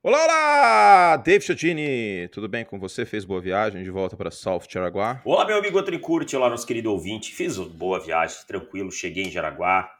Olá, 0.00 0.22
olá! 0.22 1.16
Dave 1.16 1.44
Chodini, 1.44 2.28
tudo 2.28 2.48
bem 2.48 2.64
com 2.64 2.78
você? 2.78 3.04
Fez 3.04 3.24
boa 3.24 3.40
viagem 3.40 3.82
de 3.82 3.90
volta 3.90 4.16
para 4.16 4.30
South 4.30 4.62
Jaraguá? 4.68 5.20
Olá, 5.24 5.44
meu 5.44 5.58
amigo 5.58 5.82
Tricurte, 5.82 6.36
olá, 6.36 6.48
nosso 6.48 6.64
querido 6.64 6.92
ouvinte. 6.92 7.34
Fiz 7.34 7.58
boa 7.58 7.98
viagem, 7.98 8.36
tranquilo, 8.46 8.92
cheguei 8.92 9.24
em 9.24 9.30
Jaraguá. 9.30 9.92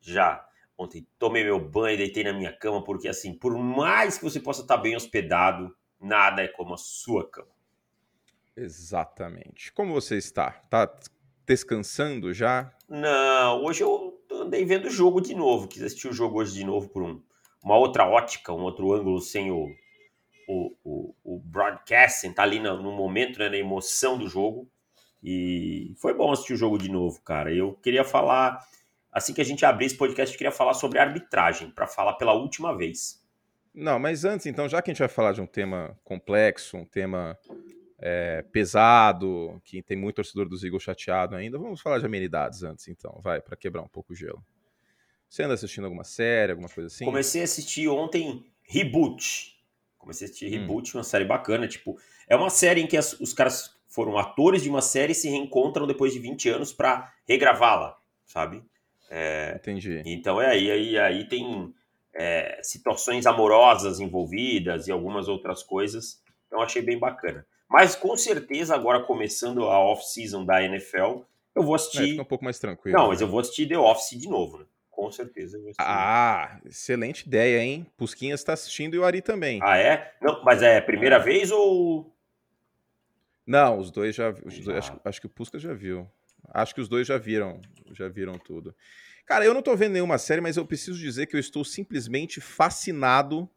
Já 0.00 0.44
ontem 0.76 1.06
tomei 1.20 1.44
meu 1.44 1.60
banho, 1.60 1.96
deitei 1.96 2.24
na 2.24 2.32
minha 2.32 2.52
cama, 2.52 2.82
porque 2.82 3.06
assim, 3.06 3.32
por 3.32 3.56
mais 3.56 4.18
que 4.18 4.24
você 4.24 4.40
possa 4.40 4.62
estar 4.62 4.76
bem 4.76 4.96
hospedado, 4.96 5.72
nada 6.00 6.42
é 6.42 6.48
como 6.48 6.74
a 6.74 6.76
sua 6.76 7.24
cama. 7.30 7.54
Exatamente. 8.56 9.72
Como 9.72 9.92
você 9.92 10.16
está? 10.16 10.50
Tá 10.68 10.92
descansando 11.46 12.34
já? 12.34 12.72
Não, 12.88 13.62
hoje 13.62 13.84
eu 13.84 14.20
andei 14.32 14.64
vendo 14.64 14.88
o 14.88 14.90
jogo 14.90 15.20
de 15.20 15.32
novo. 15.32 15.68
Quis 15.68 15.84
assistir 15.84 16.08
o 16.08 16.12
jogo 16.12 16.40
hoje 16.40 16.54
de 16.54 16.64
novo 16.64 16.88
por 16.88 17.04
um 17.04 17.22
uma 17.64 17.78
outra 17.78 18.06
ótica, 18.06 18.52
um 18.52 18.60
outro 18.60 18.92
ângulo 18.92 19.20
sem 19.22 19.50
o, 19.50 19.74
o, 20.46 20.76
o, 20.84 21.14
o 21.24 21.40
broadcasting, 21.40 22.32
tá 22.32 22.42
ali 22.42 22.60
no, 22.60 22.82
no 22.82 22.92
momento, 22.92 23.38
né, 23.38 23.48
na 23.48 23.56
emoção 23.56 24.18
do 24.18 24.28
jogo. 24.28 24.70
E 25.22 25.94
foi 25.96 26.12
bom 26.12 26.30
assistir 26.30 26.52
o 26.52 26.58
jogo 26.58 26.76
de 26.76 26.90
novo, 26.90 27.18
cara. 27.22 27.50
Eu 27.50 27.72
queria 27.82 28.04
falar, 28.04 28.60
assim 29.10 29.32
que 29.32 29.40
a 29.40 29.44
gente 29.44 29.64
abrir 29.64 29.86
esse 29.86 29.96
podcast, 29.96 30.34
eu 30.34 30.38
queria 30.38 30.52
falar 30.52 30.74
sobre 30.74 30.98
arbitragem, 30.98 31.70
para 31.70 31.86
falar 31.86 32.12
pela 32.14 32.34
última 32.34 32.76
vez. 32.76 33.24
Não, 33.74 33.98
mas 33.98 34.26
antes, 34.26 34.44
então, 34.44 34.68
já 34.68 34.82
que 34.82 34.90
a 34.90 34.92
gente 34.92 35.00
vai 35.00 35.08
falar 35.08 35.32
de 35.32 35.40
um 35.40 35.46
tema 35.46 35.98
complexo, 36.04 36.76
um 36.76 36.84
tema 36.84 37.36
é, 37.98 38.42
pesado, 38.52 39.60
que 39.64 39.82
tem 39.82 39.96
muito 39.96 40.16
torcedor 40.16 40.46
dos 40.46 40.62
Eagles 40.62 40.82
chateado 40.82 41.34
ainda, 41.34 41.58
vamos 41.58 41.80
falar 41.80 41.98
de 41.98 42.04
amenidades 42.04 42.62
antes, 42.62 42.86
então, 42.88 43.18
vai, 43.22 43.40
para 43.40 43.56
quebrar 43.56 43.80
um 43.82 43.88
pouco 43.88 44.12
o 44.12 44.16
gelo. 44.16 44.44
Você 45.34 45.42
anda 45.42 45.54
assistindo 45.54 45.82
alguma 45.82 46.04
série, 46.04 46.52
alguma 46.52 46.68
coisa 46.68 46.86
assim? 46.86 47.04
Comecei 47.04 47.40
a 47.40 47.44
assistir 47.44 47.88
ontem 47.88 48.46
Reboot. 48.62 49.58
Comecei 49.98 50.28
a 50.28 50.30
assistir 50.30 50.46
hum. 50.46 50.60
Reboot, 50.60 50.96
uma 50.96 51.02
série 51.02 51.24
bacana. 51.24 51.66
Tipo, 51.66 51.98
é 52.28 52.36
uma 52.36 52.50
série 52.50 52.80
em 52.80 52.86
que 52.86 52.96
as, 52.96 53.18
os 53.18 53.32
caras 53.32 53.74
foram 53.88 54.16
atores 54.16 54.62
de 54.62 54.70
uma 54.70 54.80
série 54.80 55.10
e 55.10 55.14
se 55.14 55.28
reencontram 55.28 55.88
depois 55.88 56.12
de 56.12 56.20
20 56.20 56.50
anos 56.50 56.72
para 56.72 57.12
regravá-la, 57.26 57.98
sabe? 58.24 58.62
É, 59.10 59.56
Entendi. 59.56 60.04
Então 60.06 60.40
é 60.40 60.50
aí, 60.50 60.70
aí, 60.70 60.96
aí 60.96 61.28
tem 61.28 61.74
é, 62.14 62.60
situações 62.62 63.26
amorosas 63.26 63.98
envolvidas 63.98 64.86
e 64.86 64.92
algumas 64.92 65.26
outras 65.26 65.64
coisas. 65.64 66.22
Então 66.46 66.62
achei 66.62 66.80
bem 66.80 66.96
bacana. 66.96 67.44
Mas 67.68 67.96
com 67.96 68.16
certeza 68.16 68.72
agora 68.72 69.02
começando 69.02 69.64
a 69.64 69.80
off-season 69.80 70.44
da 70.44 70.62
NFL, 70.62 71.22
eu 71.56 71.62
vou 71.64 71.74
assistir. 71.74 72.04
É, 72.04 72.06
fica 72.10 72.22
um 72.22 72.24
pouco 72.24 72.44
mais 72.44 72.60
tranquilo. 72.60 72.96
Não, 72.96 73.08
mas 73.08 73.20
eu 73.20 73.26
vou 73.26 73.40
assistir 73.40 73.66
The 73.66 73.76
Office 73.76 74.16
de 74.16 74.28
novo, 74.28 74.58
né? 74.58 74.66
Com 74.94 75.10
certeza. 75.10 75.60
Ah, 75.78 76.60
excelente 76.64 77.26
ideia, 77.26 77.60
hein? 77.60 77.84
Pusquinhas 77.96 78.40
está 78.40 78.52
assistindo 78.52 78.94
e 78.94 78.98
o 78.98 79.04
Ari 79.04 79.20
também. 79.20 79.58
Ah, 79.60 79.76
é? 79.76 80.12
Não, 80.22 80.42
mas 80.44 80.62
é 80.62 80.80
primeira 80.80 81.16
é. 81.16 81.18
vez 81.18 81.50
ou. 81.50 82.14
Não, 83.44 83.78
os 83.78 83.90
dois 83.90 84.14
já. 84.14 84.30
Os 84.30 84.58
dois, 84.60 84.78
acho, 84.78 85.00
acho, 85.04 85.20
que 85.20 85.26
o 85.26 85.30
Pusca 85.30 85.58
já 85.58 85.74
viu. 85.74 86.08
Acho 86.48 86.74
que 86.76 86.80
os 86.80 86.88
dois 86.88 87.08
já 87.08 87.18
viram. 87.18 87.60
Já 87.92 88.08
viram 88.08 88.38
tudo. 88.38 88.72
Cara, 89.26 89.44
eu 89.44 89.52
não 89.52 89.62
tô 89.62 89.74
vendo 89.74 89.94
nenhuma 89.94 90.16
série, 90.16 90.40
mas 90.40 90.56
eu 90.56 90.64
preciso 90.64 90.98
dizer 90.98 91.26
que 91.26 91.34
eu 91.34 91.40
estou 91.40 91.64
simplesmente 91.64 92.40
fascinado 92.40 93.50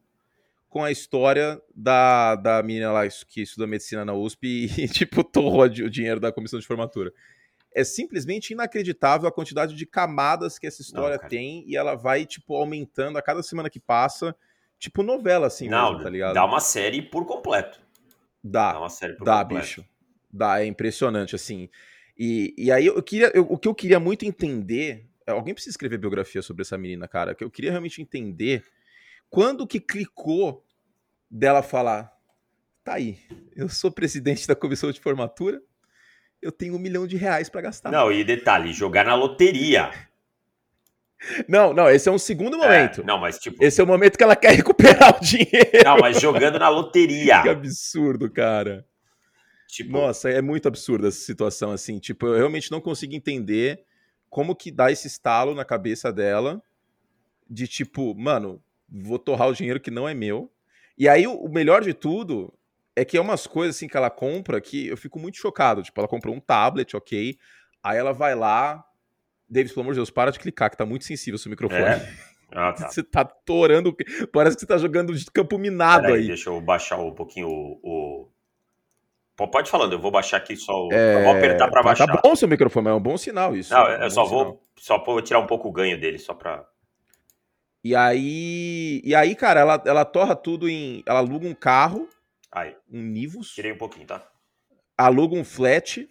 com 0.69 0.83
a 0.83 0.91
história 0.91 1.61
da, 1.75 2.35
da 2.35 2.63
menina 2.63 2.91
lá 2.91 3.03
que 3.27 3.41
estuda 3.41 3.67
medicina 3.67 4.03
na 4.03 4.13
USP 4.13 4.71
e, 4.75 4.87
tipo, 4.89 5.23
torrou 5.23 5.61
o 5.61 5.89
dinheiro 5.89 6.19
da 6.19 6.31
comissão 6.31 6.59
de 6.59 6.65
formatura 6.65 7.13
é 7.77 7.83
simplesmente 7.83 8.53
inacreditável 8.53 9.29
a 9.29 9.31
quantidade 9.31 9.75
de 9.75 9.85
camadas 9.85 10.57
que 10.57 10.65
essa 10.65 10.81
história 10.81 11.19
não, 11.21 11.29
tem 11.29 11.63
e 11.67 11.77
ela 11.77 11.93
vai, 11.93 12.25
tipo, 12.25 12.55
aumentando 12.55 13.19
a 13.19 13.21
cada 13.21 13.43
semana 13.43 13.69
que 13.69 13.79
passa. 13.79 14.35
Tipo 14.79 15.03
novela, 15.03 15.45
assim, 15.45 15.69
não, 15.69 15.91
mesmo, 15.91 16.03
tá 16.03 16.09
ligado? 16.09 16.33
Dá 16.33 16.43
uma 16.43 16.59
série 16.59 17.03
por 17.03 17.23
completo. 17.27 17.79
Dá. 18.43 18.73
Dá 18.73 18.79
uma 18.79 18.89
série 18.89 19.13
por 19.13 19.25
dá, 19.25 19.43
completo. 19.43 19.63
bicho. 19.63 19.85
Dá, 20.33 20.59
é 20.59 20.65
impressionante, 20.65 21.35
assim. 21.35 21.69
E, 22.17 22.51
e 22.57 22.71
aí 22.71 22.87
eu 22.87 23.01
queria. 23.03 23.31
Eu, 23.35 23.43
o 23.43 23.59
que 23.59 23.67
eu 23.67 23.75
queria 23.75 23.99
muito 23.99 24.25
entender. 24.25 25.07
Alguém 25.27 25.53
precisa 25.53 25.73
escrever 25.73 25.99
biografia 25.99 26.41
sobre 26.41 26.63
essa 26.63 26.79
menina, 26.79 27.07
cara. 27.07 27.35
Que 27.35 27.43
eu 27.43 27.51
queria 27.51 27.69
realmente 27.69 28.01
entender 28.01 28.65
quando 29.29 29.67
que 29.67 29.79
clicou 29.79 30.65
dela 31.29 31.61
falar. 31.61 32.11
Tá 32.83 32.93
aí, 32.95 33.19
eu 33.55 33.69
sou 33.69 33.91
presidente 33.91 34.47
da 34.47 34.55
comissão 34.55 34.91
de 34.91 34.99
formatura 34.99 35.61
eu 36.41 36.51
tenho 36.51 36.75
um 36.75 36.79
milhão 36.79 37.07
de 37.07 37.17
reais 37.17 37.49
para 37.49 37.61
gastar. 37.61 37.91
Não, 37.91 38.11
e 38.11 38.23
detalhe, 38.23 38.71
jogar 38.71 39.05
na 39.05 39.15
loteria. 39.15 39.91
Não, 41.47 41.73
não, 41.73 41.89
esse 41.89 42.07
é 42.07 42.11
um 42.11 42.17
segundo 42.17 42.57
momento. 42.57 43.01
É, 43.01 43.03
não, 43.03 43.17
mas 43.17 43.39
tipo. 43.39 43.63
Esse 43.63 43.81
é 43.81 43.83
o 43.83 43.87
momento 43.87 44.17
que 44.17 44.23
ela 44.23 44.35
quer 44.35 44.53
recuperar 44.53 45.17
o 45.17 45.23
dinheiro. 45.23 45.83
Não, 45.83 45.97
mas 45.97 46.21
jogando 46.21 46.59
na 46.59 46.69
loteria. 46.69 47.41
que 47.43 47.49
absurdo, 47.49 48.29
cara. 48.29 48.85
Tipo... 49.67 49.91
Nossa, 49.91 50.29
é 50.29 50.41
muito 50.41 50.67
absurda 50.67 51.07
essa 51.07 51.19
situação, 51.19 51.71
assim. 51.71 51.99
Tipo, 51.99 52.27
eu 52.27 52.37
realmente 52.37 52.71
não 52.71 52.79
consigo 52.79 53.13
entender 53.13 53.83
como 54.29 54.55
que 54.55 54.71
dá 54.71 54.91
esse 54.91 55.07
estalo 55.07 55.55
na 55.55 55.65
cabeça 55.65 56.11
dela 56.11 56.61
de 57.49 57.67
tipo, 57.67 58.13
mano, 58.15 58.61
vou 58.89 59.17
torrar 59.17 59.49
o 59.49 59.53
dinheiro 59.53 59.79
que 59.79 59.91
não 59.91 60.07
é 60.07 60.13
meu. 60.13 60.51
E 60.97 61.07
aí, 61.07 61.27
o 61.27 61.47
melhor 61.47 61.83
de 61.83 61.93
tudo 61.93 62.53
é 62.97 63.05
que 63.05 63.15
é 63.15 63.21
umas 63.21 63.45
coisas 63.45 63.75
assim 63.75 63.87
que 63.87 63.95
ela 63.95 64.09
compra 64.09 64.59
que 64.59 64.87
eu 64.87 64.97
fico 64.97 65.19
muito 65.19 65.37
chocado. 65.37 65.83
Tipo, 65.83 66.01
ela 66.01 66.07
comprou 66.07 66.33
um 66.33 66.39
tablet, 66.39 66.97
ok. 66.97 67.37
Aí 67.83 67.97
ela 67.97 68.11
vai 68.11 68.33
lá. 68.33 68.83
Davis, 69.47 69.71
pelo 69.71 69.83
amor 69.83 69.93
de 69.93 69.99
Deus, 69.99 70.09
para 70.09 70.31
de 70.31 70.39
clicar, 70.39 70.71
que 70.71 70.75
tá 70.75 70.85
muito 70.85 71.05
sensível 71.05 71.35
o 71.35 71.39
seu 71.39 71.49
microfone. 71.49 71.83
É? 71.83 72.13
Ah, 72.49 72.71
tá. 72.71 72.89
Você 72.89 73.03
tá 73.03 73.25
torando. 73.25 73.93
Parece 74.31 74.55
que 74.55 74.61
você 74.61 74.65
tá 74.65 74.77
jogando 74.77 75.13
de 75.13 75.25
campo 75.25 75.57
minado 75.57 76.13
aí. 76.13 76.27
Deixa 76.27 76.49
eu 76.49 76.61
baixar 76.61 76.97
um 76.97 77.13
pouquinho 77.13 77.49
o. 77.49 78.29
o... 79.37 79.47
Pode 79.47 79.69
falando, 79.69 79.91
eu 79.91 79.99
vou 79.99 80.09
baixar 80.09 80.37
aqui 80.37 80.55
só. 80.55 80.71
O... 80.71 80.93
É... 80.93 81.15
Eu 81.15 81.23
vou 81.23 81.35
apertar 81.35 81.69
pra 81.69 81.81
tá 81.81 81.89
baixar. 81.89 82.07
Tá 82.07 82.21
bom 82.23 82.33
seu 82.37 82.47
microfone, 82.47 82.87
é 82.87 82.93
um 82.93 83.01
bom 83.01 83.17
sinal 83.17 83.53
isso. 83.53 83.73
Não, 83.73 83.85
é 83.85 84.05
eu 84.05 84.09
só 84.09 84.23
vou, 84.23 84.61
só 84.77 84.97
vou 85.03 85.21
tirar 85.21 85.39
um 85.39 85.45
pouco 85.45 85.67
o 85.67 85.73
ganho 85.73 85.99
dele, 85.99 86.17
só 86.17 86.33
pra. 86.33 86.65
E 87.83 87.93
aí, 87.93 89.01
e 89.03 89.13
aí, 89.13 89.35
cara, 89.35 89.59
ela, 89.59 89.83
ela 89.85 90.05
torra 90.05 90.33
tudo 90.33 90.69
em. 90.69 91.03
Ela 91.05 91.19
aluga 91.19 91.45
um 91.45 91.53
carro 91.53 92.07
Aí. 92.57 92.75
Um 92.91 93.03
Nivus. 93.03 93.53
Tirei 93.53 93.71
um 93.71 93.77
pouquinho, 93.77 94.07
tá? 94.07 94.27
Aluga 94.97 95.35
um 95.35 95.43
flat. 95.43 96.09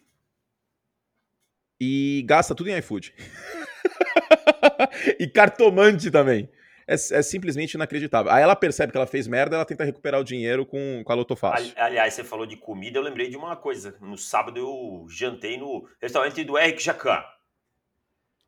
E 1.80 2.24
gasta 2.26 2.54
tudo 2.54 2.70
em 2.70 2.78
iFood. 2.78 3.12
e 5.18 5.26
cartomante 5.26 6.10
também. 6.10 6.48
É, 6.86 6.94
é, 6.94 7.22
simplesmente 7.22 7.74
inacreditável. 7.74 8.30
Aí 8.30 8.42
ela 8.42 8.54
percebe 8.54 8.92
que 8.92 8.96
ela 8.96 9.08
fez 9.08 9.26
merda, 9.26 9.56
ela 9.56 9.64
tenta 9.64 9.82
recuperar 9.82 10.20
o 10.20 10.24
dinheiro 10.24 10.64
com, 10.64 11.02
com 11.04 11.12
a 11.12 11.16
Loto 11.16 11.34
Fácil. 11.34 11.72
Aliás, 11.76 12.14
você 12.14 12.22
falou 12.22 12.46
de 12.46 12.56
comida, 12.56 12.96
eu 12.96 13.02
lembrei 13.02 13.28
de 13.28 13.36
uma 13.36 13.56
coisa. 13.56 13.96
No 14.00 14.16
sábado 14.16 14.58
eu 14.58 15.06
jantei 15.08 15.58
no 15.58 15.88
restaurante 16.00 16.44
do 16.44 16.56
Eric 16.56 16.80
Jacan. 16.80 17.24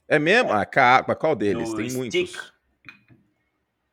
É 0.06 0.20
mesmo? 0.20 0.52
É. 0.52 0.68
Ah, 0.76 1.14
qual 1.16 1.34
deles? 1.34 1.74
Tem 1.74 1.90
steak, 1.90 1.96
muitos. 1.96 2.52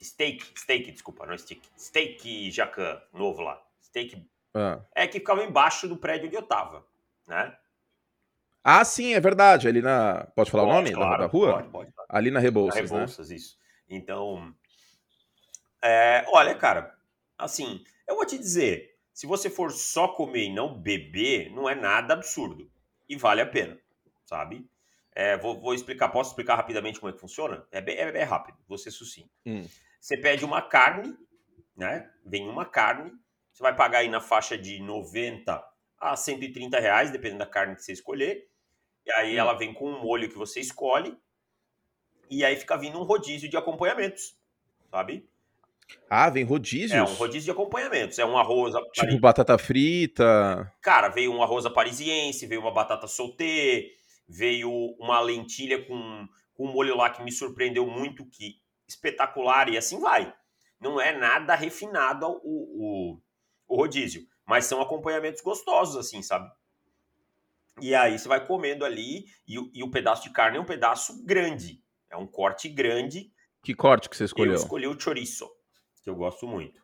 Steak, 0.02 0.46
steak, 0.56 0.92
desculpa, 0.92 1.26
não 1.26 1.34
é 1.34 1.38
steak. 1.40 1.62
Steak 1.76 2.52
Jacan, 2.52 3.02
novo 3.12 3.42
lá 3.42 3.65
steak. 3.96 4.28
Ah. 4.54 4.82
É 4.94 5.08
que 5.08 5.20
ficava 5.20 5.44
embaixo 5.44 5.88
do 5.88 5.98
prédio 5.98 6.28
onde 6.28 6.36
eu 6.36 6.44
tava, 6.44 6.86
né? 7.28 7.56
Ah, 8.64 8.84
sim, 8.84 9.14
é 9.14 9.20
verdade. 9.20 9.68
Ali 9.68 9.82
na. 9.82 10.28
Pode 10.36 10.52
falar 10.52 10.64
pode, 10.64 10.74
o 10.74 10.82
nome 10.82 10.94
claro, 10.94 11.22
da, 11.22 11.28
rua? 11.28 11.54
Pode, 11.54 11.70
pode, 11.70 11.92
pode. 11.92 12.08
Ali 12.10 12.32
na 12.32 12.40
Rebouças. 12.40 12.76
Na 12.76 12.98
Rebouças, 12.98 13.30
né? 13.30 13.36
isso. 13.36 13.58
Então. 13.88 14.54
É, 15.84 16.26
olha, 16.30 16.56
cara, 16.56 16.98
assim, 17.38 17.84
eu 18.08 18.16
vou 18.16 18.26
te 18.26 18.38
dizer: 18.38 18.98
se 19.14 19.28
você 19.28 19.50
for 19.50 19.72
só 19.72 20.08
comer 20.08 20.46
e 20.46 20.54
não 20.54 20.74
beber, 20.74 21.52
não 21.52 21.70
é 21.70 21.76
nada 21.76 22.14
absurdo. 22.14 22.70
E 23.08 23.16
vale 23.16 23.42
a 23.42 23.46
pena, 23.46 23.78
sabe? 24.26 24.68
É, 25.12 25.38
vou, 25.38 25.62
vou, 25.62 25.74
explicar, 25.74 26.10
posso 26.10 26.32
explicar 26.32 26.56
rapidamente 26.56 27.00
como 27.00 27.10
é 27.10 27.14
que 27.14 27.22
funciona? 27.22 27.66
É 27.72 27.80
bem, 27.80 27.96
é, 27.96 28.18
é 28.18 28.24
rápido, 28.24 28.58
ser 28.78 28.92
sucinto. 28.92 29.30
Hum. 29.46 29.66
Você 30.02 30.18
pede 30.18 30.44
uma 30.44 30.62
carne, 30.62 31.16
né? 31.78 32.12
Vem 32.26 32.50
uma 32.50 32.66
carne, 32.66 33.14
você 33.56 33.64
vai 33.64 33.74
pagar 33.74 34.00
aí 34.00 34.10
na 34.10 34.20
faixa 34.20 34.58
de 34.58 34.82
90 34.82 35.64
a 35.98 36.16
130 36.18 36.78
reais, 36.78 37.10
dependendo 37.10 37.40
da 37.40 37.46
carne 37.46 37.74
que 37.74 37.82
você 37.82 37.94
escolher. 37.94 38.50
E 39.06 39.12
aí 39.14 39.36
hum. 39.36 39.40
ela 39.40 39.54
vem 39.54 39.74
com 39.74 39.90
um 39.90 40.02
molho 40.02 40.28
que 40.28 40.38
você 40.38 40.60
escolhe. 40.60 41.18
E 42.30 42.44
aí 42.44 42.58
fica 42.58 42.76
vindo 42.76 43.00
um 43.00 43.04
rodízio 43.04 43.50
de 43.50 43.56
acompanhamentos, 43.56 44.38
sabe? 44.92 45.26
Ah, 46.10 46.30
vem 46.30 46.44
rodízios? 46.44 46.92
É, 46.92 47.02
um 47.02 47.14
rodízio 47.14 47.46
de 47.46 47.52
acompanhamentos. 47.52 48.20
É 48.20 48.26
um 48.26 48.38
arroz... 48.38 48.74
Tipo 48.92 49.20
batata 49.20 49.58
frita... 49.58 50.70
Cara, 50.82 51.08
veio 51.08 51.32
um 51.32 51.42
arroz 51.42 51.66
parisiense, 51.70 52.48
veio 52.48 52.60
uma 52.60 52.74
batata 52.74 53.08
sauté, 53.08 53.86
veio 54.28 54.70
uma 55.00 55.22
lentilha 55.22 55.82
com, 55.86 56.28
com 56.56 56.66
um 56.66 56.74
molho 56.74 56.98
lá 56.98 57.10
que 57.10 57.24
me 57.24 57.32
surpreendeu 57.32 57.88
muito, 57.88 58.26
que 58.26 58.60
espetacular, 58.86 59.70
e 59.70 59.78
assim 59.78 60.02
vai. 60.02 60.34
Não 60.82 61.00
é 61.00 61.18
nada 61.18 61.56
refinado 61.56 62.28
o, 62.44 63.14
o, 63.14 63.22
o 63.76 63.78
rodízio. 63.78 64.28
Mas 64.46 64.66
são 64.66 64.82
acompanhamentos 64.82 65.42
gostosos, 65.42 65.96
assim, 65.96 66.22
sabe? 66.22 66.50
E 67.82 67.94
aí 67.94 68.18
você 68.18 68.28
vai 68.28 68.46
comendo 68.46 68.86
ali, 68.86 69.26
e, 69.48 69.56
e 69.74 69.84
o 69.84 69.92
pedaço 69.92 70.24
de 70.24 70.30
carne 70.30 70.58
é 70.58 70.62
um 70.62 70.66
pedaço 70.66 71.26
grande. 71.26 71.84
É 72.10 72.16
um 72.16 72.28
corte 72.28 72.70
grande. 72.70 73.32
Que 73.64 73.74
corte 73.74 74.10
que 74.10 74.16
você 74.16 74.26
escolheu? 74.26 74.54
Eu 74.54 74.60
escolhi 74.60 74.88
o 74.88 75.00
chorizo, 75.00 75.50
que 76.04 76.10
eu 76.10 76.16
gosto 76.16 76.48
muito. 76.48 76.82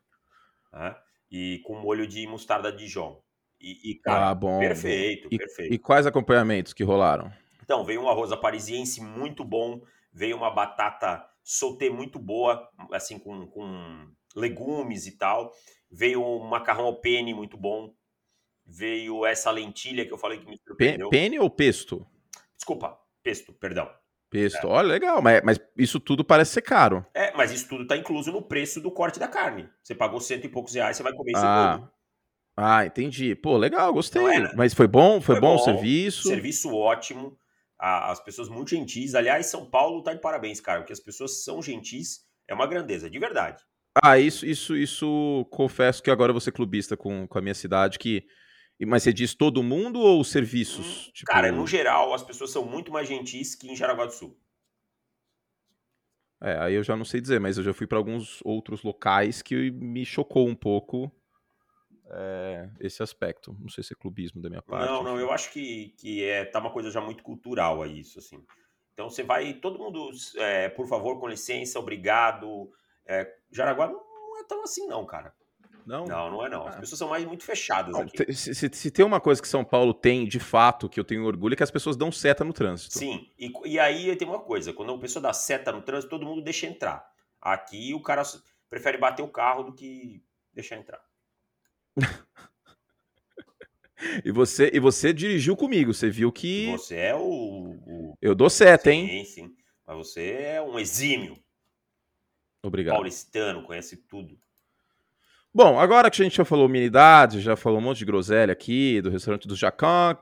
né? 0.74 0.96
e 1.32 1.60
com 1.64 1.80
molho 1.80 2.06
de 2.06 2.28
mostarda 2.28 2.72
Dijon. 2.72 3.22
E, 3.60 3.92
e 3.92 3.96
cara, 4.00 4.30
ah, 4.30 4.36
bom. 4.36 4.60
perfeito, 4.60 5.28
e, 5.32 5.38
perfeito. 5.38 5.74
E 5.74 5.78
quais 5.80 6.06
acompanhamentos 6.06 6.74
que 6.74 6.84
rolaram? 6.84 7.32
Então, 7.64 7.86
veio 7.86 8.02
um 8.02 8.10
arroz 8.10 8.36
parisiense 8.36 9.00
muito 9.02 9.46
bom, 9.46 9.82
veio 10.12 10.36
uma 10.36 10.50
batata 10.50 11.24
sauté 11.44 11.90
muito 11.90 12.20
boa, 12.20 12.70
assim, 12.92 13.18
com, 13.18 13.48
com 13.48 14.12
legumes 14.36 15.08
e 15.08 15.18
tal. 15.18 15.54
Veio 15.90 16.24
um 16.24 16.48
macarrão 16.48 16.86
ao 16.86 17.00
penne 17.00 17.34
muito 17.34 17.58
bom. 17.58 17.94
Veio 18.66 19.26
essa 19.26 19.52
lentilha 19.52 20.06
que 20.06 20.14
eu 20.14 20.18
falei 20.18 20.40
que 20.40 20.48
me 20.48 20.58
surpreendeu. 20.58 21.10
Penne 21.10 21.40
ou 21.40 21.50
pesto? 21.50 22.06
Desculpa, 22.56 22.98
pesto, 23.24 23.52
perdão. 23.54 23.90
Pesto, 24.30 24.66
é. 24.66 24.70
olha, 24.70 24.88
legal, 24.88 25.22
mas, 25.22 25.42
mas, 25.44 25.60
isso 25.78 26.00
tudo 26.00 26.24
parece 26.24 26.54
ser 26.54 26.62
caro. 26.62 27.06
É, 27.14 27.36
mas 27.36 27.52
isso 27.52 27.68
tudo 27.68 27.86
tá 27.86 27.98
incluso 27.98 28.32
no 28.32 28.42
preço 28.42 28.80
do 28.80 28.90
corte 28.90 29.20
da 29.20 29.28
carne. 29.28 29.70
Você 29.84 29.94
pagou 29.94 30.22
cento 30.22 30.46
e 30.46 30.50
poucos 30.50 30.74
reais, 30.74 30.96
você 30.96 31.04
vai 31.04 31.12
comer 31.12 31.34
isso 31.34 31.46
ah. 31.46 31.80
tudo. 31.80 31.92
Ah, 32.56 32.86
entendi. 32.86 33.36
Pô, 33.36 33.58
legal, 33.58 33.92
gostei. 33.94 34.22
Mas 34.56 34.74
foi 34.74 34.88
bom? 34.88 35.20
Foi, 35.20 35.36
foi 35.36 35.42
bom, 35.42 35.56
bom, 35.56 35.62
o 35.62 35.66
serviço? 35.66 36.30
Serviço 36.30 36.74
ótimo. 36.74 37.38
As 37.78 38.20
pessoas 38.24 38.48
muito 38.48 38.70
gentis. 38.70 39.16
Aliás, 39.16 39.48
São 39.48 39.66
Paulo 39.66 40.04
tá 40.04 40.14
de 40.14 40.22
parabéns, 40.22 40.62
cara, 40.62 40.80
porque 40.80 40.94
as 40.94 41.00
pessoas 41.00 41.44
são 41.44 41.62
gentis. 41.62 42.26
É 42.48 42.54
uma 42.54 42.68
grandeza, 42.68 43.10
de 43.10 43.18
verdade. 43.18 43.64
Ah, 43.96 44.18
isso, 44.18 44.46
isso, 44.46 44.76
isso. 44.76 45.46
Confesso 45.50 46.02
que 46.02 46.12
agora 46.12 46.30
eu 46.30 46.34
vou 46.34 46.42
ser 46.42 46.52
clubista 46.52 46.96
com, 46.96 47.28
com 47.28 47.38
a 47.38 47.42
minha 47.42 47.54
cidade, 47.54 48.00
que. 48.00 48.26
Mas 48.84 49.04
você 49.04 49.14
diz 49.14 49.36
todo 49.36 49.62
mundo 49.62 50.00
ou 50.00 50.20
os 50.20 50.32
serviços? 50.32 51.08
Hum, 51.08 51.12
tipo... 51.14 51.32
Cara, 51.32 51.52
no 51.52 51.68
geral, 51.68 52.16
as 52.16 52.24
pessoas 52.24 52.50
são 52.50 52.66
muito 52.66 52.92
mais 52.92 53.08
gentis 53.08 53.54
que 53.54 53.70
em 53.70 53.76
Jaraguá 53.76 54.06
do 54.06 54.12
Sul. 54.12 54.36
É, 56.42 56.58
aí 56.58 56.74
eu 56.74 56.84
já 56.84 56.96
não 56.96 57.06
sei 57.06 57.22
dizer, 57.22 57.40
mas 57.40 57.60
eu 57.60 57.64
já 57.64 57.74
fui 57.74 57.86
para 57.86 58.00
alguns 58.00 58.40
outros 58.44 58.82
locais 58.82 59.44
que 59.44 59.70
me 59.70 60.04
chocou 60.04 60.48
um 60.48 60.56
pouco 60.56 61.12
é, 62.10 62.70
esse 62.80 63.04
aspecto. 63.04 63.56
Não 63.60 63.70
sei 63.70 63.84
se 63.84 63.94
é 63.94 63.96
clubismo 63.96 64.42
da 64.42 64.50
minha 64.50 64.64
parte. 64.64 64.90
Não, 64.90 65.04
não, 65.04 65.20
eu 65.20 65.32
acho 65.32 65.52
que, 65.54 65.94
que 66.00 66.24
é, 66.24 66.44
tá 66.46 66.60
uma 66.60 66.72
coisa 66.72 66.90
já 66.90 67.00
muito 67.00 67.24
cultural 67.24 67.84
a 67.84 67.88
isso, 67.88 68.18
assim. 68.18 68.44
Então 68.94 69.10
você 69.10 69.22
vai, 69.22 69.54
todo 69.54 69.78
mundo, 69.78 70.10
é, 70.38 70.70
por 70.70 70.88
favor, 70.88 71.20
com 71.20 71.28
licença, 71.28 71.80
obrigado. 71.80 72.72
É, 73.12 73.30
Jaraguá 73.52 73.88
não, 73.88 74.40
é 74.40 74.44
tão 74.46 74.64
assim, 74.64 74.88
não, 74.88 75.06
cara. 75.06 75.34
Não? 75.86 76.06
Não, 76.06 76.32
não 76.32 76.46
é 76.46 76.50
não. 76.50 76.66
As 76.66 76.76
ah. 76.76 76.80
pessoas 76.80 77.00
são 77.00 77.10
mais 77.10 77.26
muito 77.26 77.44
fechadas 77.44 77.94
não, 77.94 78.02
aqui. 78.02 78.34
Se, 78.34 78.56
se, 78.56 78.70
se, 78.72 78.92
tem 78.92 79.04
uma 79.04 79.20
coisa 79.20 79.42
que 79.42 79.48
São 79.48 79.66
Paulo 79.66 79.94
tem, 79.94 80.26
de 80.26 80.40
fato, 80.40 80.88
que 80.88 80.98
eu 80.98 81.04
tenho 81.04 81.26
orgulho, 81.26 81.54
é 81.54 81.58
que 81.58 81.64
as 81.64 81.72
pessoas 81.72 81.98
dão 81.98 82.12
seta 82.12 82.46
no 82.46 82.54
trânsito. 82.54 82.98
Sim, 82.98 83.30
e, 83.38 83.52
e 83.66 83.80
aí 83.80 84.16
tem 84.16 84.26
uma 84.26 84.40
coisa, 84.40 84.72
quando 84.72 84.94
a 84.94 84.98
pessoa 84.98 85.22
dá 85.22 85.34
seta 85.34 85.74
no 85.74 85.82
trânsito, 85.82 86.12
todo 86.12 86.26
mundo 86.26 86.42
deixa 86.42 86.68
entrar. 86.68 87.06
Aqui 87.42 87.94
o 87.94 88.02
cara 88.02 88.24
prefere 88.70 88.98
bater 88.98 89.24
o 89.24 89.28
carro 89.28 89.64
do 89.64 89.74
que 89.74 90.24
deixar 90.54 90.78
entrar. 90.78 91.02
e, 94.24 94.32
você, 94.32 94.72
e 94.74 94.80
você 94.80 95.12
dirigiu 95.12 95.58
comigo, 95.58 95.94
você 95.94 96.10
viu 96.10 96.32
que. 96.32 96.72
Você 96.72 96.96
é 96.96 97.16
o. 97.16 97.20
o... 97.20 98.18
Eu 98.22 98.34
dou 98.34 98.50
seta, 98.50 98.92
sim, 98.92 98.98
hein? 98.98 99.26
Sim, 99.26 99.32
sim. 99.32 99.56
Mas 99.86 99.98
você 99.98 100.32
é 100.32 100.62
um 100.62 100.80
exímio. 100.80 101.38
Obrigado. 102.64 102.96
Paulistano, 102.96 103.64
conhece 103.64 103.98
tudo. 103.98 104.38
Bom, 105.54 105.78
agora 105.78 106.10
que 106.10 106.22
a 106.22 106.24
gente 106.24 106.38
já 106.38 106.46
falou 106.46 106.70
minidade, 106.70 107.42
já 107.42 107.58
falou 107.58 107.80
um 107.80 107.82
monte 107.82 108.00
de 108.00 108.06
groselha 108.06 108.54
aqui, 108.54 109.02
do 109.02 109.10
restaurante 109.10 109.48
do 109.48 109.56
Jacan, 109.56 110.18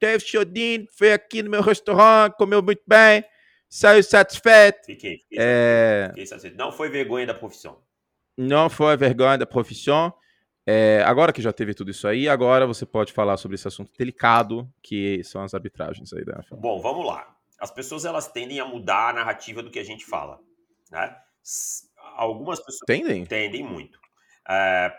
Dave 0.00 0.24
Chiodin 0.24 0.88
foi 0.90 1.12
aqui 1.12 1.42
no 1.42 1.50
meu 1.50 1.62
restaurante, 1.62 2.34
comeu 2.36 2.60
muito 2.60 2.82
bem, 2.86 3.24
saiu 3.68 4.02
satisfeito. 4.02 4.86
Fiquei, 4.86 5.18
fiquei, 5.18 5.38
é... 5.38 6.06
fiquei 6.08 6.26
satisfeito. 6.26 6.56
Não 6.56 6.72
foi 6.72 6.88
vergonha 6.88 7.26
da 7.26 7.34
profissão. 7.34 7.78
Não 8.36 8.68
foi 8.68 8.96
vergonha 8.96 9.38
da 9.38 9.46
profissão. 9.46 10.12
É, 10.66 11.00
agora 11.06 11.32
que 11.32 11.40
já 11.40 11.52
teve 11.52 11.72
tudo 11.72 11.92
isso 11.92 12.08
aí, 12.08 12.28
agora 12.28 12.66
você 12.66 12.84
pode 12.84 13.12
falar 13.12 13.36
sobre 13.36 13.54
esse 13.54 13.68
assunto 13.68 13.92
delicado, 13.96 14.68
que 14.82 15.22
são 15.22 15.42
as 15.42 15.54
arbitragens 15.54 16.12
aí 16.12 16.24
da 16.24 16.34
NFL. 16.34 16.56
Bom, 16.56 16.80
vamos 16.80 17.06
lá. 17.06 17.36
As 17.60 17.70
pessoas 17.70 18.04
elas 18.04 18.26
tendem 18.26 18.58
a 18.58 18.64
mudar 18.64 19.10
a 19.10 19.12
narrativa 19.12 19.62
do 19.62 19.70
que 19.70 19.78
a 19.78 19.84
gente 19.84 20.04
fala, 20.04 20.40
né? 20.90 21.16
Algumas 22.16 22.58
pessoas 22.60 22.86
tendem, 22.86 23.24
tendem 23.24 23.62
muito. 23.62 23.98
É, 24.48 24.92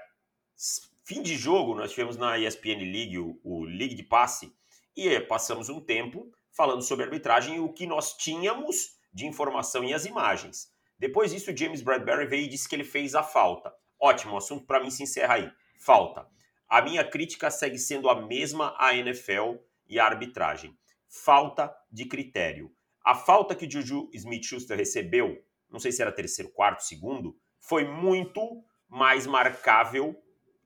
fim 1.04 1.22
de 1.22 1.36
jogo, 1.36 1.76
nós 1.76 1.92
tivemos 1.92 2.18
na 2.18 2.38
ESPN 2.38 2.80
League 2.80 3.18
o, 3.18 3.40
o 3.44 3.64
League 3.64 3.96
de 3.96 4.04
Passe 4.04 4.54
e 4.96 5.20
passamos 5.22 5.70
um 5.70 5.80
tempo 5.80 6.32
falando 6.52 6.82
sobre 6.82 7.06
arbitragem 7.06 7.58
e 7.58 7.60
o 7.60 7.72
que 7.72 7.86
nós 7.86 8.18
tínhamos 8.18 8.98
de 9.14 9.26
informação 9.26 9.84
e 9.84 9.94
as 9.94 10.06
imagens. 10.06 10.72
Depois 11.00 11.32
disso, 11.32 11.52
o 11.52 11.58
James 11.58 11.82
Bradbury 11.82 12.26
veio 12.26 12.46
e 12.46 12.50
disse 12.50 12.68
que 12.68 12.76
ele 12.76 12.84
fez 12.84 13.14
a 13.14 13.22
falta. 13.22 13.72
Ótimo, 14.00 14.34
o 14.34 14.38
assunto 14.38 14.66
para 14.66 14.80
mim 14.80 14.90
se 14.90 15.04
encerra 15.04 15.36
aí. 15.36 15.52
Falta. 15.80 16.28
A 16.68 16.82
minha 16.82 17.04
crítica 17.04 17.52
segue 17.52 17.78
sendo 17.78 18.10
a 18.10 18.22
mesma 18.28 18.76
à 18.78 18.96
NFL 18.96 19.56
e 19.88 20.00
à 20.00 20.06
arbitragem. 20.06 20.78
Falta 21.08 21.74
de 21.92 22.06
critério. 22.06 22.72
A 23.06 23.16
falta 23.16 23.56
que 23.56 23.70
Juju 23.70 24.10
Smith-Schuster 24.14 24.76
recebeu, 24.76 25.42
não 25.69 25.80
sei 25.80 25.92
se 25.92 26.02
era 26.02 26.12
terceiro, 26.12 26.52
quarto, 26.52 26.84
segundo, 26.84 27.38
foi 27.60 27.86
muito 27.86 28.64
mais 28.88 29.28
marcável 29.28 30.16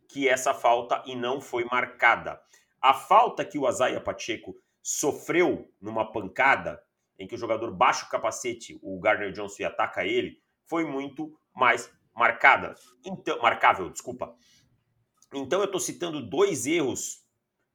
que 0.08 0.28
essa 0.28 0.54
falta 0.54 1.02
e 1.06 1.16
não 1.16 1.40
foi 1.40 1.66
marcada. 1.66 2.42
A 2.82 2.94
falta 2.94 3.46
que 3.46 3.58
o 3.58 3.66
Azaia 3.66 4.02
Pacheco 4.02 4.56
sofreu 4.82 5.72
numa 5.80 6.12
pancada, 6.12 6.82
em 7.18 7.28
que 7.28 7.36
o 7.36 7.38
jogador 7.38 7.72
baixa 7.72 8.06
o 8.06 8.10
capacete, 8.10 8.80
o 8.82 9.00
Gardner 9.00 9.32
Johnson 9.32 9.64
e 9.64 9.66
ataca 9.66 10.06
ele, 10.06 10.42
foi 10.66 10.86
muito 10.86 11.38
mais 11.56 11.92
marcada, 12.16 12.76
então, 13.06 13.40
marcável, 13.42 13.90
desculpa. 13.90 14.36
Então 15.34 15.60
eu 15.60 15.66
estou 15.66 15.80
citando 15.80 16.22
dois 16.22 16.66
erros 16.66 17.26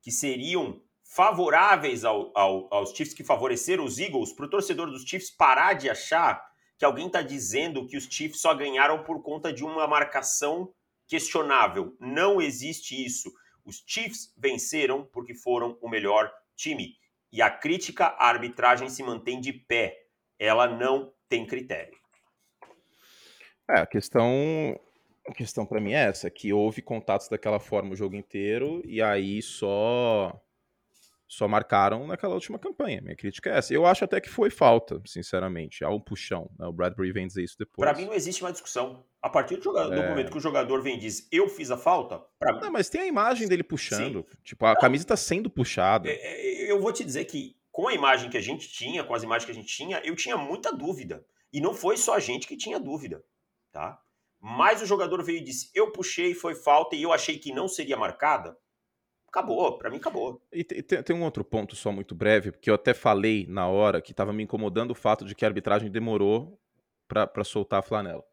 que 0.02 0.11
seriam 0.11 0.82
favoráveis 1.02 2.05
ao, 2.05 2.37
ao, 2.37 2.73
aos 2.73 2.90
Chiefs, 2.90 3.14
que 3.14 3.25
favoreceram 3.25 3.84
os 3.84 3.99
Eagles, 3.99 4.32
para 4.32 4.46
o 4.46 4.50
torcedor 4.50 4.90
dos 4.90 5.05
Chiefs 5.05 5.31
parar 5.31 5.75
de 5.75 5.88
achar 5.88 6.44
que 6.78 6.84
alguém 6.84 7.06
está 7.06 7.23
dizendo 7.23 7.87
que 7.87 7.96
os 7.96 8.05
Chiefs 8.05 8.40
só 8.40 8.55
ganharam 8.55 9.02
por 9.02 9.23
conta 9.23 9.52
de 9.52 9.64
uma 9.64 9.87
marcação 9.87 10.73
questionável. 11.06 11.96
Não 11.99 12.40
existe 12.40 13.05
isso. 13.05 13.32
Os 13.64 13.82
Chiefs 13.87 14.32
venceram 14.37 15.05
porque 15.05 15.34
foram 15.34 15.78
o 15.81 15.88
melhor 15.88 16.31
time. 16.55 16.94
E 17.32 17.40
a 17.43 17.50
crítica 17.50 18.06
à 18.06 18.28
arbitragem 18.28 18.88
se 18.88 19.02
mantém 19.02 19.40
de 19.40 19.52
pé. 19.52 19.96
Ela 20.38 20.67
não 20.67 21.12
tem 21.28 21.46
critério. 21.46 21.96
É, 23.69 23.81
a 23.81 23.87
questão, 23.87 24.78
a 25.26 25.32
questão 25.32 25.67
para 25.67 25.81
mim 25.81 25.93
é 25.93 26.05
essa, 26.05 26.31
que 26.31 26.52
houve 26.52 26.82
contatos 26.82 27.28
daquela 27.28 27.58
forma 27.58 27.92
o 27.92 27.97
jogo 27.97 28.14
inteiro 28.14 28.80
e 28.85 29.02
aí 29.02 29.42
só 29.42 30.40
só 31.28 31.49
marcaram 31.49 32.06
naquela 32.06 32.35
última 32.35 32.59
campanha. 32.59 33.00
Minha 33.00 33.16
crítica 33.16 33.50
é 33.50 33.59
essa. 33.59 33.75
Eu 33.75 33.85
acho 33.87 34.04
até 34.04 34.21
que 34.21 34.28
foi 34.28 34.50
falta, 34.50 35.00
sinceramente. 35.06 35.85
Há 35.85 35.90
um 35.90 36.00
puxão. 36.00 36.50
Né? 36.59 36.66
O 36.66 36.73
Bradbury 36.73 37.12
vem 37.12 37.26
dizer 37.26 37.42
isso 37.42 37.56
depois. 37.59 37.88
Para 37.88 37.97
mim 37.97 38.06
não 38.06 38.14
existe 38.14 38.42
uma 38.42 38.52
discussão. 38.52 39.04
A 39.21 39.28
partir 39.28 39.56
do, 39.56 39.64
jogador, 39.64 39.92
é... 39.92 40.02
do, 40.02 40.09
momento 40.09 40.30
que 40.30 40.38
o 40.38 40.40
jogador 40.40 40.83
vem 40.83 40.97
e 40.97 41.00
diz 41.00 41.28
eu 41.33 41.49
fiz 41.49 41.71
a 41.71 41.76
falta, 41.76 42.23
para 42.38 42.54
mim... 42.54 42.61
Não, 42.61 42.71
mas 42.71 42.88
tem 42.88 43.00
a 43.00 43.06
imagem 43.06 43.49
dele 43.49 43.64
puxando. 43.64 44.25
Sim. 44.28 44.38
Tipo, 44.45 44.66
a 44.66 44.75
não. 44.75 44.80
camisa 44.80 45.04
tá 45.04 45.16
sendo 45.16 45.50
puxada. 45.50 46.09
É, 46.09 46.12
é, 46.12 46.71
eu 46.71 46.80
vou 46.80 46.92
te 46.92 47.04
dizer 47.04 47.25
que 47.25 47.56
com 47.73 47.88
a 47.88 47.95
imagem 47.95 48.30
que 48.30 48.37
a 48.37 48.42
gente 48.42 48.68
tinha, 48.68 49.02
com 49.02 49.14
as 49.14 49.23
imagens 49.23 49.45
que 49.45 49.52
a 49.52 49.54
gente 49.54 49.68
tinha, 49.68 50.00
eu 50.04 50.14
tinha 50.14 50.37
muita 50.37 50.73
dúvida. 50.73 51.25
E 51.52 51.61
não 51.61 51.75
foi 51.75 51.97
só 51.97 52.14
a 52.14 52.21
gente 52.21 52.47
que 52.47 52.56
tinha 52.56 52.78
dúvida 52.78 53.23
tá? 53.76 54.00
Mas 54.40 54.80
o 54.80 54.87
jogador 54.87 55.23
veio 55.23 55.38
e 55.38 55.45
disse: 55.45 55.71
Eu 55.75 55.92
puxei, 55.92 56.33
foi 56.33 56.54
falta 56.54 56.97
e 56.97 57.02
eu 57.02 57.12
achei 57.12 57.38
que 57.38 57.52
não 57.52 57.68
seria 57.68 57.97
marcada. 57.97 58.56
Acabou, 59.37 59.76
para 59.76 59.90
mim 59.90 59.97
acabou. 59.97 60.43
E 60.52 60.64
tem, 60.64 60.83
tem, 60.83 61.16
um 61.16 61.23
outro 61.23 61.45
ponto 61.45 61.76
só 61.76 61.93
muito 61.93 62.14
breve, 62.14 62.52
porque 62.52 62.71
eu 62.71 62.75
até 62.75 62.95
falei 62.95 63.47
na 63.49 63.69
hora 63.69 64.00
que 64.00 64.12
estava 64.12 64.33
me 64.33 64.43
incomodando 64.43 64.93
o 64.93 64.95
fato 64.95 65.25
de 65.25 65.35
que 65.35 65.45
a 65.45 65.49
arbitragem 65.49 65.90
demorou 65.90 66.59
para 67.07 67.45
soltar 67.45 67.81
a 67.81 67.83
flanela. 67.83 68.25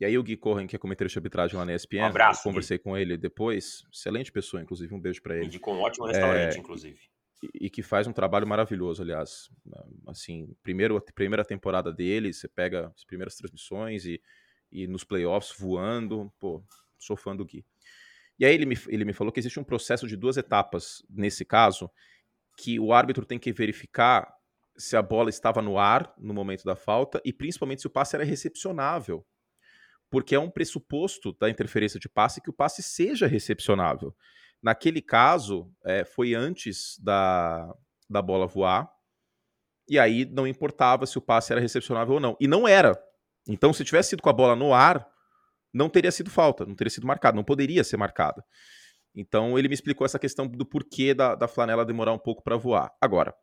E 0.00 0.04
aí 0.04 0.16
o 0.16 0.22
Gui 0.22 0.36
Corren, 0.36 0.66
que 0.66 0.74
é 0.74 0.78
comentarista 0.78 1.20
de 1.20 1.24
arbitragem 1.24 1.56
lá 1.56 1.64
na 1.64 1.74
ESPN, 1.74 2.00
um 2.00 2.06
abraço, 2.06 2.42
conversei 2.42 2.78
Gui. 2.78 2.84
com 2.84 2.96
ele 2.96 3.16
depois, 3.16 3.84
excelente 3.92 4.32
pessoa, 4.32 4.62
inclusive, 4.62 4.94
um 4.94 5.00
beijo 5.00 5.22
para 5.22 5.36
ele. 5.36 5.46
Indicou 5.46 5.74
um 5.74 5.80
ótimo 5.80 6.06
restaurante, 6.06 6.56
é, 6.56 6.58
inclusive. 6.58 6.98
E, 7.42 7.66
e, 7.66 7.70
que 7.70 7.82
faz 7.82 8.06
um 8.06 8.12
trabalho 8.12 8.46
maravilhoso, 8.46 9.02
aliás. 9.02 9.50
Assim, 10.06 10.54
primeiro, 10.62 10.96
a 10.96 11.00
primeira 11.00 11.44
temporada 11.44 11.92
dele, 11.92 12.32
você 12.32 12.48
pega 12.48 12.92
as 12.94 13.04
primeiras 13.04 13.36
transmissões 13.36 14.04
e 14.04 14.20
e 14.72 14.86
nos 14.86 15.04
playoffs 15.04 15.54
voando. 15.58 16.32
Pô, 16.38 16.62
sou 16.98 17.16
fã 17.16 17.34
do 17.34 17.44
Gui. 17.44 17.64
E 18.40 18.46
aí 18.46 18.54
ele 18.54 18.64
me, 18.64 18.76
ele 18.88 19.04
me 19.04 19.12
falou 19.12 19.30
que 19.30 19.38
existe 19.38 19.60
um 19.60 19.64
processo 19.64 20.08
de 20.08 20.16
duas 20.16 20.38
etapas 20.38 21.04
nesse 21.10 21.44
caso, 21.44 21.90
que 22.56 22.80
o 22.80 22.92
árbitro 22.92 23.26
tem 23.26 23.38
que 23.38 23.52
verificar 23.52 24.32
se 24.78 24.96
a 24.96 25.02
bola 25.02 25.28
estava 25.28 25.60
no 25.60 25.78
ar 25.78 26.12
no 26.16 26.32
momento 26.32 26.64
da 26.64 26.74
falta 26.74 27.20
e 27.22 27.34
principalmente 27.34 27.82
se 27.82 27.86
o 27.86 27.90
passe 27.90 28.16
era 28.16 28.24
recepcionável. 28.24 29.26
Porque 30.08 30.34
é 30.34 30.40
um 30.40 30.50
pressuposto 30.50 31.36
da 31.38 31.50
interferência 31.50 32.00
de 32.00 32.08
passe 32.08 32.40
que 32.40 32.48
o 32.48 32.52
passe 32.52 32.82
seja 32.82 33.26
recepcionável. 33.26 34.16
Naquele 34.62 35.02
caso, 35.02 35.70
é, 35.84 36.04
foi 36.04 36.34
antes 36.34 36.98
da, 36.98 37.70
da 38.08 38.22
bola 38.22 38.46
voar, 38.46 38.90
e 39.86 39.98
aí 39.98 40.24
não 40.24 40.46
importava 40.46 41.04
se 41.04 41.18
o 41.18 41.22
passe 41.22 41.52
era 41.52 41.60
recepcionável 41.60 42.14
ou 42.14 42.20
não. 42.20 42.36
E 42.40 42.48
não 42.48 42.66
era. 42.66 42.98
Então, 43.46 43.72
se 43.72 43.84
tivesse 43.84 44.10
sido 44.10 44.22
com 44.22 44.30
a 44.30 44.32
bola 44.32 44.56
no 44.56 44.72
ar, 44.72 45.06
não 45.72 45.88
teria 45.88 46.10
sido 46.10 46.30
falta, 46.30 46.64
não 46.66 46.74
teria 46.74 46.90
sido 46.90 47.06
marcada, 47.06 47.36
não 47.36 47.44
poderia 47.44 47.84
ser 47.84 47.96
marcada. 47.96 48.44
Então 49.14 49.58
ele 49.58 49.68
me 49.68 49.74
explicou 49.74 50.04
essa 50.04 50.18
questão 50.18 50.46
do 50.46 50.64
porquê 50.64 51.14
da, 51.14 51.34
da 51.34 51.48
flanela 51.48 51.84
demorar 51.84 52.12
um 52.12 52.18
pouco 52.18 52.42
para 52.42 52.56
voar. 52.56 52.92
Agora, 53.00 53.34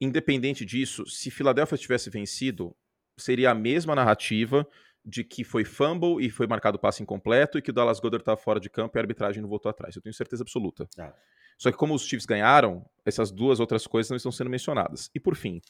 independente 0.00 0.64
disso, 0.64 1.06
se 1.06 1.30
Filadélfia 1.30 1.78
tivesse 1.78 2.10
vencido, 2.10 2.74
seria 3.18 3.50
a 3.50 3.54
mesma 3.54 3.94
narrativa 3.94 4.66
de 5.04 5.24
que 5.24 5.42
foi 5.44 5.64
fumble 5.64 6.24
e 6.24 6.30
foi 6.30 6.46
marcado 6.46 6.78
passe 6.78 7.02
incompleto 7.02 7.58
e 7.58 7.62
que 7.62 7.70
o 7.70 7.72
Dallas 7.72 7.98
Goddard 7.98 8.22
estava 8.22 8.36
fora 8.36 8.60
de 8.60 8.70
campo 8.70 8.96
e 8.96 8.98
a 8.98 9.02
arbitragem 9.02 9.42
não 9.42 9.48
voltou 9.48 9.68
atrás. 9.68 9.96
Eu 9.96 10.02
tenho 10.02 10.14
certeza 10.14 10.42
absoluta. 10.42 10.88
Ah. 10.98 11.12
Só 11.58 11.70
que 11.70 11.76
como 11.76 11.94
os 11.94 12.06
Chiefs 12.06 12.26
ganharam, 12.26 12.84
essas 13.04 13.30
duas 13.30 13.60
outras 13.60 13.86
coisas 13.86 14.10
não 14.10 14.16
estão 14.16 14.32
sendo 14.32 14.50
mencionadas. 14.50 15.10
E 15.14 15.20
por 15.20 15.34
fim, 15.36 15.60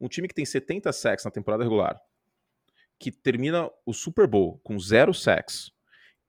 um 0.00 0.08
time 0.08 0.28
que 0.28 0.34
tem 0.34 0.44
70 0.44 0.92
sacks 0.92 1.24
na 1.24 1.30
temporada 1.30 1.62
regular, 1.62 2.00
que 2.98 3.10
termina 3.10 3.70
o 3.84 3.92
Super 3.92 4.26
Bowl 4.26 4.60
com 4.62 4.78
zero 4.78 5.12
sacks, 5.12 5.72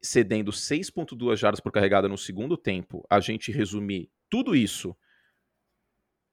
cedendo 0.01 0.51
6.2 0.51 1.36
jardas 1.36 1.60
por 1.60 1.72
carregada 1.72 2.07
no 2.07 2.17
segundo 2.17 2.57
tempo, 2.57 3.05
a 3.10 3.19
gente 3.19 3.51
resumir 3.51 4.12
tudo 4.29 4.55
isso 4.55 4.95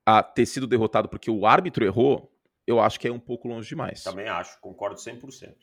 a 0.07 0.23
ter 0.23 0.47
sido 0.47 0.67
derrotado 0.67 1.09
porque 1.09 1.31
o 1.31 1.47
árbitro 1.47 1.85
errou, 1.85 2.33
eu 2.67 2.81
acho 2.81 2.99
que 2.99 3.09
é 3.09 3.13
um 3.13 3.21
pouco 3.21 3.49
longe 3.49 3.69
demais. 3.69 4.03
Também 4.03 4.29
acho, 4.29 4.61
concordo 4.61 4.97
100%. 4.97 5.55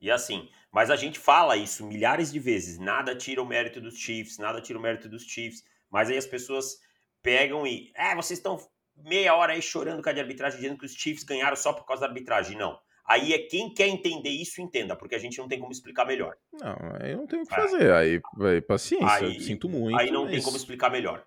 E 0.00 0.10
assim, 0.10 0.50
mas 0.70 0.90
a 0.90 0.96
gente 0.96 1.18
fala 1.18 1.56
isso 1.56 1.86
milhares 1.86 2.32
de 2.32 2.38
vezes, 2.38 2.78
nada 2.78 3.16
tira 3.16 3.42
o 3.42 3.46
mérito 3.46 3.80
dos 3.80 3.96
Chiefs, 3.96 4.38
nada 4.38 4.60
tira 4.60 4.78
o 4.78 4.82
mérito 4.82 5.08
dos 5.08 5.22
Chiefs, 5.22 5.64
mas 5.90 6.10
aí 6.10 6.18
as 6.18 6.26
pessoas 6.26 6.78
pegam 7.22 7.66
e, 7.66 7.90
é, 7.94 8.14
vocês 8.14 8.38
estão 8.38 8.58
meia 8.96 9.34
hora 9.34 9.54
aí 9.54 9.62
chorando 9.62 10.02
com 10.02 10.08
a 10.08 10.12
de 10.12 10.20
arbitragem, 10.20 10.60
dizendo 10.60 10.78
que 10.78 10.86
os 10.86 10.92
Chiefs 10.92 11.24
ganharam 11.24 11.56
só 11.56 11.72
por 11.72 11.86
causa 11.86 12.02
da 12.02 12.08
arbitragem. 12.08 12.56
Não. 12.56 12.78
Aí 13.06 13.34
é 13.34 13.38
quem 13.38 13.72
quer 13.72 13.86
entender 13.86 14.30
isso, 14.30 14.62
entenda, 14.62 14.96
porque 14.96 15.14
a 15.14 15.18
gente 15.18 15.36
não 15.38 15.46
tem 15.46 15.58
como 15.58 15.72
explicar 15.72 16.06
melhor. 16.06 16.36
Não, 16.52 16.76
aí 17.00 17.14
não 17.14 17.26
tem 17.26 17.42
o 17.42 17.46
que 17.46 17.52
é. 17.52 17.56
fazer. 17.56 17.92
Aí, 17.92 18.20
aí 18.40 18.60
paciência, 18.62 19.26
aí, 19.26 19.40
sinto 19.40 19.68
muito. 19.68 19.98
Aí 19.98 20.10
não 20.10 20.22
mas... 20.22 20.32
tem 20.32 20.42
como 20.42 20.56
explicar 20.56 20.90
melhor. 20.90 21.24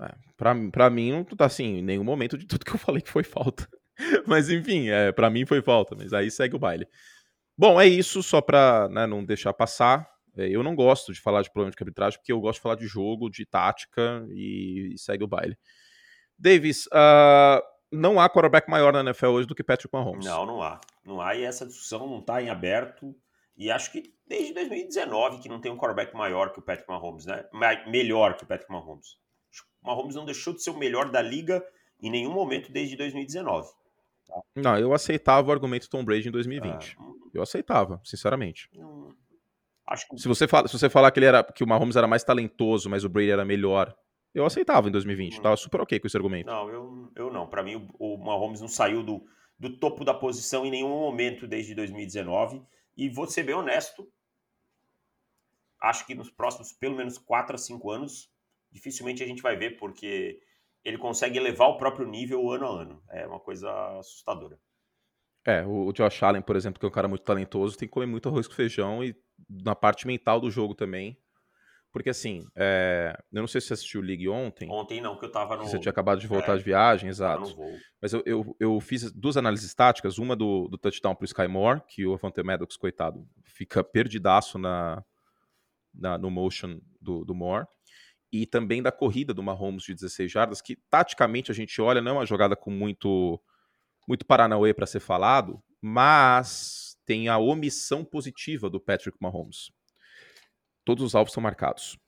É, 0.00 0.14
pra, 0.36 0.54
pra 0.70 0.90
mim, 0.90 1.12
não 1.12 1.24
tá 1.24 1.46
assim, 1.46 1.78
em 1.78 1.82
nenhum 1.82 2.04
momento 2.04 2.36
de 2.36 2.46
tudo 2.46 2.64
que 2.64 2.72
eu 2.72 2.78
falei 2.78 3.00
que 3.00 3.10
foi 3.10 3.22
falta. 3.22 3.68
mas 4.26 4.50
enfim, 4.50 4.88
é, 4.88 5.12
pra 5.12 5.30
mim 5.30 5.46
foi 5.46 5.62
falta, 5.62 5.94
mas 5.94 6.12
aí 6.12 6.30
segue 6.30 6.56
o 6.56 6.58
baile. 6.58 6.86
Bom, 7.56 7.80
é 7.80 7.86
isso, 7.86 8.22
só 8.22 8.40
pra 8.40 8.88
né, 8.88 9.06
não 9.06 9.24
deixar 9.24 9.52
passar. 9.52 10.08
É, 10.36 10.48
eu 10.48 10.62
não 10.62 10.74
gosto 10.74 11.12
de 11.12 11.20
falar 11.20 11.42
de 11.42 11.50
problema 11.50 11.70
de 11.70 11.76
arbitragem, 11.80 12.18
porque 12.18 12.32
eu 12.32 12.40
gosto 12.40 12.58
de 12.58 12.62
falar 12.62 12.76
de 12.76 12.86
jogo, 12.86 13.30
de 13.30 13.44
tática 13.46 14.26
e, 14.30 14.94
e 14.94 14.98
segue 14.98 15.24
o 15.24 15.28
baile. 15.28 15.56
Davis, 16.38 16.86
uh, 16.86 17.60
não 17.90 18.20
há 18.20 18.28
quarterback 18.28 18.68
maior 18.70 18.92
na 18.92 19.00
NFL 19.00 19.26
hoje 19.26 19.48
do 19.48 19.54
que 19.54 19.62
Patrick 19.62 19.92
Mahomes. 19.92 20.24
Não, 20.24 20.46
não 20.46 20.62
há. 20.62 20.80
Não 21.04 21.20
há 21.20 21.34
e 21.34 21.42
essa 21.42 21.66
discussão 21.66 22.06
não 22.06 22.20
está 22.20 22.40
em 22.42 22.48
aberto. 22.48 23.14
E 23.56 23.70
acho 23.70 23.92
que 23.92 24.14
desde 24.26 24.54
2019 24.54 25.42
que 25.42 25.48
não 25.48 25.60
tem 25.60 25.70
um 25.70 25.76
quarterback 25.76 26.14
maior 26.14 26.52
que 26.52 26.60
o 26.60 26.62
Patrick 26.62 26.88
Mahomes, 26.88 27.26
né? 27.26 27.44
Melhor 27.86 28.36
que 28.36 28.44
o 28.44 28.46
Patrick 28.46 28.72
Mahomes. 28.72 29.18
O 29.82 29.86
Mahomes 29.88 30.14
não 30.14 30.24
deixou 30.24 30.54
de 30.54 30.62
ser 30.62 30.70
o 30.70 30.78
melhor 30.78 31.10
da 31.10 31.20
liga 31.20 31.64
em 32.00 32.10
nenhum 32.10 32.32
momento 32.32 32.72
desde 32.72 32.96
2019. 32.96 33.68
Tá? 34.26 34.40
Não, 34.56 34.78
eu 34.78 34.94
aceitava 34.94 35.48
o 35.48 35.52
argumento 35.52 35.90
Tom 35.90 36.04
Brady 36.04 36.28
em 36.28 36.32
2020. 36.32 36.96
Ah, 36.98 37.04
eu 37.34 37.42
aceitava, 37.42 38.00
sinceramente. 38.04 38.68
Não, 38.72 39.14
acho 39.86 40.08
que... 40.08 40.18
se, 40.18 40.28
você 40.28 40.46
fala, 40.46 40.68
se 40.68 40.78
você 40.78 40.88
falar 40.88 41.10
que, 41.10 41.18
ele 41.18 41.26
era, 41.26 41.42
que 41.42 41.64
o 41.64 41.66
Mahomes 41.66 41.96
era 41.96 42.06
mais 42.06 42.22
talentoso, 42.22 42.88
mas 42.88 43.04
o 43.04 43.08
Brady 43.08 43.30
era 43.30 43.44
melhor, 43.44 43.94
eu 44.34 44.44
aceitava 44.44 44.88
em 44.88 44.92
2020. 44.92 45.38
Hum. 45.38 45.42
Tava 45.42 45.56
super 45.56 45.80
ok 45.80 45.98
com 45.98 46.06
esse 46.06 46.16
argumento. 46.16 46.46
Não, 46.46 46.68
eu, 46.68 47.12
eu 47.16 47.32
não. 47.32 47.46
Para 47.46 47.62
mim, 47.62 47.88
o, 47.98 48.14
o 48.14 48.18
Mahomes 48.18 48.60
não 48.60 48.68
saiu 48.68 49.02
do, 49.02 49.24
do 49.58 49.76
topo 49.76 50.04
da 50.04 50.14
posição 50.14 50.64
em 50.64 50.70
nenhum 50.70 50.88
momento 50.88 51.46
desde 51.46 51.74
2019. 51.74 52.62
E 52.96 53.08
vou 53.08 53.26
ser 53.26 53.44
bem 53.44 53.54
honesto, 53.54 54.10
acho 55.80 56.06
que 56.06 56.14
nos 56.14 56.30
próximos 56.30 56.72
pelo 56.72 56.96
menos 56.96 57.16
4 57.18 57.54
a 57.54 57.58
5 57.58 57.90
anos, 57.90 58.30
dificilmente 58.70 59.22
a 59.22 59.26
gente 59.26 59.42
vai 59.42 59.56
ver, 59.56 59.78
porque 59.78 60.40
ele 60.84 60.98
consegue 60.98 61.38
elevar 61.38 61.68
o 61.68 61.76
próprio 61.76 62.06
nível 62.06 62.50
ano 62.50 62.66
a 62.66 62.82
ano. 62.82 63.02
É 63.10 63.26
uma 63.26 63.40
coisa 63.40 63.70
assustadora. 63.98 64.58
É, 65.46 65.64
o 65.64 65.90
Josh 65.92 66.22
Allen, 66.22 66.42
por 66.42 66.56
exemplo, 66.56 66.78
que 66.78 66.84
é 66.84 66.88
um 66.88 66.92
cara 66.92 67.08
muito 67.08 67.24
talentoso, 67.24 67.76
tem 67.76 67.88
que 67.88 67.92
comer 67.92 68.06
muito 68.06 68.28
arroz 68.28 68.46
com 68.46 68.54
feijão 68.54 69.02
e 69.02 69.16
na 69.48 69.74
parte 69.74 70.06
mental 70.06 70.40
do 70.40 70.50
jogo 70.50 70.74
também. 70.74 71.18
Porque 71.92 72.10
assim, 72.10 72.46
é... 72.54 73.18
eu 73.32 73.40
não 73.40 73.48
sei 73.48 73.60
se 73.60 73.66
você 73.66 73.74
assistiu 73.74 74.00
o 74.00 74.04
League 74.04 74.28
ontem. 74.28 74.70
Ontem 74.70 75.00
não, 75.00 75.18
que 75.18 75.24
eu 75.24 75.30
tava 75.32 75.56
no. 75.56 75.64
Você 75.66 75.78
tinha 75.78 75.90
acabado 75.90 76.20
de 76.20 76.26
voltar 76.26 76.54
é, 76.54 76.56
de 76.56 76.62
viagem, 76.62 77.08
exato. 77.08 77.56
Mas 78.00 78.12
eu, 78.12 78.22
eu, 78.24 78.56
eu, 78.60 78.80
fiz 78.80 79.10
duas 79.10 79.36
análises 79.36 79.74
táticas, 79.74 80.18
uma 80.18 80.36
do, 80.36 80.68
do 80.68 80.78
touchdown 80.78 81.16
pro 81.16 81.24
Sky 81.24 81.48
Moore, 81.48 81.82
que 81.88 82.06
o 82.06 82.14
Avante 82.14 82.42
Maddox, 82.42 82.76
coitado, 82.76 83.26
fica 83.44 83.82
perdidaço 83.82 84.56
na, 84.56 85.02
na, 85.92 86.16
no 86.16 86.30
motion 86.30 86.80
do, 87.00 87.24
do 87.24 87.34
Moore. 87.34 87.66
E 88.32 88.46
também 88.46 88.80
da 88.80 88.92
corrida 88.92 89.34
do 89.34 89.42
Mahomes 89.42 89.82
de 89.82 89.92
16 89.92 90.30
jardas, 90.30 90.62
que 90.62 90.76
taticamente 90.88 91.50
a 91.50 91.54
gente 91.54 91.80
olha, 91.82 92.00
não 92.00 92.12
é 92.12 92.14
uma 92.14 92.26
jogada 92.26 92.54
com 92.54 92.70
muito, 92.70 93.42
muito 94.06 94.24
Paranauê 94.24 94.72
para 94.72 94.86
ser 94.86 95.00
falado, 95.00 95.60
mas 95.82 96.96
tem 97.04 97.28
a 97.28 97.38
omissão 97.38 98.04
positiva 98.04 98.70
do 98.70 98.78
Patrick 98.80 99.18
Mahomes 99.20 99.72
todos 100.84 101.04
os 101.04 101.14
alvos 101.14 101.32
são 101.32 101.42
marcados. 101.42 101.98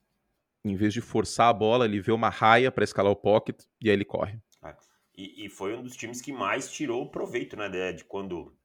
Em 0.63 0.75
vez 0.75 0.93
de 0.93 1.01
forçar 1.01 1.49
a 1.49 1.53
bola, 1.53 1.85
ele 1.85 1.99
vê 1.99 2.11
uma 2.11 2.29
raia 2.29 2.71
para 2.71 2.83
escalar 2.83 3.11
o 3.11 3.15
pocket 3.15 3.63
e 3.81 3.89
aí 3.89 3.95
ele 3.95 4.05
corre. 4.05 4.39
É. 4.63 4.75
E, 5.15 5.45
e, 5.45 5.49
foi 5.49 5.75
um 5.75 5.83
dos 5.83 5.95
times 5.95 6.21
que 6.21 6.31
mais 6.31 6.71
tirou 6.71 7.09
proveito, 7.09 7.55
né, 7.55 7.69
de, 7.69 7.93
de 7.97 8.03
quando 8.05 8.55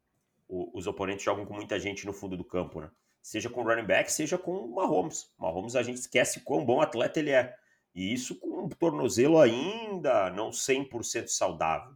o, 0.49 0.77
os 0.79 0.87
oponentes 0.87 1.25
jogam 1.25 1.45
com 1.45 1.55
muita 1.55 1.79
gente 1.79 2.07
no 2.07 2.13
fundo 2.13 2.37
do 2.37 2.45
campo, 2.45 2.81
né? 2.81 2.91
Seja 3.21 3.51
com 3.51 3.63
running 3.63 3.85
back, 3.85 4.11
seja 4.11 4.39
com 4.39 4.53
o 4.53 4.75
Mahomes. 4.75 5.31
Mahomes 5.39 5.77
a 5.77 5.83
gente 5.83 5.99
esquece 5.99 6.41
quão 6.41 6.65
bom 6.65 6.81
atleta 6.81 7.19
ele 7.19 7.31
é. 7.31 7.55
E 7.95 8.15
isso 8.15 8.37
com 8.37 8.65
um 8.65 8.69
tornozelo 8.69 9.39
ainda 9.39 10.31
não 10.31 10.51
100% 10.51 11.27
saudável. 11.27 11.93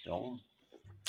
Então... 0.00 0.38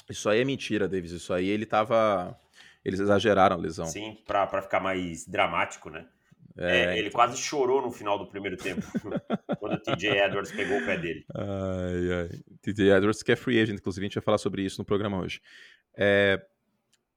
Isso 0.09 0.27
aí 0.27 0.41
é 0.41 0.45
mentira, 0.45 0.87
Davis. 0.87 1.11
Isso 1.11 1.33
aí 1.33 1.47
ele 1.47 1.65
tava... 1.65 2.37
Eles 2.83 2.99
exageraram 2.99 3.55
a 3.55 3.59
lesão. 3.59 3.85
Sim, 3.85 4.21
para 4.25 4.61
ficar 4.61 4.81
mais 4.81 5.25
dramático, 5.25 5.89
né? 5.89 6.05
É, 6.57 6.77
é, 6.77 6.97
ele 6.97 7.07
então... 7.07 7.11
quase 7.11 7.37
chorou 7.37 7.81
no 7.81 7.91
final 7.91 8.17
do 8.17 8.27
primeiro 8.27 8.57
tempo, 8.57 8.81
quando 9.59 9.73
o 9.73 9.79
TJ 9.79 10.09
Edwards 10.19 10.51
pegou 10.51 10.77
o 10.77 10.85
pé 10.85 10.97
dele. 10.97 11.25
Ai, 11.33 12.13
ai. 12.13 12.39
TJ 12.61 12.91
Edwards, 12.91 13.23
que 13.23 13.31
é 13.31 13.35
free 13.35 13.59
agent, 13.59 13.79
inclusive, 13.79 14.05
a 14.05 14.07
gente 14.07 14.15
vai 14.15 14.23
falar 14.23 14.37
sobre 14.37 14.63
isso 14.63 14.79
no 14.79 14.85
programa 14.85 15.19
hoje. 15.19 15.41
É, 15.95 16.39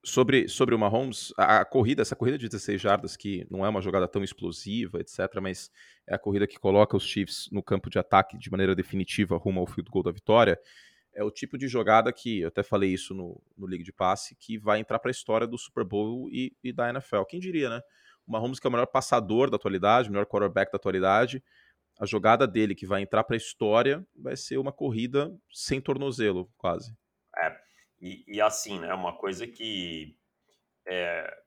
sobre, 0.02 0.48
sobre 0.48 0.74
o 0.74 0.78
Mahomes, 0.78 1.34
a, 1.36 1.60
a, 1.60 1.64
corrida, 1.64 2.00
essa 2.00 2.14
corrida 2.14 2.38
de 2.38 2.48
16 2.48 2.80
jardas, 2.80 3.16
que 3.16 3.46
não 3.50 3.66
é 3.66 3.68
uma 3.68 3.82
jogada 3.82 4.06
tão 4.06 4.22
explosiva, 4.22 5.00
etc., 5.00 5.18
mas 5.42 5.70
é 6.06 6.14
a 6.14 6.18
corrida 6.18 6.46
que 6.46 6.58
coloca 6.58 6.96
os 6.96 7.04
Chiefs 7.04 7.48
no 7.50 7.62
campo 7.62 7.90
de 7.90 7.98
ataque 7.98 8.38
de 8.38 8.50
maneira 8.50 8.74
definitiva 8.74 9.36
rumo 9.36 9.60
ao 9.60 9.66
field 9.66 9.90
goal 9.90 10.04
da 10.04 10.12
vitória, 10.12 10.58
é 11.12 11.24
o 11.24 11.30
tipo 11.30 11.58
de 11.58 11.66
jogada 11.66 12.12
que, 12.12 12.40
eu 12.40 12.48
até 12.48 12.62
falei 12.62 12.92
isso 12.92 13.14
no, 13.14 13.42
no 13.56 13.66
League 13.66 13.82
de 13.82 13.92
Passe, 13.92 14.36
que 14.36 14.58
vai 14.58 14.78
entrar 14.78 14.98
para 14.98 15.10
a 15.10 15.12
história 15.12 15.46
do 15.46 15.58
Super 15.58 15.82
Bowl 15.82 16.28
e, 16.30 16.54
e 16.62 16.72
da 16.72 16.90
NFL. 16.90 17.22
Quem 17.22 17.40
diria, 17.40 17.70
né? 17.70 17.80
O 18.26 18.32
Mahomes, 18.32 18.58
que 18.58 18.66
é 18.66 18.68
o 18.68 18.72
melhor 18.72 18.86
passador 18.86 19.50
da 19.50 19.56
atualidade, 19.56 20.08
o 20.08 20.12
melhor 20.12 20.26
quarterback 20.26 20.70
da 20.72 20.76
atualidade, 20.76 21.42
a 21.98 22.06
jogada 22.06 22.46
dele 22.46 22.74
que 22.74 22.86
vai 22.86 23.02
entrar 23.02 23.24
para 23.24 23.36
a 23.36 23.38
história 23.38 24.06
vai 24.14 24.36
ser 24.36 24.58
uma 24.58 24.72
corrida 24.72 25.34
sem 25.52 25.80
tornozelo, 25.80 26.50
quase. 26.56 26.94
É, 27.36 27.56
e, 28.00 28.24
e 28.26 28.40
assim, 28.40 28.78
né? 28.78 28.92
Uma 28.92 29.16
coisa 29.16 29.46
que 29.46 30.16
é, 30.86 31.42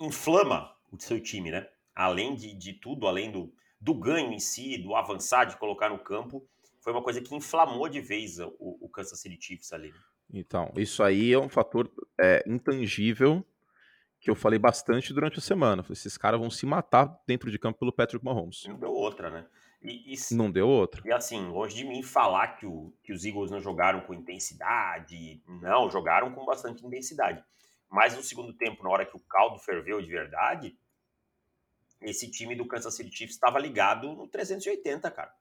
inflama 0.00 0.74
o 0.90 0.98
seu 0.98 1.20
time, 1.20 1.50
né? 1.50 1.68
Além 1.94 2.34
de, 2.34 2.54
de 2.54 2.72
tudo, 2.72 3.06
além 3.06 3.30
do, 3.30 3.52
do 3.80 3.94
ganho 3.94 4.32
em 4.32 4.38
si, 4.38 4.78
do 4.78 4.94
avançar, 4.94 5.44
de 5.44 5.56
colocar 5.56 5.90
no 5.90 5.98
campo, 5.98 6.48
foi 6.80 6.92
uma 6.92 7.02
coisa 7.02 7.20
que 7.20 7.34
inflamou 7.34 7.88
de 7.88 8.00
vez 8.00 8.38
o, 8.38 8.54
o 8.58 8.88
Kansas 8.88 9.20
City 9.20 9.38
Chiefs 9.38 9.72
ali. 9.72 9.88
Né? 9.88 9.98
Então, 10.32 10.72
isso 10.76 11.02
aí 11.02 11.32
é 11.32 11.38
um 11.38 11.48
fator 11.48 11.90
é, 12.18 12.42
intangível 12.46 13.44
que 14.20 14.28
eu 14.28 14.34
falei 14.34 14.58
bastante 14.58 15.14
durante 15.14 15.38
a 15.38 15.42
semana. 15.42 15.84
Esses 15.90 16.18
caras 16.18 16.38
vão 16.38 16.50
se 16.50 16.66
matar 16.66 17.18
dentro 17.26 17.50
de 17.50 17.58
campo 17.58 17.78
pelo 17.78 17.92
Patrick 17.92 18.22
Mahomes. 18.24 18.66
Não 18.66 18.78
deu 18.78 18.92
outra, 18.92 19.30
né? 19.30 19.46
E, 19.82 20.14
e, 20.14 20.34
não 20.34 20.50
deu 20.50 20.68
outra. 20.68 21.02
E 21.06 21.10
assim, 21.10 21.48
longe 21.48 21.74
de 21.74 21.84
mim 21.84 22.02
falar 22.02 22.48
que, 22.58 22.66
o, 22.66 22.92
que 23.02 23.14
os 23.14 23.24
Eagles 23.24 23.50
não 23.50 23.60
jogaram 23.60 24.02
com 24.02 24.12
intensidade. 24.12 25.42
Não, 25.48 25.90
jogaram 25.90 26.30
com 26.32 26.44
bastante 26.44 26.84
intensidade. 26.84 27.42
Mas 27.88 28.14
no 28.14 28.22
segundo 28.22 28.52
tempo, 28.52 28.84
na 28.84 28.90
hora 28.90 29.06
que 29.06 29.16
o 29.16 29.20
caldo 29.20 29.58
ferveu 29.58 30.02
de 30.02 30.10
verdade, 30.10 30.78
esse 32.02 32.30
time 32.30 32.54
do 32.54 32.66
Kansas 32.66 32.94
City 32.94 33.10
Chiefs 33.10 33.34
estava 33.34 33.58
ligado 33.58 34.14
no 34.14 34.28
380, 34.28 35.10
cara. 35.10 35.34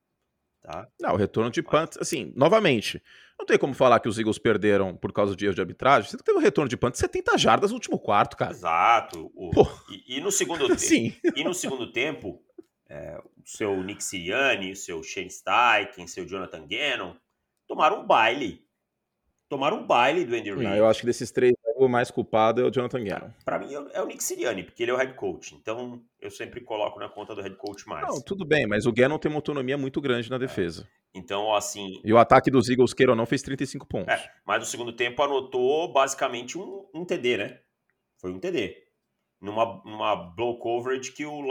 Tá? 0.61 0.87
Não, 0.99 1.13
o 1.13 1.17
retorno 1.17 1.49
de 1.49 1.63
punt, 1.63 1.97
assim, 1.99 2.33
novamente, 2.35 3.01
não 3.39 3.45
tem 3.45 3.57
como 3.57 3.73
falar 3.73 3.99
que 3.99 4.09
os 4.09 4.19
Eagles 4.19 4.37
perderam 4.37 4.95
por 4.95 5.13
causa 5.13 5.35
de 5.35 5.45
erro 5.45 5.55
de 5.55 5.61
arbitragem. 5.61 6.09
Você 6.09 6.17
teve 6.17 6.37
um 6.37 6.41
retorno 6.41 6.67
de 6.67 6.75
punt 6.75 6.91
de 6.91 6.99
70 6.99 7.37
jardas 7.37 7.71
no 7.71 7.75
último 7.75 7.97
quarto, 7.97 8.35
cara. 8.35 8.51
Exato. 8.51 9.31
O, 9.33 9.51
e, 9.89 10.17
e, 10.17 10.21
no 10.21 10.31
segundo 10.31 10.77
Sim. 10.77 11.15
E 11.35 11.43
no 11.43 11.53
segundo 11.53 11.91
tempo, 11.91 12.43
é, 12.89 13.17
o 13.17 13.41
seu 13.45 13.81
Nick 13.81 14.03
Sirianni, 14.03 14.73
o 14.73 14.75
seu 14.75 15.01
Shane 15.01 15.29
Steichen, 15.29 16.07
seu 16.07 16.25
Jonathan 16.25 16.67
Gannon 16.67 17.15
tomaram 17.67 18.01
um 18.01 18.05
baile. 18.05 18.67
Tomaram 19.47 19.79
um 19.79 19.87
baile 19.87 20.25
do 20.25 20.35
Andy 20.35 20.53
Reid. 20.53 20.77
eu 20.77 20.87
acho 20.87 20.99
que 20.99 21.05
desses 21.05 21.31
três 21.31 21.53
o 21.85 21.89
mais 21.89 22.11
culpado 22.11 22.61
é 22.61 22.65
o 22.65 22.71
Jonathan 22.71 23.03
Gannon. 23.03 23.29
Para 23.45 23.59
mim 23.59 23.73
é 23.93 24.01
o 24.01 24.05
Nick 24.05 24.23
Sirianni, 24.23 24.63
porque 24.63 24.83
ele 24.83 24.91
é 24.91 24.93
o 24.93 24.97
head 24.97 25.13
coach. 25.13 25.55
Então 25.55 26.01
eu 26.19 26.29
sempre 26.29 26.59
coloco 26.61 26.99
na 26.99 27.07
conta 27.07 27.33
do 27.33 27.41
head 27.41 27.55
coach 27.55 27.87
mais. 27.87 28.05
Não, 28.07 28.21
tudo 28.21 28.45
bem, 28.45 28.67
mas 28.67 28.85
o 28.85 28.91
Gannon 28.91 29.17
tem 29.17 29.31
uma 29.31 29.37
autonomia 29.37 29.77
muito 29.77 30.01
grande 30.01 30.29
na 30.29 30.35
é. 30.35 30.39
defesa. 30.39 30.87
Então, 31.13 31.53
assim. 31.55 32.01
E 32.03 32.13
o 32.13 32.17
ataque 32.17 32.51
dos 32.51 32.69
Eagles, 32.69 32.93
queira 32.93 33.13
ou 33.13 33.15
não, 33.15 33.25
fez 33.25 33.41
35 33.41 33.85
pontos. 33.87 34.13
É, 34.13 34.31
mas 34.45 34.59
no 34.59 34.65
segundo 34.65 34.93
tempo 34.93 35.23
anotou 35.23 35.91
basicamente 35.91 36.57
um, 36.57 36.85
um 36.93 37.05
TD, 37.05 37.37
né? 37.37 37.59
Foi 38.17 38.31
um 38.31 38.39
TD. 38.39 38.75
Numa, 39.41 39.81
numa 39.85 40.15
blow 40.15 40.59
coverage 40.59 41.13
que 41.13 41.25
o, 41.25 41.41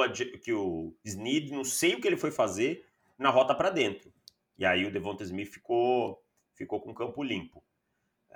que 0.42 0.52
o 0.52 0.94
Snead, 1.04 1.50
não 1.50 1.64
sei 1.64 1.94
o 1.94 2.00
que 2.00 2.06
ele 2.06 2.18
foi 2.18 2.30
fazer, 2.30 2.84
na 3.18 3.30
rota 3.30 3.54
para 3.54 3.70
dentro. 3.70 4.12
E 4.58 4.64
aí 4.64 4.84
o 4.84 4.92
Devonta 4.92 5.24
Smith 5.24 5.48
ficou, 5.48 6.22
ficou 6.54 6.80
com 6.80 6.90
o 6.90 6.94
campo 6.94 7.22
limpo. 7.22 7.62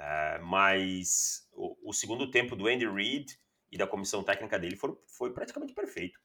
É, 0.05 0.41
mas 0.41 1.47
o, 1.53 1.91
o, 1.91 1.93
segundo 1.93 2.29
tempo 2.29 2.57
do 2.57 2.67
Andy 2.67 2.89
Reid 2.89 3.39
e 3.71 3.79
da 3.79 3.87
comissão 3.87 4.25
técnica 4.25 4.59
dele 4.59 4.75
foi, 4.75 4.93
foi 5.07 5.33
praticamente 5.33 5.73
perfeito. 5.73 6.19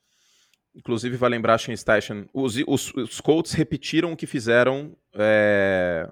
Inclusive, 0.75 1.15
vai 1.15 1.29
lembrar, 1.29 1.60
Shane 1.60 1.77
Station, 1.77 2.27
os, 2.34 2.55
os, 2.67 2.91
os 2.96 3.22
Colts 3.22 3.51
repetiram 3.53 4.13
o 4.13 4.17
que 4.17 4.25
fizeram 4.25 4.98
é, 5.13 6.10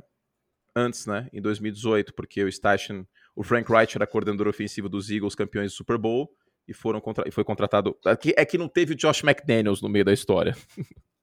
antes, 0.76 1.08
né, 1.08 1.28
em 1.34 1.42
2018, 1.42 2.14
porque 2.14 2.44
o 2.44 2.52
Station, 2.52 3.04
o 3.36 3.44
Frank 3.44 3.72
Wright 3.72 3.98
era 3.98 4.06
coordenador 4.06 4.48
ofensivo 4.48 4.88
dos 4.88 5.10
Eagles, 5.10 5.34
campeões 5.34 5.72
do 5.72 5.76
Super 5.76 5.98
Bowl, 5.98 6.32
e, 6.68 6.74
foram 6.74 7.02
contra, 7.02 7.28
e 7.28 7.32
foi 7.32 7.44
contratado. 7.44 7.98
É 8.06 8.16
que, 8.16 8.36
é 8.38 8.46
que 8.46 8.60
não 8.60 8.68
teve 8.68 8.94
o 8.94 8.96
Josh 8.96 9.24
McDaniels 9.24 9.82
no 9.82 9.90
meio 9.90 10.06
da 10.06 10.14
história. 10.14 10.56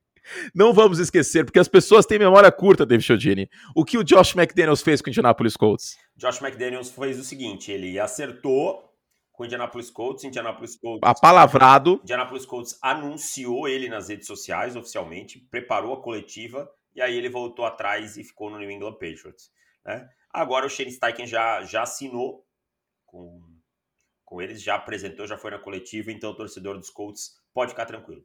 Não 0.54 0.72
vamos 0.72 0.98
esquecer, 0.98 1.44
porque 1.44 1.58
as 1.58 1.68
pessoas 1.68 2.06
têm 2.06 2.18
memória 2.18 2.50
curta, 2.50 2.86
David 2.86 3.06
Chodini. 3.06 3.50
O 3.74 3.84
que 3.84 3.98
o 3.98 4.04
Josh 4.04 4.34
McDaniels 4.34 4.82
fez 4.82 5.00
com 5.00 5.08
o 5.08 5.10
Indianapolis 5.10 5.56
Colts? 5.56 5.96
Josh 6.16 6.40
McDaniels 6.40 6.90
fez 6.90 7.18
o 7.18 7.24
seguinte: 7.24 7.70
ele 7.70 7.98
acertou 7.98 8.92
com 9.32 9.42
o 9.42 9.46
Indianapolis 9.46 9.90
Colts, 9.90 10.24
Indianapolis 10.24 10.76
Colts. 10.76 11.00
Apalavrado. 11.02 12.00
Indianapolis 12.02 12.46
Colts 12.46 12.78
anunciou 12.82 13.66
ele 13.66 13.88
nas 13.88 14.08
redes 14.08 14.26
sociais 14.26 14.76
oficialmente, 14.76 15.40
preparou 15.50 15.94
a 15.94 16.02
coletiva 16.02 16.70
e 16.94 17.00
aí 17.00 17.16
ele 17.16 17.28
voltou 17.28 17.64
atrás 17.64 18.16
e 18.16 18.24
ficou 18.24 18.50
no 18.50 18.58
New 18.58 18.70
England 18.70 18.92
Patriots. 18.92 19.50
Né? 19.84 20.08
Agora 20.30 20.66
o 20.66 20.68
Shane 20.68 20.92
Steichen 20.92 21.26
já, 21.26 21.62
já 21.64 21.82
assinou 21.82 22.46
com, 23.06 23.40
com 24.24 24.40
eles, 24.40 24.62
já 24.62 24.74
apresentou, 24.74 25.26
já 25.26 25.36
foi 25.36 25.50
na 25.50 25.58
coletiva, 25.58 26.12
então 26.12 26.30
o 26.30 26.36
torcedor 26.36 26.78
dos 26.78 26.90
Colts 26.90 27.32
pode 27.52 27.70
ficar 27.70 27.86
tranquilo. 27.86 28.24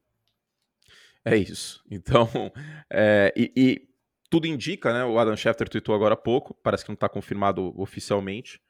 É 1.28 1.38
isso. 1.38 1.84
Então, 1.90 2.30
é, 2.92 3.34
e, 3.36 3.52
e, 3.56 3.88
tudo 4.30 4.48
indica, 4.48 4.94
né? 4.94 5.04
O 5.06 5.20
Adam 5.20 5.36
Schefter 5.36 5.70
tweetou 5.70 5.94
agora 5.94 6.14
há 6.14 6.18
pouco, 6.18 6.54
parece 6.64 6.84
que 6.84 6.90
não 6.90 6.96
está 6.96 7.10
confirmado 7.10 7.74
oficialmente, 7.80 8.62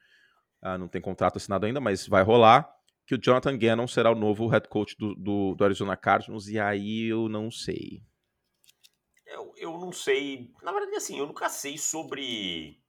ah, 0.61 0.77
não 0.77 0.87
tem 0.87 1.01
contrato 1.01 1.37
assinado 1.37 1.65
ainda, 1.65 1.79
mas 1.79 2.07
vai 2.07 2.23
rolar, 2.23 2.69
que 3.05 3.15
o 3.15 3.21
Jonathan 3.21 3.57
Gannon 3.57 3.87
será 3.87 4.11
o 4.11 4.15
novo 4.15 4.47
head 4.47 4.67
coach 4.67 4.95
do, 4.97 5.15
do, 5.15 5.55
do 5.55 5.63
Arizona 5.63 5.95
Cardinals, 5.95 6.47
e 6.47 6.59
aí 6.59 7.05
eu 7.05 7.29
não 7.29 7.49
sei. 7.49 8.01
Eu, 9.25 9.53
eu 9.57 9.77
não 9.77 9.91
sei. 9.91 10.51
Na 10.61 10.71
verdade, 10.71 10.95
assim, 10.95 11.17
eu 11.19 11.27
nunca 11.27 11.49
sei 11.49 11.77
sobre 11.77 12.79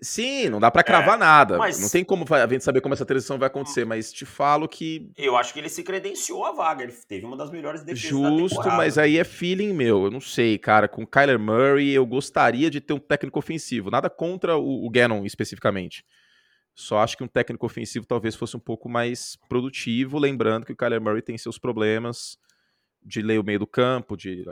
Sim, 0.00 0.50
não 0.50 0.60
dá 0.60 0.70
para 0.70 0.82
cravar 0.82 1.16
é, 1.16 1.18
nada. 1.18 1.58
Mas... 1.58 1.80
Não 1.80 1.88
tem 1.88 2.04
como 2.04 2.24
a 2.28 2.46
gente 2.46 2.62
saber 2.62 2.80
como 2.80 2.92
essa 2.92 3.06
transição 3.06 3.38
vai 3.38 3.46
acontecer, 3.46 3.84
mas 3.86 4.12
te 4.12 4.26
falo 4.26 4.68
que. 4.68 5.10
Eu 5.16 5.36
acho 5.36 5.54
que 5.54 5.58
ele 5.58 5.70
se 5.70 5.82
credenciou 5.82 6.44
a 6.44 6.52
vaga. 6.52 6.84
Ele 6.84 6.92
teve 6.92 7.24
uma 7.24 7.36
das 7.36 7.50
melhores 7.50 7.82
defesas. 7.82 8.10
Justo, 8.10 8.68
mas 8.68 8.98
aí 8.98 9.18
é 9.18 9.24
feeling 9.24 9.72
meu. 9.72 10.04
Eu 10.04 10.10
não 10.10 10.20
sei, 10.20 10.58
cara. 10.58 10.86
Com 10.86 11.06
Kyler 11.06 11.38
Murray, 11.38 11.92
eu 11.92 12.04
gostaria 12.04 12.70
de 12.70 12.80
ter 12.80 12.92
um 12.92 12.98
técnico 12.98 13.38
ofensivo. 13.38 13.90
Nada 13.90 14.10
contra 14.10 14.56
o, 14.56 14.86
o 14.86 14.90
Gannon 14.90 15.24
especificamente. 15.24 16.04
Só 16.74 16.98
acho 16.98 17.16
que 17.16 17.24
um 17.24 17.28
técnico 17.28 17.64
ofensivo 17.64 18.04
talvez 18.04 18.34
fosse 18.34 18.54
um 18.54 18.60
pouco 18.60 18.86
mais 18.86 19.38
produtivo, 19.48 20.18
lembrando 20.18 20.66
que 20.66 20.72
o 20.72 20.76
Kyler 20.76 21.00
Murray 21.00 21.22
tem 21.22 21.38
seus 21.38 21.58
problemas 21.58 22.36
de 23.02 23.22
ler 23.22 23.40
o 23.40 23.44
meio 23.44 23.60
do 23.60 23.66
campo, 23.66 24.14
de 24.14 24.44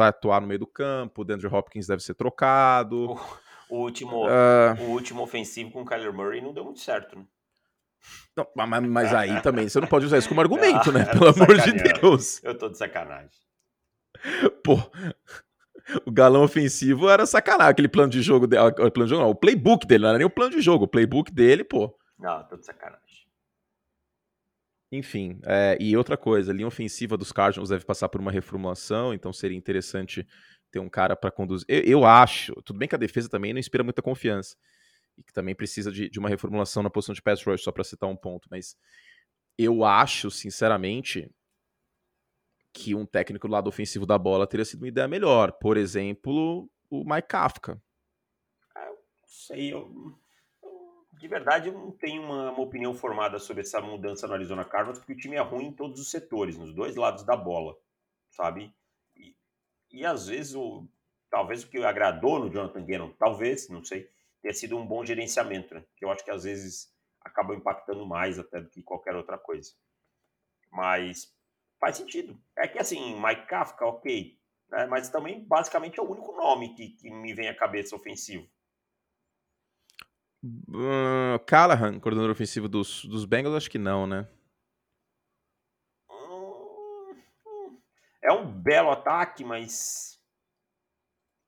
atuar 0.00 0.40
no 0.40 0.48
meio 0.48 0.58
do 0.58 0.66
campo. 0.66 1.22
O 1.22 1.32
Andrew 1.32 1.54
Hopkins 1.54 1.86
deve 1.86 2.02
ser 2.02 2.14
trocado. 2.14 3.12
Oh. 3.12 3.47
O 3.70 3.78
último, 3.78 4.26
uh... 4.26 4.80
o 4.80 4.90
último 4.90 5.22
ofensivo 5.22 5.70
com 5.70 5.82
o 5.82 5.84
Kyler 5.84 6.12
Murray 6.12 6.40
não 6.40 6.52
deu 6.52 6.64
muito 6.64 6.80
certo, 6.80 7.18
né? 7.18 7.24
Não, 8.36 8.46
mas, 8.54 8.82
mas, 8.88 9.14
aí 9.14 9.40
também, 9.42 9.68
você 9.68 9.80
não 9.80 9.88
pode 9.88 10.06
usar 10.06 10.18
isso 10.18 10.28
como 10.28 10.40
argumento, 10.40 10.92
né? 10.92 11.04
Pelo 11.04 11.28
amor 11.28 11.60
de 11.60 11.72
Deus. 11.72 12.42
Eu 12.42 12.56
tô 12.56 12.68
de 12.68 12.78
sacanagem. 12.78 13.30
Pô, 14.64 14.78
o 16.06 16.10
galão 16.10 16.42
ofensivo 16.42 17.08
era 17.08 17.26
sacanagem. 17.26 17.72
Aquele 17.72 17.88
plano 17.88 18.10
de 18.10 18.22
jogo 18.22 18.46
dele. 18.46 18.62
O, 18.62 18.90
plano 18.90 19.06
de 19.06 19.10
jogo, 19.10 19.22
não, 19.22 19.30
o 19.30 19.34
playbook 19.34 19.86
dele, 19.86 20.02
não 20.02 20.08
era 20.10 20.18
nem 20.18 20.26
o 20.26 20.30
plano 20.30 20.50
de 20.52 20.60
jogo. 20.60 20.84
O 20.84 20.88
playbook 20.88 21.32
dele, 21.32 21.64
pô. 21.64 21.96
Não, 22.18 22.42
tô 22.44 22.56
de 22.56 22.66
sacanagem. 22.66 23.06
Enfim, 24.90 25.38
é, 25.44 25.76
e 25.78 25.94
outra 25.96 26.16
coisa, 26.16 26.50
a 26.50 26.54
linha 26.54 26.66
ofensiva 26.66 27.16
dos 27.16 27.30
Cardinals 27.30 27.68
deve 27.68 27.84
passar 27.84 28.08
por 28.08 28.22
uma 28.22 28.32
reformulação, 28.32 29.12
então 29.12 29.34
seria 29.34 29.56
interessante 29.56 30.26
ter 30.70 30.78
um 30.78 30.88
cara 30.88 31.16
para 31.16 31.30
conduzir. 31.30 31.66
Eu, 31.68 31.82
eu, 31.82 32.04
acho, 32.04 32.54
tudo 32.62 32.78
bem 32.78 32.88
que 32.88 32.94
a 32.94 32.98
defesa 32.98 33.28
também 33.28 33.52
não 33.52 33.60
inspira 33.60 33.84
muita 33.84 34.02
confiança 34.02 34.56
e 35.16 35.22
que 35.22 35.32
também 35.32 35.54
precisa 35.54 35.90
de, 35.90 36.08
de 36.08 36.18
uma 36.18 36.28
reformulação 36.28 36.82
na 36.82 36.90
posição 36.90 37.14
de 37.14 37.22
pass 37.22 37.42
rush, 37.42 37.62
só 37.62 37.72
para 37.72 37.84
citar 37.84 38.08
um 38.08 38.16
ponto, 38.16 38.48
mas 38.50 38.76
eu 39.58 39.84
acho, 39.84 40.30
sinceramente, 40.30 41.28
que 42.72 42.94
um 42.94 43.04
técnico 43.04 43.48
do 43.48 43.52
lado 43.52 43.68
ofensivo 43.68 44.06
da 44.06 44.16
bola 44.16 44.46
teria 44.46 44.64
sido 44.64 44.82
uma 44.82 44.88
ideia 44.88 45.08
melhor. 45.08 45.52
Por 45.52 45.76
exemplo, 45.76 46.70
o 46.88 47.04
Mike 47.04 47.28
Kafka. 47.28 47.82
Ah, 48.76 48.86
eu 48.86 48.98
sei, 49.26 49.72
eu, 49.72 50.16
de 51.18 51.26
verdade 51.26 51.68
eu 51.68 51.74
não 51.74 51.90
tenho 51.90 52.22
uma, 52.22 52.52
uma, 52.52 52.62
opinião 52.62 52.94
formada 52.94 53.38
sobre 53.38 53.62
essa 53.62 53.80
mudança 53.80 54.28
no 54.28 54.34
Arizona 54.34 54.64
Cardinals, 54.64 54.98
porque 54.98 55.12
o 55.12 55.16
time 55.16 55.36
é 55.36 55.40
ruim 55.40 55.66
em 55.66 55.72
todos 55.72 56.00
os 56.00 56.10
setores, 56.10 56.56
nos 56.56 56.72
dois 56.72 56.94
lados 56.94 57.24
da 57.24 57.36
bola, 57.36 57.76
sabe? 58.30 58.72
E 59.90 60.04
às 60.04 60.26
vezes, 60.26 60.54
o, 60.54 60.86
talvez 61.30 61.62
o 61.62 61.68
que 61.68 61.78
agradou 61.78 62.38
no 62.38 62.50
Jonathan 62.50 62.84
Gannon, 62.84 63.12
talvez, 63.18 63.68
não 63.68 63.84
sei, 63.84 64.10
tenha 64.42 64.54
sido 64.54 64.76
um 64.76 64.86
bom 64.86 65.04
gerenciamento, 65.04 65.74
né? 65.74 65.84
Que 65.96 66.04
eu 66.04 66.10
acho 66.10 66.24
que 66.24 66.30
às 66.30 66.44
vezes 66.44 66.92
acaba 67.20 67.54
impactando 67.54 68.06
mais 68.06 68.38
até 68.38 68.60
do 68.60 68.68
que 68.68 68.82
qualquer 68.82 69.14
outra 69.16 69.38
coisa. 69.38 69.72
Mas 70.70 71.34
faz 71.80 71.96
sentido. 71.96 72.38
É 72.56 72.68
que 72.68 72.78
assim, 72.78 73.20
Mike 73.20 73.46
Kafka, 73.46 73.86
ok. 73.86 74.38
Né? 74.70 74.86
Mas 74.86 75.08
também, 75.08 75.44
basicamente, 75.44 75.98
é 75.98 76.02
o 76.02 76.10
único 76.10 76.32
nome 76.32 76.74
que, 76.74 76.90
que 76.90 77.10
me 77.10 77.34
vem 77.34 77.48
à 77.48 77.56
cabeça 77.56 77.96
ofensivo. 77.96 78.48
Uh, 80.44 81.38
Callahan, 81.46 81.98
coordenador 81.98 82.30
ofensivo 82.30 82.68
dos, 82.68 83.04
dos 83.04 83.24
Bengals, 83.24 83.56
acho 83.56 83.70
que 83.70 83.78
não, 83.78 84.06
né? 84.06 84.28
É 88.22 88.32
um 88.32 88.57
belo 88.68 88.90
ataque, 88.90 89.44
mas. 89.44 90.18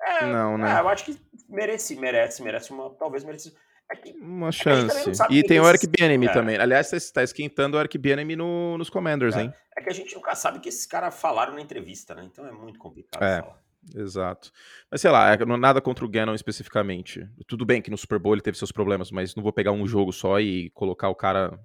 É, 0.02 0.24
não, 0.24 0.56
né? 0.56 0.76
É, 0.76 0.80
eu 0.80 0.88
acho 0.88 1.04
que 1.04 1.20
merece, 1.48 1.94
merece, 1.96 2.42
merece 2.42 2.70
uma. 2.70 2.90
Talvez 2.94 3.22
merece. 3.22 3.54
É 3.92 3.96
que, 3.96 4.12
uma 4.12 4.48
é 4.48 4.52
chance. 4.52 5.11
e 5.30 5.42
tem 5.42 5.59
o 5.59 5.68
Eric 5.68 5.87
Bienemy 5.87 6.26
é. 6.26 6.33
também. 6.33 6.56
Aliás, 6.56 6.92
está 6.92 7.22
esquentando 7.22 7.76
o 7.76 7.80
Eric 7.80 7.98
Bienemy 7.98 8.37
no, 8.37 8.78
nos 8.78 8.88
Commanders, 8.88 9.37
é. 9.37 9.42
hein? 9.42 9.54
É 9.76 9.83
que 9.83 9.90
a 9.90 9.92
gente 9.92 10.14
nunca 10.14 10.35
sabe 10.35 10.59
o 10.59 10.61
que 10.61 10.68
esses 10.68 10.87
caras 10.87 11.20
falaram 11.20 11.54
na 11.54 11.61
entrevista, 11.61 12.14
né? 12.14 12.24
Então 12.24 12.46
é 12.46 12.52
muito 12.52 12.78
complicado 12.78 13.22
é. 13.22 13.40
falar. 13.40 13.61
Exato. 13.94 14.52
Mas 14.90 15.00
sei 15.00 15.11
lá, 15.11 15.33
é, 15.33 15.44
nada 15.44 15.80
contra 15.80 16.04
o 16.04 16.09
Gannon 16.09 16.35
especificamente. 16.35 17.28
Tudo 17.48 17.64
bem 17.66 17.83
que 17.83 17.90
no 17.90 17.98
Super 17.98 18.18
Bowl 18.18 18.35
ele 18.35 18.42
teve 18.42 18.56
seus 18.56 18.70
problemas, 18.70 19.11
mas 19.11 19.35
não 19.35 19.42
vou 19.42 19.52
pegar 19.52 19.72
um 19.72 19.87
jogo 19.87 20.12
só 20.12 20.38
e 20.38 20.70
colocar 20.70 21.09
o 21.09 21.14
cara 21.14 21.59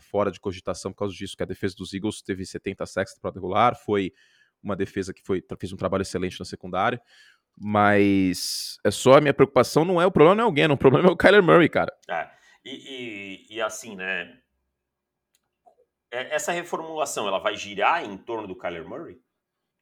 fora 0.00 0.30
de 0.30 0.40
cogitação 0.40 0.92
por 0.92 0.98
causa 0.98 1.14
disso, 1.14 1.36
que 1.36 1.42
a 1.42 1.46
defesa 1.46 1.74
dos 1.76 1.92
Eagles 1.92 2.22
teve 2.22 2.44
70 2.44 2.86
sacks 2.86 3.18
para 3.18 3.32
regular, 3.34 3.74
foi 3.74 4.12
uma 4.64 4.74
defesa 4.76 5.12
que 5.12 5.22
foi, 5.22 5.44
fez 5.58 5.72
um 5.72 5.76
trabalho 5.76 6.02
excelente 6.02 6.38
na 6.38 6.44
secundária, 6.44 7.00
mas 7.56 8.78
é 8.84 8.90
só 8.90 9.18
a 9.18 9.20
minha 9.20 9.34
preocupação, 9.34 9.84
não 9.84 10.00
é 10.00 10.06
o 10.06 10.10
problema 10.10 10.34
não 10.34 10.44
é 10.44 10.46
o 10.46 10.52
Gannon, 10.52 10.74
o 10.74 10.78
problema 10.78 11.08
é 11.08 11.12
o 11.12 11.16
Kyler 11.16 11.42
Murray, 11.42 11.68
cara. 11.68 11.92
É, 12.08 12.28
e, 12.64 13.46
e, 13.50 13.56
e 13.56 13.60
assim, 13.62 13.94
né, 13.94 14.36
é, 16.14 16.34
essa 16.34 16.52
reformulação, 16.52 17.26
ela 17.26 17.40
vai 17.40 17.56
girar 17.56 18.04
em 18.04 18.16
torno 18.16 18.46
do 18.46 18.56
Kyler 18.56 18.88
Murray? 18.88 19.20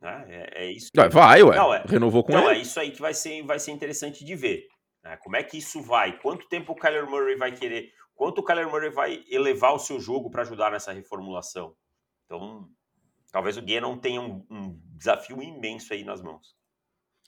Né? 0.00 0.24
É, 0.28 0.64
é 0.64 0.72
isso. 0.72 0.90
Que... 0.90 1.08
Vai, 1.08 1.42
ué. 1.42 1.54
Não, 1.54 1.74
é, 1.74 1.84
Renovou 1.86 2.24
com 2.24 2.32
então, 2.32 2.50
ele. 2.50 2.58
é 2.58 2.62
isso 2.62 2.80
aí 2.80 2.90
que 2.90 3.00
vai 3.00 3.12
ser, 3.12 3.42
vai 3.42 3.58
ser 3.58 3.70
interessante 3.70 4.24
de 4.24 4.34
ver. 4.34 4.66
Né? 5.04 5.16
Como 5.18 5.36
é 5.36 5.42
que 5.42 5.58
isso 5.58 5.82
vai? 5.82 6.18
Quanto 6.18 6.48
tempo 6.48 6.72
o 6.72 6.76
Kyler 6.76 7.08
Murray 7.08 7.36
vai 7.36 7.52
querer? 7.52 7.92
Quanto 8.14 8.38
o 8.38 8.44
Kyler 8.44 8.68
Murray 8.68 8.90
vai 8.90 9.24
elevar 9.30 9.74
o 9.74 9.78
seu 9.78 10.00
jogo 10.00 10.30
para 10.30 10.42
ajudar 10.42 10.70
nessa 10.70 10.92
reformulação? 10.92 11.76
Então, 12.24 12.68
talvez 13.32 13.56
o 13.56 13.62
Gannon 13.62 13.96
tenha 13.96 14.20
um, 14.20 14.46
um, 14.48 14.80
desafio 14.94 15.42
imenso 15.42 15.92
aí 15.92 16.04
nas 16.04 16.22
mãos. 16.22 16.54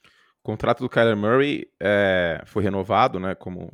O 0.05 0.45
contrato 0.45 0.81
do 0.81 0.91
Kyler 0.91 1.17
Murray 1.17 1.67
é, 1.81 2.43
foi 2.45 2.63
renovado, 2.63 3.19
né? 3.19 3.35
Como 3.35 3.73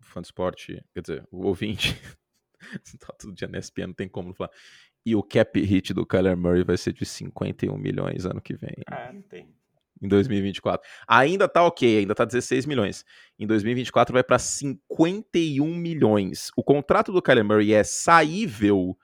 fã 0.00 0.22
de 0.22 0.28
esporte, 0.28 0.82
quer 0.94 1.00
dizer, 1.00 1.28
o 1.30 1.46
ouvinte. 1.46 2.00
tá 3.00 3.12
todo 3.18 3.34
dia 3.34 3.48
na 3.48 3.58
ESPN, 3.58 3.88
não 3.88 3.94
tem 3.94 4.08
como 4.08 4.32
falar. 4.32 4.50
E 5.04 5.16
o 5.16 5.22
cap 5.22 5.60
hit 5.60 5.92
do 5.92 6.06
Kyler 6.06 6.36
Murray 6.36 6.62
vai 6.62 6.76
ser 6.76 6.92
de 6.92 7.04
51 7.04 7.76
milhões 7.76 8.24
ano 8.24 8.40
que 8.40 8.54
vem. 8.54 8.76
É, 8.88 9.12
não 9.12 9.22
tem. 9.22 9.52
em 10.00 10.06
2024. 10.06 10.88
Ainda 11.08 11.48
tá 11.48 11.64
ok, 11.64 11.98
ainda 11.98 12.14
tá 12.14 12.24
16 12.24 12.66
milhões. 12.66 13.04
Em 13.38 13.46
2024 13.46 14.12
vai 14.12 14.22
para 14.22 14.38
51 14.38 15.74
milhões. 15.74 16.50
O 16.56 16.62
contrato 16.62 17.12
do 17.12 17.22
Kyler 17.22 17.44
Murray 17.44 17.72
é 17.72 17.82
saível 17.82 18.96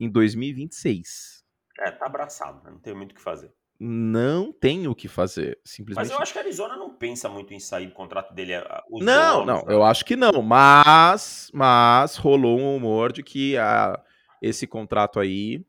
em 0.00 0.08
2026. 0.08 1.41
É, 1.78 1.90
tá 1.90 2.06
abraçado, 2.06 2.62
né? 2.64 2.70
não 2.70 2.78
tem 2.78 2.94
muito 2.94 3.12
o 3.12 3.14
que 3.14 3.20
fazer. 3.20 3.52
Não 3.84 4.52
tem 4.52 4.86
o 4.86 4.94
que 4.94 5.08
fazer, 5.08 5.58
simplesmente. 5.64 6.06
Mas 6.06 6.14
eu 6.14 6.22
acho 6.22 6.32
que 6.32 6.38
a 6.38 6.42
Arizona 6.42 6.76
não 6.76 6.94
pensa 6.94 7.28
muito 7.28 7.52
em 7.52 7.58
sair 7.58 7.86
do 7.86 7.92
contrato 7.92 8.32
dele. 8.32 8.52
Não, 8.88 9.44
não, 9.44 9.64
né? 9.64 9.74
eu 9.74 9.82
acho 9.82 10.04
que 10.04 10.14
não. 10.14 10.40
Mas, 10.40 11.50
mas 11.52 12.14
rolou 12.16 12.60
um 12.60 12.76
humor 12.76 13.12
de 13.12 13.24
que 13.24 13.56
a, 13.56 14.00
esse 14.40 14.68
contrato 14.68 15.18
aí 15.18 15.66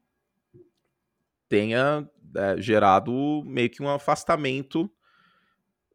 tenha 1.49 2.07
é, 2.35 2.61
gerado 2.61 3.41
meio 3.45 3.69
que 3.69 3.81
um 3.81 3.89
afastamento 3.89 4.87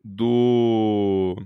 do 0.02 1.36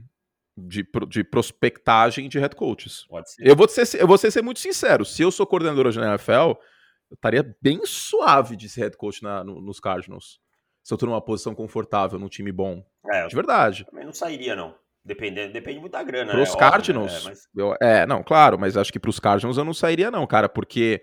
de, 0.56 0.86
de 1.08 1.24
prospectagem 1.24 2.28
de 2.28 2.38
head 2.38 2.54
coaches. 2.54 3.06
Eu 3.38 3.56
vou, 3.56 3.68
ser, 3.68 4.00
eu 4.00 4.06
vou 4.06 4.18
ser, 4.18 4.30
ser 4.30 4.42
muito 4.42 4.60
sincero. 4.60 5.04
Se 5.04 5.22
eu 5.22 5.30
sou 5.30 5.46
coordenador 5.46 5.90
de 5.90 5.98
NFL, 5.98 6.52
eu 7.12 7.14
estaria 7.14 7.54
bem 7.60 7.84
suave 7.84 8.56
de 8.56 8.70
ser 8.70 8.80
head 8.84 8.96
coach 8.96 9.22
na, 9.22 9.44
no, 9.44 9.60
nos 9.60 9.78
Cardinals. 9.78 10.40
Se 10.82 10.94
eu 10.94 10.98
tô 10.98 11.04
numa 11.04 11.20
posição 11.20 11.54
confortável, 11.54 12.18
num 12.18 12.28
time 12.28 12.50
bom. 12.50 12.82
É, 13.06 13.26
de 13.26 13.34
verdade. 13.34 13.84
Também 13.84 14.06
não 14.06 14.14
sairia, 14.14 14.56
não. 14.56 14.74
Dependendo, 15.04 15.52
depende 15.52 15.78
muito 15.78 15.92
da 15.92 16.02
grana. 16.02 16.32
Pros 16.32 16.54
né? 16.54 16.58
Cardinals. 16.58 17.12
Óbvio, 17.12 17.28
né? 17.28 17.34
é, 17.34 17.34
mas... 17.34 17.48
eu, 17.54 17.76
é, 17.86 18.06
não, 18.06 18.22
claro, 18.22 18.58
mas 18.58 18.78
acho 18.78 18.90
que 18.90 18.98
pros 18.98 19.20
Cardinals 19.20 19.58
eu 19.58 19.64
não 19.64 19.74
sairia, 19.74 20.10
não, 20.10 20.26
cara, 20.26 20.48
porque 20.48 21.02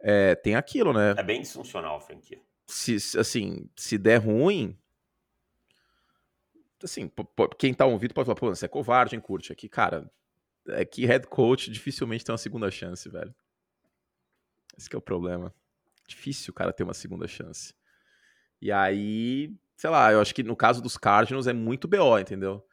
é, 0.00 0.34
tem 0.34 0.54
aquilo, 0.54 0.94
né? 0.94 1.14
É 1.18 1.22
bem 1.22 1.42
disfuncional 1.42 1.96
a 1.96 2.00
franquia. 2.00 2.40
Se, 2.66 2.96
assim, 3.18 3.68
se 3.76 3.98
der 3.98 4.18
ruim. 4.18 4.78
Assim, 6.82 7.10
quem 7.58 7.74
tá 7.74 7.84
ouvindo 7.84 8.14
pode 8.14 8.26
falar, 8.26 8.36
pô, 8.36 8.48
você 8.48 8.64
é 8.64 8.68
covarde, 8.68 9.14
hein, 9.14 9.20
curte 9.20 9.52
aqui. 9.52 9.68
Cara, 9.68 10.10
é 10.68 10.84
que 10.84 11.04
head 11.04 11.26
coach 11.26 11.70
dificilmente 11.70 12.24
tem 12.24 12.32
uma 12.32 12.38
segunda 12.38 12.70
chance, 12.70 13.06
velho. 13.10 13.34
Esse 14.76 14.94
é 14.94 14.98
o 14.98 15.02
problema. 15.02 15.54
Difícil 16.06 16.50
o 16.50 16.54
cara 16.54 16.72
ter 16.72 16.82
uma 16.82 16.94
segunda 16.94 17.26
chance. 17.26 17.74
E 18.60 18.70
aí, 18.70 19.54
sei 19.76 19.90
lá, 19.90 20.12
eu 20.12 20.20
acho 20.20 20.34
que 20.34 20.42
no 20.42 20.56
caso 20.56 20.82
dos 20.82 20.96
Cardinals 20.96 21.46
é 21.46 21.52
muito 21.52 21.88
BO, 21.88 22.18
entendeu? 22.18 22.64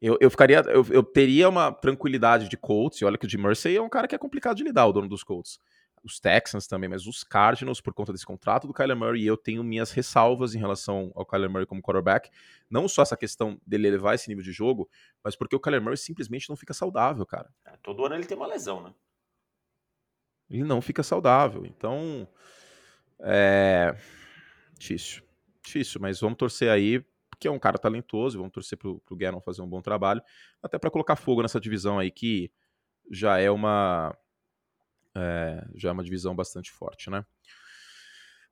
Eu, 0.00 0.18
eu 0.20 0.30
ficaria, 0.30 0.60
eu, 0.66 0.84
eu 0.90 1.02
teria 1.02 1.48
uma 1.48 1.72
tranquilidade 1.72 2.48
de 2.48 2.56
Colts, 2.56 3.00
e 3.00 3.04
olha 3.04 3.16
que 3.16 3.26
o 3.26 3.28
Jim 3.28 3.38
Mercy 3.38 3.76
é 3.76 3.82
um 3.82 3.88
cara 3.88 4.08
que 4.08 4.14
é 4.14 4.18
complicado 4.18 4.56
de 4.56 4.64
lidar, 4.64 4.86
o 4.86 4.92
dono 4.92 5.08
dos 5.08 5.22
Colts 5.22 5.58
os 6.04 6.18
Texans 6.18 6.66
também, 6.66 6.88
mas 6.88 7.06
os 7.06 7.22
Cardinals, 7.22 7.80
por 7.80 7.94
conta 7.94 8.12
desse 8.12 8.26
contrato 8.26 8.66
do 8.66 8.74
Kyler 8.74 8.96
Murray, 8.96 9.24
eu 9.24 9.36
tenho 9.36 9.62
minhas 9.62 9.92
ressalvas 9.92 10.54
em 10.54 10.58
relação 10.58 11.12
ao 11.14 11.24
Kyler 11.24 11.48
Murray 11.48 11.66
como 11.66 11.82
quarterback. 11.82 12.30
Não 12.68 12.88
só 12.88 13.02
essa 13.02 13.16
questão 13.16 13.60
dele 13.66 13.88
elevar 13.88 14.14
esse 14.14 14.28
nível 14.28 14.42
de 14.42 14.52
jogo, 14.52 14.88
mas 15.22 15.36
porque 15.36 15.54
o 15.54 15.60
Kyler 15.60 15.80
Murray 15.80 15.96
simplesmente 15.96 16.48
não 16.48 16.56
fica 16.56 16.74
saudável, 16.74 17.24
cara. 17.24 17.50
É, 17.64 17.76
todo 17.82 18.04
ano 18.04 18.16
ele 18.16 18.26
tem 18.26 18.36
uma 18.36 18.46
lesão, 18.46 18.82
né? 18.82 18.92
Ele 20.52 20.64
não 20.64 20.82
fica 20.82 21.02
saudável. 21.02 21.64
Então, 21.64 22.28
é. 23.20 23.96
Difícil. 24.78 25.22
Difícil, 25.64 26.00
mas 26.00 26.20
vamos 26.20 26.36
torcer 26.36 26.68
aí, 26.70 27.04
porque 27.30 27.48
é 27.48 27.50
um 27.50 27.58
cara 27.58 27.78
talentoso, 27.78 28.36
vamos 28.36 28.52
torcer 28.52 28.76
pro, 28.76 28.98
pro 29.00 29.16
Gannon 29.16 29.40
fazer 29.40 29.62
um 29.62 29.68
bom 29.68 29.80
trabalho, 29.80 30.20
até 30.60 30.76
para 30.76 30.90
colocar 30.90 31.14
fogo 31.16 31.40
nessa 31.40 31.60
divisão 31.60 31.98
aí 32.00 32.10
que 32.10 32.50
já 33.10 33.38
é 33.38 33.48
uma 33.48 34.16
é, 35.14 35.64
já 35.76 35.90
é 35.90 35.92
uma 35.92 36.02
divisão 36.02 36.34
bastante 36.34 36.72
forte, 36.72 37.10
né? 37.10 37.24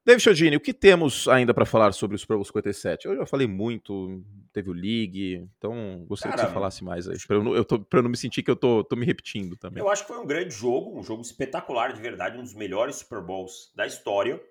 David 0.04 0.22
Chodini, 0.22 0.56
o 0.56 0.60
que 0.60 0.72
temos 0.72 1.28
ainda 1.28 1.52
para 1.52 1.66
falar 1.66 1.92
sobre 1.92 2.16
o 2.16 2.18
Super 2.18 2.34
Bowl 2.34 2.44
57? 2.44 3.06
Eu 3.06 3.16
já 3.16 3.26
falei 3.26 3.46
muito, 3.46 4.24
teve 4.50 4.70
o 4.70 4.72
League, 4.72 5.46
então 5.58 6.04
gostaria 6.06 6.34
Cara, 6.34 6.46
que 6.46 6.50
você 6.50 6.54
falasse 6.54 6.82
mais 6.82 7.06
aí, 7.06 7.18
para 7.26 7.36
eu, 7.36 7.54
eu, 7.54 7.66
eu, 7.92 8.02
não 8.02 8.10
me 8.10 8.16
sentir 8.16 8.42
que 8.42 8.50
eu 8.50 8.56
tô, 8.56 8.82
tô 8.82 8.96
me 8.96 9.04
repetindo 9.04 9.56
também. 9.56 9.82
Eu 9.82 9.90
acho 9.90 10.02
que 10.02 10.08
foi 10.08 10.18
um 10.18 10.26
grande 10.26 10.54
jogo, 10.54 10.98
um 10.98 11.02
jogo 11.02 11.20
espetacular 11.20 11.92
de 11.92 12.00
verdade, 12.00 12.38
um 12.38 12.42
dos 12.42 12.54
melhores 12.54 12.96
Super 12.96 13.20
Bowls 13.20 13.70
da 13.74 13.86
história, 13.86 14.42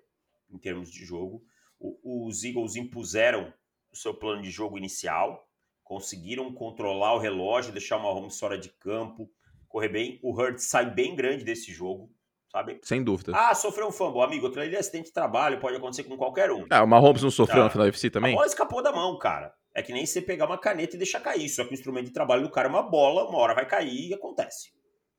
em 0.48 0.58
termos 0.58 0.90
de 0.90 1.04
jogo. 1.04 1.42
O, 1.80 2.28
os 2.28 2.44
Eagles 2.44 2.76
impuseram 2.76 3.52
o 3.90 3.96
seu 3.96 4.14
plano 4.14 4.42
de 4.42 4.50
jogo 4.50 4.78
inicial, 4.78 5.48
conseguiram 5.82 6.52
controlar 6.54 7.14
o 7.14 7.18
relógio, 7.18 7.72
deixar 7.72 7.96
uma 7.96 8.08
home 8.08 8.32
fora 8.32 8.56
de 8.56 8.68
campo, 8.68 9.28
correr 9.68 9.88
bem. 9.88 10.20
O 10.22 10.32
Hurts 10.32 10.66
sai 10.66 10.88
bem 10.88 11.16
grande 11.16 11.42
desse 11.42 11.72
jogo, 11.72 12.08
sabe? 12.50 12.80
Sem 12.82 13.02
dúvida. 13.02 13.32
Ah, 13.34 13.54
sofreu 13.54 13.88
um 13.88 13.92
fumble. 13.92 14.22
Amigo, 14.22 14.46
aquilo 14.46 14.62
ali 14.62 14.74
é 14.74 14.78
acidente 14.78 15.06
de 15.06 15.12
trabalho, 15.12 15.60
pode 15.60 15.76
acontecer 15.76 16.04
com 16.04 16.16
qualquer 16.16 16.50
um. 16.50 16.66
Ah, 16.70 16.82
o 16.82 16.86
Mahomes 16.86 17.22
não 17.22 17.30
sofreu 17.30 17.62
ah, 17.62 17.64
na 17.64 17.70
final 17.70 17.86
da 17.86 17.90
UFC 17.90 18.10
também? 18.10 18.32
A 18.32 18.36
bola 18.36 18.46
escapou 18.46 18.82
da 18.82 18.92
mão, 18.92 19.16
cara. 19.18 19.54
É 19.74 19.82
que 19.82 19.92
nem 19.92 20.04
você 20.04 20.20
pegar 20.20 20.46
uma 20.46 20.58
caneta 20.58 20.96
e 20.96 20.98
deixar 20.98 21.20
cair. 21.20 21.48
Só 21.48 21.64
que 21.64 21.70
o 21.70 21.74
instrumento 21.74 22.06
de 22.06 22.12
trabalho 22.12 22.42
do 22.42 22.50
cara 22.50 22.68
é 22.68 22.70
uma 22.70 22.82
bola, 22.82 23.28
uma 23.28 23.38
hora 23.38 23.54
vai 23.54 23.66
cair 23.66 24.08
e 24.08 24.14
acontece, 24.14 24.72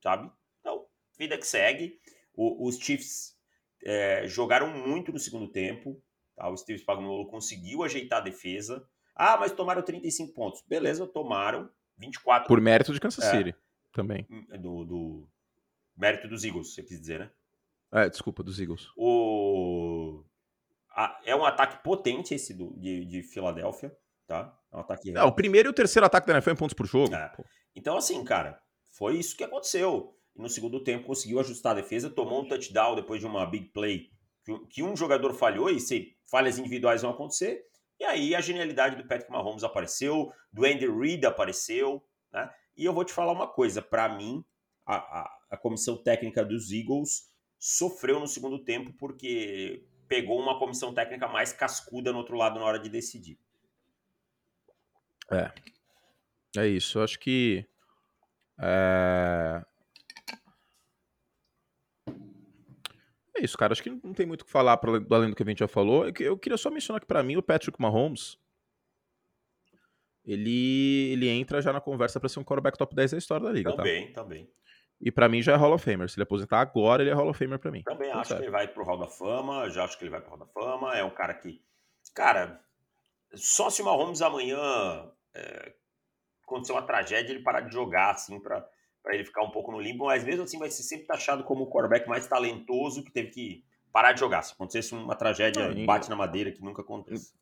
sabe? 0.03 0.29
Então, 0.59 0.85
vida 1.17 1.37
que 1.37 1.47
segue. 1.47 1.93
O, 2.35 2.67
os 2.67 2.77
Chiefs 2.77 3.35
é, 3.83 4.27
jogaram 4.27 4.67
muito 4.67 5.11
no 5.11 5.19
segundo 5.19 5.47
tempo. 5.47 6.01
Tá? 6.35 6.49
O 6.49 6.57
Steve 6.57 6.79
Spagnuolo 6.79 7.27
conseguiu 7.27 7.83
ajeitar 7.83 8.19
a 8.19 8.23
defesa. 8.23 8.85
Ah, 9.15 9.37
mas 9.37 9.51
tomaram 9.51 9.81
35 9.81 10.33
pontos. 10.33 10.61
Beleza, 10.67 11.07
tomaram 11.07 11.69
24. 11.97 12.47
Por 12.47 12.59
mérito 12.59 12.93
de 12.93 12.99
Kansas 12.99 13.23
é, 13.23 13.31
City 13.31 13.55
também. 13.93 14.25
Do, 14.59 14.83
do 14.85 15.29
mérito 15.95 16.27
dos 16.27 16.43
Eagles, 16.43 16.73
você 16.73 16.83
quis 16.83 16.99
dizer, 16.99 17.19
né? 17.19 17.31
É, 17.93 18.09
desculpa, 18.09 18.43
dos 18.43 18.59
Eagles. 18.59 18.87
O... 18.95 20.23
A, 20.95 21.19
é 21.25 21.35
um 21.35 21.45
ataque 21.45 21.83
potente 21.83 22.33
esse 22.33 22.53
do, 22.53 22.73
de, 22.77 23.05
de 23.05 23.23
Filadélfia, 23.23 23.95
tá? 24.27 24.57
É 24.71 24.77
um 24.77 24.79
ataque 24.79 25.11
Não, 25.11 25.27
o 25.27 25.35
primeiro 25.35 25.69
e 25.69 25.71
o 25.71 25.73
terceiro 25.73 26.05
ataque 26.05 26.27
da 26.27 26.33
NFL 26.33 26.51
em 26.51 26.55
pontos 26.55 26.73
por 26.73 26.85
jogo. 26.85 27.13
É. 27.13 27.31
Então, 27.75 27.97
assim, 27.97 28.23
cara, 28.23 28.61
foi 28.89 29.17
isso 29.17 29.35
que 29.35 29.43
aconteceu. 29.43 30.17
No 30.35 30.49
segundo 30.49 30.83
tempo 30.83 31.07
conseguiu 31.07 31.39
ajustar 31.39 31.73
a 31.73 31.81
defesa, 31.81 32.09
tomou 32.09 32.41
um 32.41 32.47
touchdown 32.47 32.95
depois 32.95 33.19
de 33.19 33.25
uma 33.25 33.45
big 33.45 33.65
play 33.69 34.09
que, 34.43 34.57
que 34.67 34.83
um 34.83 34.95
jogador 34.95 35.33
falhou 35.33 35.69
e 35.69 35.79
se 35.79 36.15
falhas 36.29 36.57
individuais 36.57 37.01
vão 37.01 37.11
acontecer. 37.11 37.63
E 37.99 38.03
aí 38.03 38.35
a 38.35 38.41
genialidade 38.41 38.95
do 38.95 39.07
Patrick 39.07 39.31
Mahomes 39.31 39.63
apareceu, 39.63 40.31
do 40.51 40.65
Andy 40.65 40.87
Reid 40.87 41.25
apareceu, 41.25 42.03
né? 42.31 42.49
E 42.75 42.85
eu 42.85 42.93
vou 42.93 43.05
te 43.05 43.13
falar 43.13 43.31
uma 43.31 43.47
coisa: 43.47 43.81
para 43.81 44.09
mim, 44.09 44.43
a, 44.91 45.21
a, 45.21 45.39
a, 45.51 45.57
comissão 45.57 45.95
técnica 45.97 46.43
dos 46.43 46.71
Eagles 46.71 47.29
sofreu 47.57 48.19
no 48.19 48.27
segundo 48.27 48.59
tempo 48.59 48.93
porque 48.93 49.85
pegou 50.07 50.39
uma 50.39 50.59
comissão 50.59 50.93
técnica 50.93 51.27
mais 51.27 51.53
cascuda 51.53 52.11
no 52.11 52.17
outro 52.17 52.35
lado 52.35 52.59
na 52.59 52.65
hora 52.65 52.79
de 52.79 52.89
decidir. 52.89 53.39
É. 55.31 55.51
É 56.57 56.67
isso. 56.67 56.99
Eu 56.99 57.03
acho 57.03 57.17
que. 57.19 57.65
É... 58.59 59.63
é 63.37 63.43
isso, 63.43 63.57
cara. 63.57 63.71
Acho 63.71 63.81
que 63.81 63.89
não 63.89 64.13
tem 64.13 64.25
muito 64.25 64.41
o 64.41 64.45
que 64.45 64.51
falar 64.51 64.75
pra, 64.77 64.91
além 64.91 65.29
do 65.29 65.35
que 65.35 65.43
a 65.43 65.45
gente 65.45 65.59
já 65.59 65.67
falou. 65.67 66.11
Eu, 66.19 66.37
queria 66.37 66.57
só 66.57 66.69
mencionar 66.69 66.99
que, 66.99 67.07
para 67.07 67.23
mim, 67.23 67.37
o 67.37 67.43
Patrick 67.43 67.79
Mahomes 67.79 68.37
ele, 70.25 71.09
ele 71.13 71.27
entra 71.29 71.61
já 71.61 71.73
na 71.73 71.81
conversa 71.81 72.19
para 72.19 72.29
ser 72.29 72.39
um 72.39 72.43
quarterback 72.43 72.77
top 72.77 72.95
10 72.95 73.11
da 73.11 73.17
história 73.17 73.45
da 73.45 73.51
liga, 73.51 73.75
também, 73.75 74.11
tá? 74.11 74.21
Também, 74.21 74.45
também. 74.45 74.53
E 75.01 75.11
para 75.11 75.27
mim 75.27 75.41
já 75.41 75.53
é 75.53 75.55
Hall 75.55 75.73
of 75.73 75.83
Famer. 75.83 76.07
Se 76.09 76.17
ele 76.17 76.23
aposentar 76.23 76.61
agora, 76.61 77.01
ele 77.01 77.09
é 77.09 77.13
Hall 77.13 77.29
of 77.29 77.37
Famer 77.37 77.57
para 77.57 77.71
mim. 77.71 77.81
Também 77.83 78.11
acho 78.11 78.35
que 78.35 78.43
ele 78.43 78.51
vai 78.51 78.67
pro 78.67 78.83
Hall 78.83 78.99
da 78.99 79.07
Fama, 79.07 79.69
já 79.69 79.83
acho 79.83 79.97
que 79.97 80.03
ele 80.03 80.11
vai 80.11 80.21
pro 80.21 80.29
Hall 80.29 80.39
da 80.39 80.45
Fama. 80.45 80.95
É 80.95 81.03
um 81.03 81.09
cara 81.09 81.33
que, 81.33 81.59
cara, 82.13 82.61
só 83.33 83.69
se 83.69 83.81
o 83.81 83.85
Mahomes 83.85 84.21
amanhã 84.21 85.11
é, 85.33 85.73
acontecer 86.43 86.73
uma 86.73 86.83
tragédia, 86.83 87.31
ele 87.33 87.43
parar 87.43 87.61
de 87.61 87.73
jogar, 87.73 88.11
assim, 88.11 88.39
para 88.39 88.67
ele 89.07 89.25
ficar 89.25 89.43
um 89.43 89.51
pouco 89.51 89.71
no 89.71 89.79
limbo, 89.79 90.05
mas 90.05 90.23
mesmo 90.23 90.43
assim 90.43 90.59
vai 90.59 90.69
ser 90.69 90.83
sempre 90.83 91.07
taxado 91.07 91.43
como 91.43 91.63
o 91.63 91.69
quarterback 91.69 92.07
mais 92.07 92.27
talentoso 92.27 93.03
que 93.03 93.11
teve 93.11 93.29
que 93.29 93.65
parar 93.91 94.13
de 94.13 94.19
jogar. 94.19 94.43
Se 94.43 94.53
acontecesse 94.53 94.93
uma 94.93 95.15
tragédia, 95.15 95.69
Não, 95.69 95.85
bate 95.85 96.09
na 96.09 96.15
madeira, 96.15 96.51
que 96.51 96.61
nunca 96.61 96.81
acontece. 96.81 97.33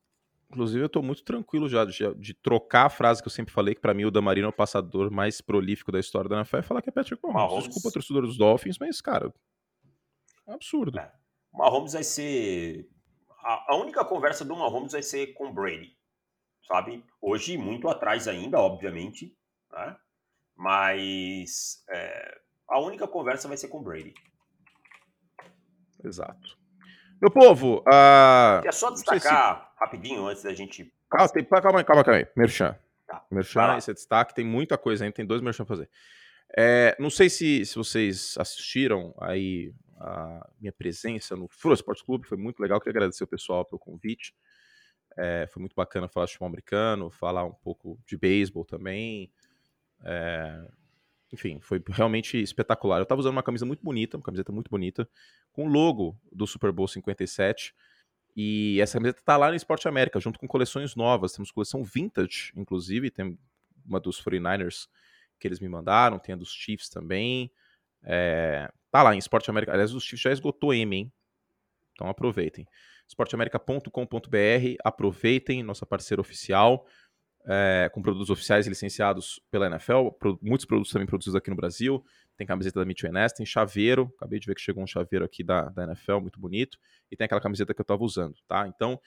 Inclusive, 0.52 0.84
eu 0.84 0.90
tô 0.90 1.04
muito 1.04 1.24
tranquilo 1.24 1.70
já 1.70 1.86
de, 1.86 2.16
de 2.16 2.34
trocar 2.34 2.88
a 2.88 2.90
frase 2.90 3.22
que 3.22 3.28
eu 3.28 3.32
sempre 3.32 3.54
falei, 3.54 3.76
que 3.76 3.82
para 3.82 3.94
mim 3.94 4.06
o 4.06 4.12
Damarino 4.12 4.48
é 4.48 4.50
o 4.50 4.54
passador 4.54 5.12
mais 5.12 5.42
prolífico 5.42 5.92
da 5.92 6.00
história 6.00 6.28
da 6.28 6.38
NFL, 6.38 6.58
e 6.58 6.64
falar 6.64 6.82
que 6.82 6.90
é 6.90 6.92
Patrick 6.92 7.22
Mahomes. 7.22 7.42
Mahomes. 7.42 7.64
Desculpa, 7.66 7.94
torcedor 7.94 8.24
dos 8.24 8.38
Dolphins, 8.38 8.80
mas, 8.80 9.00
cara, 9.00 9.32
é 10.48 10.52
um 10.52 10.56
absurdo. 10.56 10.98
É. 10.98 11.14
O 11.54 11.58
Mahomes 11.60 11.94
vai 11.94 12.04
ser... 12.04 12.90
A, 13.44 13.74
a 13.74 13.78
única 13.78 14.04
conversa 14.04 14.44
do 14.44 14.56
Mahomes 14.56 14.92
vai 14.92 15.04
ser 15.04 15.28
com 15.34 15.54
Brady, 15.54 15.96
sabe? 16.68 17.06
Hoje, 17.22 17.56
muito 17.56 17.88
atrás 17.88 18.28
ainda, 18.28 18.60
obviamente, 18.60 19.38
né? 19.72 19.96
Mas 20.56 21.84
é, 21.90 22.42
a 22.68 22.80
única 22.80 23.08
conversa 23.08 23.48
vai 23.48 23.56
ser 23.56 23.68
com 23.70 23.84
Brady. 23.84 24.14
Exato. 26.04 26.59
Meu 27.22 27.32
povo, 27.32 27.80
uh... 27.80 28.66
é 28.66 28.72
só 28.72 28.90
destacar 28.92 29.72
se... 29.74 29.80
rapidinho 29.80 30.26
antes 30.26 30.44
da 30.44 30.54
gente. 30.54 30.94
Calma, 31.10 31.30
tem... 31.30 31.44
calma 31.44 31.80
aí, 31.80 31.84
calma, 31.84 32.04
calma 32.04 32.20
aí. 32.20 32.28
Merchan. 32.36 32.78
Tá. 33.06 33.26
Merchan, 33.30 33.78
esse 33.78 33.92
é 33.92 33.94
destaque, 33.94 34.36
tem 34.36 34.46
muita 34.46 34.78
coisa 34.78 35.04
ainda, 35.04 35.16
tem 35.16 35.26
dois 35.26 35.42
merchan 35.42 35.66
pra 35.66 35.76
fazer. 35.76 35.90
É, 36.56 36.96
não 37.00 37.10
sei 37.10 37.30
se, 37.30 37.66
se 37.66 37.76
vocês 37.76 38.36
assistiram 38.38 39.14
aí 39.20 39.74
a 40.00 40.48
minha 40.60 40.72
presença 40.72 41.36
no 41.36 41.48
Furo 41.48 41.74
Esporte 41.74 42.04
Clube, 42.04 42.28
foi 42.28 42.38
muito 42.38 42.60
legal, 42.60 42.80
queria 42.80 42.92
agradecer 42.98 43.24
o 43.24 43.28
pessoal 43.28 43.66
pelo 43.66 43.80
convite. 43.80 44.34
É, 45.18 45.48
foi 45.48 45.60
muito 45.60 45.76
bacana 45.76 46.08
falar 46.08 46.26
de 46.26 46.32
futebol 46.32 46.48
americano, 46.48 47.10
falar 47.10 47.44
um 47.44 47.54
pouco 47.54 48.00
de 48.06 48.18
beisebol 48.18 48.64
também. 48.64 49.32
É, 50.06 50.66
enfim, 51.32 51.60
foi 51.62 51.82
realmente 51.90 52.42
espetacular. 52.42 52.98
Eu 52.98 53.04
estava 53.04 53.20
usando 53.20 53.34
uma 53.34 53.44
camisa 53.44 53.66
muito 53.66 53.84
bonita, 53.84 54.18
uma 54.18 54.24
camiseta 54.24 54.52
muito 54.52 54.70
bonita, 54.70 55.08
com 55.52 55.66
o 55.66 55.68
logo 55.68 56.20
do 56.32 56.48
Super 56.48 56.72
Bowl 56.72 56.88
57. 56.88 57.74
E 58.36 58.80
essa 58.82 58.94
camiseta 58.94 59.20
está 59.20 59.38
lá 59.38 59.50
no 59.50 59.56
Esporte 59.56 59.88
América, 59.88 60.20
junto 60.20 60.40
com 60.40 60.48
coleções 60.48 60.96
novas. 60.96 61.34
Temos 61.34 61.52
coleção 61.52 61.84
vintage, 61.84 62.52
inclusive, 62.56 63.12
tem 63.12 63.38
uma 63.86 64.00
dos 64.00 64.22
49ers 64.22 64.88
que 65.40 65.48
eles 65.48 65.60
me 65.60 65.70
mandaram, 65.70 66.20
tem 66.20 66.34
a 66.34 66.38
dos 66.38 66.52
Chiefs 66.52 66.90
também. 66.90 67.52
É, 68.04 68.72
tá 68.92 69.04
lá 69.04 69.16
em 69.16 69.18
Esporte 69.18 69.50
América. 69.50 69.72
Aliás, 69.72 69.94
os 69.94 70.04
Chiefs 70.04 70.22
já 70.22 70.32
esgotou 70.32 70.74
M, 70.74 70.96
hein? 70.96 71.12
Então 71.94 72.08
aproveitem. 72.08 72.66
esporteamerica.com.br, 73.08 74.76
aproveitem, 74.84 75.64
nossa 75.64 75.86
parceira 75.86 76.22
oficial 76.22 76.86
é, 77.46 77.90
com 77.94 78.02
produtos 78.02 78.30
oficiais 78.30 78.68
licenciados 78.68 79.42
pela 79.50 79.68
NFL, 79.68 80.10
pro, 80.20 80.40
muitos 80.42 80.66
produtos 80.66 80.92
também 80.92 81.08
produzidos 81.08 81.36
aqui 81.36 81.50
no 81.50 81.56
Brasil. 81.56 82.04
Tem 82.38 82.48
camiseta 82.48 82.80
da 82.80 82.86
Mitchell 82.86 83.12
Ness, 83.12 83.34
tem 83.34 83.46
chaveiro, 83.46 84.12
acabei 84.16 84.40
de 84.40 84.48
ver 84.48 84.56
que 84.56 84.62
chegou 84.62 84.84
um 84.84 84.88
chaveiro 84.88 85.26
aqui 85.26 85.44
da, 85.44 85.64
da 85.70 85.84
NFL, 85.84 86.20
muito 86.20 86.40
bonito, 86.40 86.78
e 87.12 87.16
tem 87.16 87.26
aquela 87.26 87.42
camiseta 87.42 87.74
que 87.74 87.82
eu 87.82 87.84
estava 87.84 88.04
usando, 88.04 88.36
tá? 88.48 88.66
Então, 88.68 89.00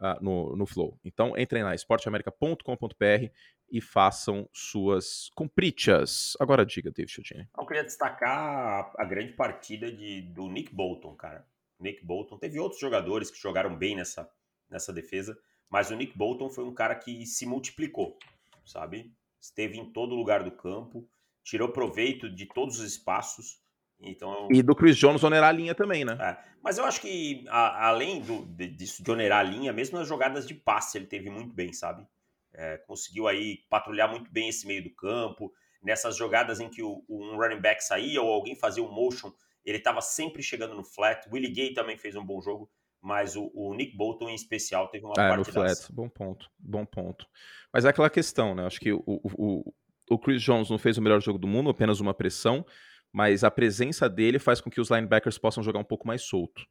uh, 0.00 0.22
no, 0.22 0.56
no 0.56 0.66
Flow. 0.66 0.98
Então, 1.04 1.36
entrem 1.36 1.62
lá, 1.62 1.74
esporteamerica.com.br 1.74 3.30
e 3.70 3.80
façam 3.80 4.48
suas 4.52 5.30
comprichas. 5.34 6.36
Agora 6.40 6.66
diga, 6.66 6.90
David 6.90 7.12
Chodini. 7.12 7.48
Eu 7.56 7.66
queria 7.66 7.84
destacar 7.84 8.38
a, 8.38 9.02
a 9.02 9.04
grande 9.04 9.32
partida 9.34 9.92
de, 9.92 10.22
do 10.22 10.48
Nick 10.48 10.74
Bolton, 10.74 11.14
cara. 11.14 11.46
Nick 11.78 12.04
Bolton. 12.04 12.38
Teve 12.38 12.58
outros 12.58 12.80
jogadores 12.80 13.30
que 13.30 13.38
jogaram 13.38 13.76
bem 13.76 13.94
nessa, 13.94 14.28
nessa 14.68 14.92
defesa, 14.92 15.38
mas 15.70 15.90
o 15.90 15.96
Nick 15.96 16.18
Bolton 16.18 16.50
foi 16.50 16.64
um 16.64 16.74
cara 16.74 16.96
que 16.96 17.24
se 17.24 17.46
multiplicou, 17.46 18.18
sabe? 18.66 19.14
Esteve 19.40 19.78
em 19.78 19.90
todo 19.92 20.14
lugar 20.14 20.42
do 20.42 20.50
campo, 20.50 21.08
tirou 21.44 21.68
proveito 21.68 22.28
de 22.28 22.46
todos 22.46 22.80
os 22.80 22.92
espaços. 22.92 23.60
Então, 24.02 24.48
e 24.50 24.62
do 24.62 24.74
Chris 24.74 24.96
Jones 24.96 25.22
onerar 25.22 25.50
a 25.50 25.52
linha 25.52 25.74
também, 25.74 26.04
né? 26.04 26.18
É, 26.20 26.36
mas 26.62 26.78
eu 26.78 26.84
acho 26.84 27.00
que, 27.00 27.44
a, 27.48 27.88
além 27.88 28.20
do, 28.20 28.44
de, 28.46 28.66
disso 28.66 29.02
de 29.02 29.10
onerar 29.10 29.40
a 29.40 29.42
linha, 29.42 29.72
mesmo 29.72 29.98
nas 29.98 30.08
jogadas 30.08 30.46
de 30.46 30.54
passe, 30.54 30.98
ele 30.98 31.06
teve 31.06 31.30
muito 31.30 31.54
bem, 31.54 31.72
sabe? 31.72 32.06
É, 32.52 32.78
conseguiu 32.78 33.28
aí 33.28 33.58
patrulhar 33.68 34.10
muito 34.10 34.30
bem 34.30 34.48
esse 34.48 34.66
meio 34.66 34.82
do 34.82 34.90
campo. 34.90 35.52
Nessas 35.82 36.16
jogadas 36.16 36.60
em 36.60 36.68
que 36.68 36.82
o, 36.82 37.04
um 37.08 37.36
running 37.36 37.60
back 37.60 37.82
saía 37.84 38.20
ou 38.20 38.32
alguém 38.32 38.56
fazia 38.56 38.82
um 38.82 38.90
motion, 38.90 39.32
ele 39.64 39.78
estava 39.78 40.00
sempre 40.00 40.42
chegando 40.42 40.74
no 40.74 40.82
flat. 40.82 41.28
Willie 41.30 41.52
Gay 41.52 41.74
também 41.74 41.96
fez 41.96 42.16
um 42.16 42.24
bom 42.24 42.40
jogo 42.40 42.70
mas 43.00 43.36
o, 43.36 43.50
o, 43.54 43.74
Nick 43.74 43.96
Bolton 43.96 44.28
em 44.28 44.34
especial 44.34 44.88
teve 44.88 45.04
uma 45.04 45.14
é, 45.18 45.36
no 45.36 45.44
flat, 45.44 45.92
bom 45.92 46.08
ponto, 46.08 46.50
bom 46.58 46.84
ponto. 46.84 47.26
Mas 47.72 47.84
é 47.84 47.88
aquela 47.88 48.10
questão, 48.10 48.54
né? 48.54 48.66
Acho 48.66 48.80
que 48.80 48.92
o, 48.92 49.02
o, 49.06 49.74
o 50.10 50.18
Chris 50.18 50.42
Jones 50.42 50.68
não 50.68 50.78
fez 50.78 50.98
o 50.98 51.02
melhor 51.02 51.20
jogo 51.20 51.38
do 51.38 51.46
mundo, 51.46 51.70
apenas 51.70 52.00
uma 52.00 52.12
pressão, 52.12 52.64
mas 53.12 53.42
a 53.42 53.50
presença 53.50 54.08
dele 54.08 54.38
faz 54.38 54.60
com 54.60 54.70
que 54.70 54.80
os 54.80 54.90
linebackers 54.90 55.38
possam 55.38 55.62
jogar 55.62 55.78
um 55.78 55.84
pouco 55.84 56.06
mais 56.06 56.22
solto. 56.22 56.66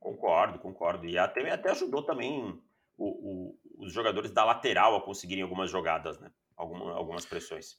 Concordo, 0.00 0.58
concordo. 0.58 1.06
E 1.06 1.18
até, 1.18 1.48
até 1.50 1.70
ajudou 1.70 2.02
também 2.02 2.60
o, 2.96 3.56
os 3.78 3.92
jogadores 3.92 4.32
da 4.32 4.44
lateral 4.44 4.96
a 4.96 5.02
conseguirem 5.02 5.42
algumas 5.42 5.70
jogadas, 5.70 6.18
né? 6.18 6.30
Alguma, 6.56 6.92
algumas 6.92 7.24
pressões. 7.24 7.78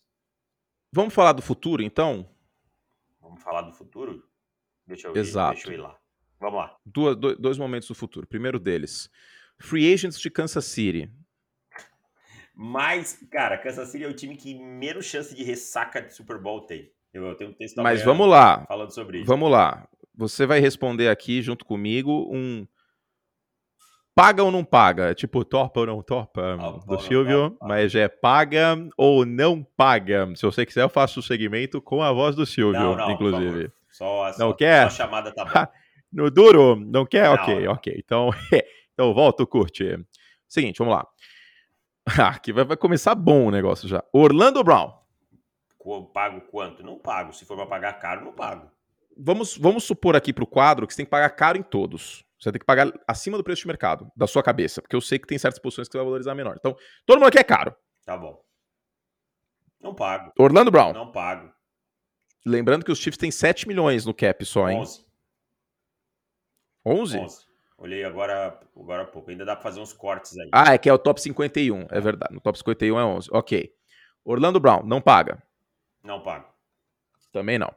Vamos 0.91 1.13
falar 1.13 1.34
do 1.34 1.41
futuro, 1.41 1.84
então? 1.84 2.28
Vamos 3.19 3.43
falar 3.43 3.63
do 3.63 3.74
futuro? 3.74 4.24
Deixa 4.88 5.08
eu, 5.08 5.15
Exato. 5.15 5.54
Ir, 5.54 5.56
deixa 5.56 5.69
eu 5.69 5.74
ir 5.74 5.82
lá. 5.82 6.00
Vamos 6.39 6.60
lá. 6.60 6.75
Duas, 6.86 7.15
dois 7.15 7.58
momentos 7.58 7.88
do 7.88 7.95
futuro. 7.95 8.25
Primeiro 8.25 8.60
deles, 8.60 9.10
Free 9.60 9.93
Agents 9.93 10.19
de 10.19 10.30
Kansas 10.30 10.65
City. 10.65 11.12
Mas, 12.56 13.25
cara, 13.32 13.58
Kansas 13.58 13.89
City 13.89 14.04
é 14.04 14.08
o 14.08 14.13
time 14.13 14.36
que 14.36 14.54
menos 14.54 15.06
chance 15.06 15.36
de 15.36 15.43
ressaca 15.43 16.02
de 16.02 16.13
Super 16.13 16.38
Bowl 16.38 16.62
tem. 16.62 16.91
Eu 17.13 17.36
tenho 17.36 17.52
um 17.52 17.54
texto 17.54 17.82
Mas 17.82 18.04
vamos 18.04 18.28
lá. 18.28 18.65
Falando 18.67 18.93
sobre 18.93 19.19
isso. 19.19 19.28
Vamos 19.28 19.49
lá. 19.49 19.88
Você 20.15 20.45
vai 20.45 20.60
responder 20.60 21.10
aqui 21.10 21.41
junto 21.41 21.65
comigo 21.65 22.30
um 22.32 22.67
paga 24.13 24.43
ou 24.43 24.52
não 24.52 24.65
paga? 24.65 25.15
Tipo, 25.15 25.45
topa 25.45 25.80
ou 25.80 25.86
não 25.86 26.02
topa 26.02 26.58
do 26.86 26.99
Silvio, 26.99 27.52
topa. 27.52 27.67
mas 27.67 27.95
é 27.95 28.10
paga 28.10 28.78
ou 28.97 29.25
não 29.25 29.63
paga. 29.63 30.30
Se 30.36 30.41
você 30.43 30.65
quiser, 30.65 30.84
eu 30.84 30.89
faço 30.89 31.21
o 31.21 31.23
segmento 31.23 31.82
com 31.82 32.04
a 32.04 32.12
voz 32.12 32.36
do 32.36 32.45
Silvio, 32.45 32.80
não, 32.82 32.95
não, 32.95 33.12
inclusive. 33.12 33.71
Só, 33.89 34.25
não 34.38 34.49
só, 34.49 34.54
quer? 34.54 34.91
Só 34.91 35.04
a 35.04 35.06
chamada 35.08 35.32
tá 35.34 35.45
bom. 35.45 35.52
No 36.12 36.30
duro, 36.32 36.76
não 36.76 37.06
quer? 37.06 37.26
Não, 37.26 37.34
ok, 37.34 37.67
ok. 37.67 37.95
Então, 37.98 38.30
então 38.93 39.13
volta, 39.13 39.45
curte. 39.45 39.98
Seguinte, 40.48 40.80
vamos 40.80 40.95
lá. 40.95 41.08
Aqui 42.30 42.52
vai, 42.52 42.65
vai 42.65 42.78
começar 42.78 43.13
bom 43.15 43.48
o 43.48 43.52
negócio 43.52 43.88
já. 43.88 44.04
Orlando 44.12 44.63
Brown. 44.63 44.98
Pago 46.13 46.41
quanto? 46.41 46.84
Não 46.84 47.00
pago. 47.00 47.34
Se 47.34 47.45
for 47.45 47.56
para 47.56 47.65
pagar 47.65 47.93
caro, 47.93 48.26
não 48.26 48.34
pago. 48.34 48.69
Vamos, 49.17 49.58
vamos 49.58 49.84
supor 49.84 50.15
aqui 50.15 50.32
para 50.32 50.43
o 50.43 50.48
quadro 50.48 50.86
que 50.86 50.93
você 50.93 50.98
tem 50.98 51.06
que 51.06 51.12
pagar 51.12 51.30
caro 51.32 51.58
em 51.58 51.63
todos. 51.63 52.24
Você 52.39 52.52
tem 52.52 52.60
que 52.60 52.65
pagar 52.65 52.91
acima 53.08 53.38
do 53.38 53.43
preço 53.43 53.62
de 53.62 53.67
mercado, 53.67 54.10
da 54.15 54.28
sua 54.28 54.41
cabeça. 54.41 54.82
Porque 54.82 54.95
eu 54.95 55.02
sei 55.02 55.19
que 55.19 55.28
tem 55.28 55.38
certas 55.38 55.60
posições 55.60 55.88
que 55.88 55.91
você 55.91 55.98
vai 55.98 56.06
valorizar 56.06 56.36
menor. 56.36 56.56
Então, 56.58 56.76
todo 57.06 57.17
mundo 57.17 57.28
aqui 57.28 57.39
é 57.39 57.43
caro. 57.43 57.76
Tá 58.06 58.15
bom. 58.15 58.41
Não 59.82 59.93
pago. 59.93 60.32
Orlando 60.38 60.72
Brown. 60.72 60.93
Não 60.93 61.12
pago. 61.12 61.52
Lembrando 62.45 62.86
que 62.86 62.91
os 62.91 63.00
Chiefs 63.00 63.17
têm 63.17 63.32
7 63.32 63.67
milhões 63.67 64.06
no 64.06 64.13
cap 64.13 64.43
só, 64.45 64.69
hein? 64.69 64.80
11. 64.80 65.06
11? 66.89 67.17
11. 67.17 67.49
Olhei 67.78 68.04
agora, 68.04 68.60
agora 68.75 69.04
há 69.04 69.06
pouco. 69.06 69.30
Ainda 69.30 69.45
dá 69.45 69.56
para 69.56 69.63
fazer 69.63 69.80
uns 69.80 69.93
cortes 69.93 70.38
aí. 70.38 70.49
Ah, 70.52 70.73
é 70.73 70.78
que 70.78 70.89
é 70.89 70.93
o 70.93 70.97
top 70.97 71.21
51. 71.21 71.82
É, 71.82 71.88
é 71.91 72.02
verdade. 72.02 72.34
No 72.34 72.41
top 72.41 72.58
51 72.58 72.99
é 72.99 73.06
11. 73.06 73.30
Ok. 73.32 73.73
Orlando 74.25 74.60
Brown, 74.60 74.84
não 74.84 74.99
paga? 74.99 75.41
Não 76.04 76.21
pago. 76.21 76.45
Também 77.32 77.58
não. 77.58 77.73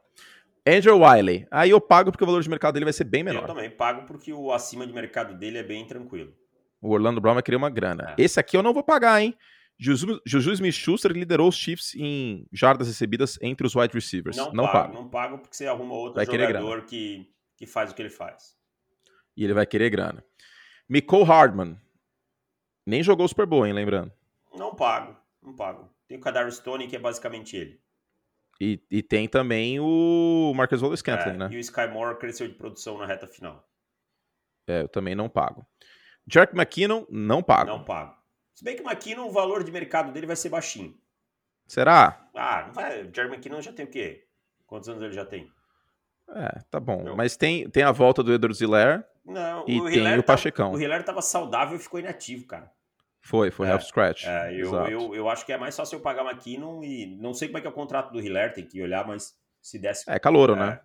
Andrew 0.67 0.99
Wiley. 0.99 1.47
Aí 1.49 1.69
eu 1.69 1.79
pago 1.79 2.11
porque 2.11 2.23
o 2.23 2.27
valor 2.27 2.41
de 2.41 2.49
mercado 2.49 2.73
dele 2.73 2.85
vai 2.85 2.93
ser 2.93 3.05
bem 3.05 3.23
menor. 3.23 3.43
Eu 3.43 3.47
também 3.47 3.69
pago 3.69 4.05
porque 4.05 4.33
o 4.33 4.51
acima 4.51 4.85
de 4.85 4.91
mercado 4.91 5.35
dele 5.35 5.59
é 5.59 5.63
bem 5.63 5.85
tranquilo. 5.87 6.33
O 6.81 6.89
Orlando 6.91 7.21
Brown 7.21 7.35
vai 7.35 7.43
querer 7.43 7.57
uma 7.57 7.69
grana. 7.69 8.13
É. 8.17 8.21
Esse 8.21 8.39
aqui 8.39 8.57
eu 8.57 8.63
não 8.63 8.73
vou 8.73 8.83
pagar, 8.83 9.21
hein? 9.21 9.33
Juju, 9.79 10.21
Juju 10.25 10.51
Smith-Schuster 10.51 11.11
liderou 11.11 11.47
os 11.47 11.55
Chiefs 11.55 11.95
em 11.95 12.45
jardas 12.51 12.87
recebidas 12.87 13.39
entre 13.41 13.65
os 13.65 13.75
wide 13.75 13.93
receivers. 13.93 14.35
Não, 14.35 14.51
não 14.51 14.65
pago, 14.65 14.77
pago. 14.77 14.93
Não 14.93 15.09
pago 15.09 15.37
porque 15.37 15.55
você 15.55 15.65
arruma 15.65 15.93
outro 15.93 16.15
vai 16.15 16.25
jogador 16.25 16.85
que, 16.85 17.27
que 17.57 17.65
faz 17.65 17.91
o 17.91 17.95
que 17.95 18.01
ele 18.01 18.09
faz 18.09 18.61
e 19.35 19.43
ele 19.43 19.53
vai 19.53 19.65
querer 19.65 19.89
grana. 19.89 20.23
Nicole 20.87 21.23
Hardman. 21.23 21.79
Nem 22.85 23.01
jogou 23.01 23.25
o 23.25 23.29
Super 23.29 23.45
Bowl, 23.45 23.65
hein, 23.65 23.73
lembrando. 23.73 24.11
Não 24.53 24.75
pago, 24.75 25.15
não 25.41 25.55
pago. 25.55 25.89
Tem 26.07 26.17
o 26.17 26.21
Kadar 26.21 26.51
Stone, 26.51 26.87
que 26.87 26.95
é 26.95 26.99
basicamente 26.99 27.55
ele. 27.55 27.81
E, 28.59 28.81
e 28.91 29.01
tem 29.01 29.27
também 29.27 29.79
o 29.79 30.53
Marcus 30.55 30.81
Wallace 30.81 30.99
Scantling, 30.99 31.33
é, 31.33 31.37
né? 31.37 31.49
E 31.51 31.57
o 31.57 31.59
Sky 31.59 31.87
Moore 31.87 32.19
cresceu 32.19 32.47
de 32.47 32.53
produção 32.53 32.97
na 32.97 33.05
reta 33.05 33.27
final. 33.27 33.67
É, 34.67 34.81
eu 34.81 34.87
também 34.87 35.15
não 35.15 35.27
pago. 35.27 35.65
Jack 36.25 36.55
McKinnon, 36.55 37.05
não 37.09 37.41
pago. 37.41 37.69
Não 37.69 37.83
pago. 37.83 38.15
Se 38.53 38.63
bem 38.63 38.75
que 38.75 38.83
o 38.83 38.89
McKinnon, 38.89 39.27
o 39.27 39.31
valor 39.31 39.63
de 39.63 39.71
mercado 39.71 40.11
dele 40.11 40.27
vai 40.27 40.35
ser 40.35 40.49
baixinho. 40.49 40.95
Será? 41.67 42.29
Ah, 42.35 42.65
não 42.67 42.73
vai. 42.73 43.03
O 43.03 43.11
Jack 43.11 43.29
McKinnon 43.29 43.61
já 43.61 43.73
tem 43.73 43.85
o 43.85 43.89
quê? 43.89 44.27
Quantos 44.67 44.87
anos 44.87 45.01
ele 45.01 45.13
já 45.13 45.25
tem? 45.25 45.51
É, 46.29 46.59
tá 46.69 46.79
bom. 46.79 47.03
Não. 47.03 47.15
Mas 47.15 47.35
tem, 47.35 47.69
tem 47.69 47.83
a 47.83 47.91
volta 47.91 48.23
do 48.23 48.33
Edward 48.33 48.57
Ziller 48.57 49.05
não, 49.25 49.65
e 49.67 49.79
o 49.79 49.85
tem 49.85 50.17
o 50.19 50.23
Pachecão. 50.23 50.71
Tava, 50.71 50.77
o 50.77 50.81
Hilaire 50.81 51.05
tava 51.05 51.21
saudável 51.21 51.75
e 51.75 51.79
ficou 51.79 51.99
inativo, 51.99 52.45
cara. 52.45 52.71
Foi, 53.21 53.51
foi 53.51 53.67
é, 53.67 53.71
half 53.71 53.83
scratch. 53.83 54.25
É, 54.25 54.53
eu, 54.53 54.73
eu, 54.87 55.15
eu, 55.15 55.29
acho 55.29 55.45
que 55.45 55.53
é 55.53 55.57
mais 55.57 55.75
fácil 55.75 55.95
eu 55.95 56.01
pagar 56.01 56.25
McKinnon 56.25 56.83
e 56.83 57.05
não 57.05 57.33
sei 57.33 57.47
como 57.47 57.57
é 57.57 57.61
que 57.61 57.67
é 57.67 57.69
o 57.69 57.73
contrato 57.73 58.11
do 58.11 58.19
Hilaire, 58.19 58.53
tem 58.53 58.65
que 58.65 58.81
olhar, 58.81 59.07
mas 59.07 59.33
se 59.61 59.79
desse. 59.79 60.09
É 60.09 60.19
calouro, 60.19 60.57
né? 60.57 60.81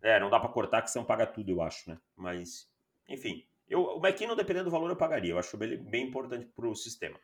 é, 0.00 0.16
É, 0.16 0.20
não 0.20 0.30
dá 0.30 0.38
para 0.38 0.48
cortar 0.50 0.82
que 0.82 0.90
você 0.90 0.98
não 0.98 1.04
paga 1.04 1.26
tudo, 1.26 1.50
eu 1.50 1.60
acho, 1.60 1.90
né? 1.90 1.98
Mas, 2.16 2.68
enfim. 3.08 3.44
Eu, 3.68 3.82
o 3.82 3.98
McKinnon, 3.98 4.36
dependendo 4.36 4.66
do 4.66 4.70
valor, 4.70 4.88
eu 4.88 4.96
pagaria. 4.96 5.32
Eu 5.32 5.38
acho 5.38 5.60
ele 5.62 5.76
bem 5.76 6.06
importante 6.06 6.46
pro 6.54 6.74
sistema. 6.76 7.18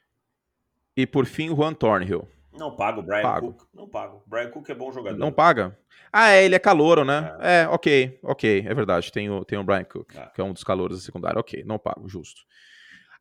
E 0.96 1.06
por 1.06 1.26
fim, 1.26 1.50
o 1.50 1.56
Juan 1.56 1.74
Thornhill. 1.74 2.28
Não 2.56 2.74
pago, 2.74 3.02
Brian 3.02 3.22
pago. 3.22 3.52
Cook. 3.52 3.68
Não 3.74 3.88
pago. 3.88 4.22
Brian 4.26 4.50
Cook 4.50 4.68
é 4.70 4.74
bom 4.74 4.92
jogador. 4.92 5.18
Não 5.18 5.32
paga? 5.32 5.78
Ah, 6.12 6.30
é, 6.30 6.44
ele 6.44 6.54
é 6.54 6.58
calouro, 6.58 7.04
né? 7.04 7.36
É, 7.40 7.62
é 7.62 7.68
ok, 7.68 8.18
ok, 8.22 8.64
é 8.66 8.74
verdade. 8.74 9.12
Tem 9.12 9.28
o, 9.30 9.44
tem 9.44 9.58
o 9.58 9.64
Brian 9.64 9.84
Cook, 9.84 10.14
é. 10.14 10.26
que 10.34 10.40
é 10.40 10.44
um 10.44 10.52
dos 10.52 10.64
calouros 10.64 10.98
da 10.98 11.04
secundária. 11.04 11.38
Ok, 11.38 11.62
não 11.64 11.78
pago, 11.78 12.08
justo. 12.08 12.42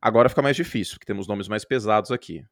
Agora 0.00 0.28
fica 0.28 0.42
mais 0.42 0.56
difícil, 0.56 0.94
porque 0.94 1.06
temos 1.06 1.26
nomes 1.26 1.48
mais 1.48 1.64
pesados 1.64 2.10
aqui. 2.10 2.44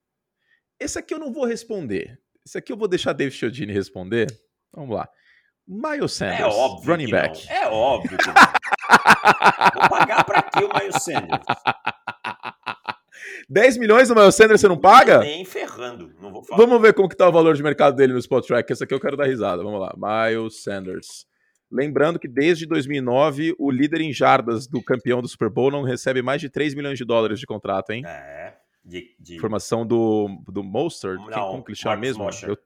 Esse 0.79 0.99
aqui 0.99 1.15
eu 1.15 1.19
não 1.19 1.33
vou 1.33 1.45
responder. 1.45 2.19
Esse 2.45 2.59
aqui 2.59 2.73
eu 2.73 2.77
vou 2.77 2.89
deixar 2.89 3.13
David 3.13 3.37
Chiodini 3.37 3.73
responder. 3.73 4.27
Vamos 4.73 4.95
lá. 4.95 5.09
Miles 5.67 6.13
Sanders, 6.13 6.41
é 6.41 6.47
óbvio 6.47 6.91
running 6.91 7.11
back. 7.11 7.47
Não. 7.47 7.55
É 7.55 7.69
óbvio 7.69 8.19
vou 9.75 9.89
pagar 9.89 10.25
pra 10.25 10.43
quê 10.43 10.63
o 10.63 10.69
Miles 10.79 10.97
Sanders? 11.03 11.43
10 13.49 13.79
milhões 13.79 14.09
no 14.09 14.15
Miles 14.15 14.35
Sanders 14.35 14.61
você 14.61 14.69
não 14.69 14.79
paga? 14.79 15.21
Nem 15.21 15.45
ferrando, 15.45 16.13
não 16.21 16.33
vou 16.33 16.43
falar. 16.43 16.59
Vamos 16.59 16.81
ver 16.81 16.93
como 16.95 17.09
que 17.09 17.17
tá 17.17 17.29
o 17.29 17.33
valor 17.33 17.55
de 17.55 17.63
mercado 17.63 17.97
dele 17.97 18.13
no 18.13 18.19
Spot 18.19 18.47
Track, 18.47 18.73
esse 18.73 18.85
aqui 18.85 18.95
eu 18.95 19.01
quero 19.01 19.17
dar 19.17 19.27
risada. 19.27 19.63
Vamos 19.63 19.81
lá. 19.81 19.95
Miles 19.97 20.63
Sanders, 20.63 21.27
Lembrando 21.75 22.21
que 22.21 22.29
desde 22.29 22.67
2009, 22.67 23.57
o 23.59 23.69
líder 23.69 24.01
em 24.01 24.13
jardas 24.13 24.65
do 24.65 24.81
campeão 24.81 25.21
do 25.21 25.27
Super 25.27 25.51
Bowl 25.51 25.73
não 25.73 25.83
recebe 25.83 26.23
mais 26.23 26.41
de 26.41 26.49
3 26.49 26.73
milhões 26.73 26.97
de 26.97 27.05
dólares 27.05 27.41
de 27.41 27.47
contrato, 27.47 27.91
hein? 27.91 28.05
É. 28.07 28.55
De, 28.85 29.17
de... 29.19 29.35
Informação 29.35 29.85
do, 29.85 30.29
do 30.47 30.63
Mostert. 30.63 31.17
Não, 31.17 31.27
Quem, 31.27 31.43
como 31.43 31.65
que 31.65 31.73
ele 31.73 31.77
chama 31.77 31.97
mesmo? 31.97 32.23
Mosher. 32.23 32.51
Eu... 32.51 32.59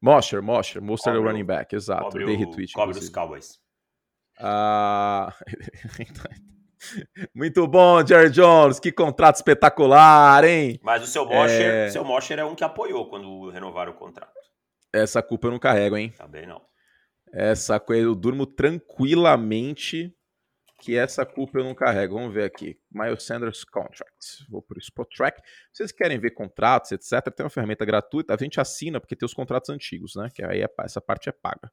Mosher, 0.00 0.40
Mosher. 0.40 0.80
Mostert 0.80 1.16
é 1.16 1.18
o 1.18 1.24
running 1.24 1.44
back, 1.44 1.74
exato. 1.74 2.16
Dei 2.16 2.36
retweet. 2.36 2.72
Cobre 2.72 2.96
os 2.96 3.08
Cowboys. 3.08 3.58
Ah... 4.38 5.34
Muito 7.34 7.66
bom, 7.66 8.04
Jerry 8.06 8.30
Jones. 8.30 8.78
Que 8.78 8.92
contrato 8.92 9.36
espetacular, 9.36 10.44
hein? 10.44 10.78
Mas 10.82 11.02
o 11.02 11.06
seu 11.06 11.24
Mosher 11.26 11.74
é... 11.74 11.90
seu 11.90 12.04
Mosher 12.04 12.38
é 12.38 12.44
um 12.44 12.54
que 12.54 12.64
apoiou 12.64 13.08
quando 13.08 13.50
renovaram 13.50 13.92
o 13.92 13.96
contrato. 13.96 14.32
Essa 14.92 15.22
culpa 15.22 15.46
eu 15.46 15.52
não 15.52 15.58
carrego, 15.58 15.96
hein? 15.96 16.12
Também 16.16 16.46
não. 16.46 16.60
Essa 17.32 17.78
coisa 17.78 18.04
eu 18.04 18.14
durmo 18.14 18.46
tranquilamente 18.46 20.14
que 20.80 20.96
essa 20.96 21.24
culpa 21.24 21.58
eu 21.58 21.64
não 21.64 21.74
carrego. 21.74 22.14
Vamos 22.14 22.32
ver 22.32 22.44
aqui. 22.44 22.78
Miles 22.90 23.22
Sanders 23.22 23.64
Contracts. 23.64 24.46
Vou 24.48 24.62
para 24.62 24.76
o 24.76 24.80
Spot 24.80 25.08
Track. 25.14 25.40
Se 25.72 25.78
vocês 25.78 25.92
querem 25.92 26.18
ver 26.18 26.30
contratos, 26.30 26.92
etc., 26.92 27.34
tem 27.34 27.44
uma 27.44 27.50
ferramenta 27.50 27.84
gratuita. 27.84 28.34
A 28.34 28.36
gente 28.36 28.60
assina 28.60 29.00
porque 29.00 29.16
tem 29.16 29.26
os 29.26 29.34
contratos 29.34 29.70
antigos, 29.70 30.14
né? 30.16 30.28
Que 30.34 30.44
aí 30.44 30.62
é, 30.62 30.68
essa 30.80 31.00
parte 31.00 31.28
é 31.28 31.32
paga. 31.32 31.70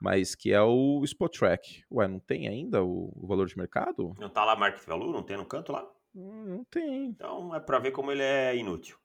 Mas 0.00 0.34
que 0.34 0.52
é 0.52 0.60
o 0.60 1.02
Spot 1.04 1.34
Track. 1.36 1.84
Ué, 1.90 2.06
não 2.06 2.18
tem 2.18 2.48
ainda 2.48 2.84
o, 2.84 3.12
o 3.16 3.26
valor 3.26 3.46
de 3.46 3.56
mercado? 3.56 4.14
Não 4.18 4.28
tá 4.28 4.44
lá 4.44 4.54
Market 4.54 4.84
Value? 4.84 5.12
Não 5.12 5.22
tem 5.22 5.36
no 5.36 5.46
canto 5.46 5.72
lá? 5.72 5.88
Hum, 6.14 6.44
não 6.46 6.64
tem. 6.64 7.06
Então 7.06 7.54
é 7.54 7.60
para 7.60 7.78
ver 7.78 7.92
como 7.92 8.12
ele 8.12 8.22
é 8.22 8.56
inútil. 8.56 8.98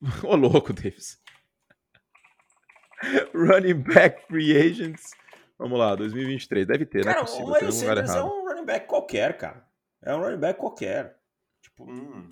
Ô 0.24 0.36
louco, 0.36 0.72
Davis. 0.72 1.20
running 3.34 3.82
back 3.82 4.26
free 4.26 4.56
agents. 4.56 5.10
Vamos 5.58 5.78
lá, 5.78 5.94
2023. 5.94 6.66
Deve 6.66 6.86
ter, 6.86 7.04
cara, 7.04 7.22
né? 7.22 7.26
Cara, 7.26 7.44
o 7.44 7.52
Miles 7.52 7.74
Sanders 7.74 8.10
é 8.10 8.22
um 8.22 8.44
running 8.46 8.64
back 8.64 8.86
qualquer, 8.86 9.36
cara. 9.36 9.66
É 10.02 10.14
um 10.14 10.20
running 10.20 10.40
back 10.40 10.58
qualquer. 10.58 11.18
Tipo, 11.62 11.90
hum, 11.90 12.28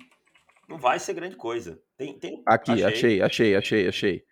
não 0.67 0.77
vai 0.77 0.99
ser 0.99 1.13
grande 1.13 1.35
coisa. 1.35 1.81
Tem, 1.97 2.17
tem... 2.17 2.43
Aqui, 2.45 2.83
achei, 2.83 3.21
achei, 3.21 3.55
achei, 3.55 3.87
achei. 3.87 4.25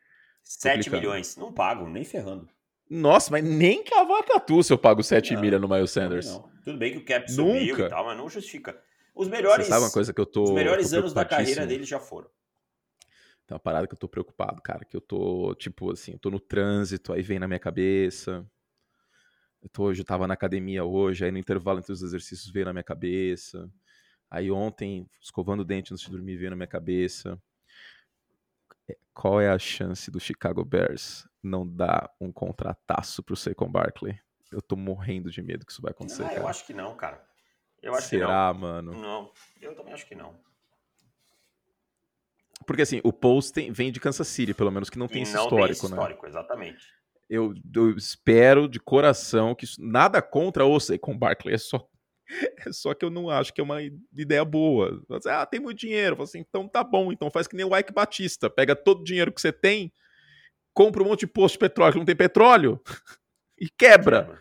7 0.44 0.90
milhões. 0.90 1.38
Não 1.38 1.54
pago, 1.54 1.88
nem 1.88 2.04
ferrando. 2.04 2.48
Nossa, 2.90 3.32
mas 3.32 3.44
nem 3.44 3.84
cavacatu 3.84 4.62
se 4.62 4.72
eu 4.72 4.78
pago 4.78 5.04
7 5.04 5.36
milha 5.38 5.58
no 5.58 5.68
Miles 5.68 5.92
Sanders. 5.92 6.28
Não, 6.28 6.50
Tudo 6.64 6.78
bem 6.78 6.92
que 6.92 6.98
o 7.00 7.06
cap 7.06 7.32
subiu 7.32 7.76
Nunca. 7.76 7.86
e 7.86 7.90
tal, 7.90 8.06
mas 8.06 8.18
não 8.18 8.30
justifica. 8.30 8.80
Os 9.16 9.28
melhores, 9.28 9.66
Você 9.66 9.72
sabe 9.72 9.86
uma 9.86 9.92
coisa 9.92 10.14
que 10.14 10.20
eu 10.20 10.26
tô, 10.26 10.44
os 10.44 10.52
melhores 10.52 10.94
anos 10.94 11.14
da 11.14 11.24
carreira 11.24 11.66
dele 11.68 11.84
já 11.84 12.00
foram. 12.00 12.30
Tem 13.46 13.56
uma 13.56 13.60
parada 13.60 13.88
que 13.88 13.94
eu 13.94 14.00
tô 14.00 14.08
preocupado, 14.08 14.62
cara, 14.62 14.86
que 14.86 14.96
eu 14.96 15.02
tô, 15.02 15.54
tipo 15.56 15.92
assim, 15.92 16.14
eu 16.14 16.20
tô 16.20 16.32
no 16.32 16.40
trânsito, 16.40 17.12
aí 17.14 17.22
vem 17.22 17.40
na 17.40 17.48
minha 17.48 17.60
cabeça. 17.60 18.46
Eu 19.62 19.70
tô, 19.70 19.84
hoje 19.84 20.02
eu 20.02 20.06
tava 20.06 20.28
na 20.28 20.34
academia 20.34 20.84
hoje, 20.84 21.26
aí 21.26 21.32
no 21.32 21.38
intervalo 21.38 21.80
entre 21.80 21.92
os 21.92 22.02
exercícios 22.02 22.52
veio 22.52 22.66
na 22.66 22.74
minha 22.74 22.84
cabeça. 22.84 23.70
Aí 24.30 24.50
ontem, 24.50 25.08
escovando 25.22 25.60
o 25.60 25.66
dente 25.66 25.94
antes 25.94 26.04
de 26.06 26.12
dormir, 26.12 26.38
veio 26.38 26.50
na 26.50 26.56
minha 26.56 26.68
cabeça. 26.68 27.40
É, 28.90 28.98
qual 29.14 29.40
é 29.40 29.50
a 29.50 29.60
chance 29.60 30.10
do 30.12 30.20
Chicago 30.20 30.64
Bears 30.64 31.28
não 31.42 31.68
dar 31.68 32.14
um 32.20 32.32
contrataço 32.32 33.24
pro 33.24 33.36
Saquon 33.36 33.70
Barkley? 33.70 34.20
Eu 34.52 34.62
tô 34.62 34.76
morrendo 34.76 35.32
de 35.32 35.42
medo 35.42 35.66
que 35.66 35.72
isso 35.72 35.82
vai 35.82 35.92
acontecer. 35.92 36.24
Ah, 36.24 36.34
eu 36.34 36.48
acho 36.48 36.66
que 36.66 36.74
não, 36.74 36.96
cara. 36.96 37.26
Eu 37.82 37.94
acho 37.96 38.08
Será, 38.08 38.28
que 38.28 38.54
não. 38.54 38.60
mano? 38.62 38.92
Não, 38.94 39.32
eu 39.62 39.76
também 39.76 39.94
acho 39.94 40.08
que 40.08 40.16
não. 40.16 40.34
Porque 42.66 42.82
assim, 42.82 43.02
o 43.04 43.12
Post 43.12 43.52
tem, 43.54 43.72
vem 43.72 43.92
de 43.92 44.00
Kansas 44.00 44.28
City, 44.28 44.54
pelo 44.54 44.72
menos, 44.72 44.90
que 44.90 44.98
não 44.98 45.08
tem 45.08 45.20
e 45.20 45.24
esse 45.24 45.34
não 45.34 45.44
histórico, 45.44 45.66
tem 45.66 45.72
esse 45.72 45.84
né? 45.84 45.90
histórico, 45.90 46.26
exatamente. 46.26 46.88
Eu, 47.30 47.54
eu, 47.76 47.96
espero 47.98 48.68
de 48.68 48.80
coração 48.80 49.56
que 49.56 49.66
isso, 49.66 49.82
nada 49.82 50.22
contra 50.22 50.66
o 50.66 50.78
com 51.00 51.18
Barkley, 51.18 51.56
é 51.56 51.58
só, 51.58 51.86
só 52.72 52.94
que 52.94 53.06
eu 53.06 53.10
não 53.10 53.30
acho 53.30 53.54
que 53.54 53.62
é 53.62 53.64
uma 53.64 53.82
ideia 54.16 54.44
boa. 54.46 55.04
Você, 55.08 55.30
ah, 55.30 55.46
tem 55.46 55.60
muito 55.60 55.80
dinheiro. 55.80 56.22
assim, 56.22 56.40
então 56.40 56.68
tá 56.68 56.84
bom, 56.84 57.12
então 57.12 57.30
faz 57.32 57.48
que 57.48 57.56
nem 57.56 57.66
o 57.66 57.78
Ike 57.78 57.94
Batista. 57.94 58.50
Pega 58.50 58.76
todo 58.76 59.02
o 59.02 59.04
dinheiro 59.04 59.32
que 59.32 59.42
você 59.42 59.52
tem, 59.52 59.92
compra 60.74 61.04
um 61.04 61.08
monte 61.08 61.22
de 61.22 61.28
posto 61.28 61.54
de 61.54 61.60
petróleo 61.60 61.94
que 61.94 62.00
não 62.00 62.06
tem 62.06 62.16
petróleo 62.16 62.82
e 63.60 63.70
quebra. 63.70 64.40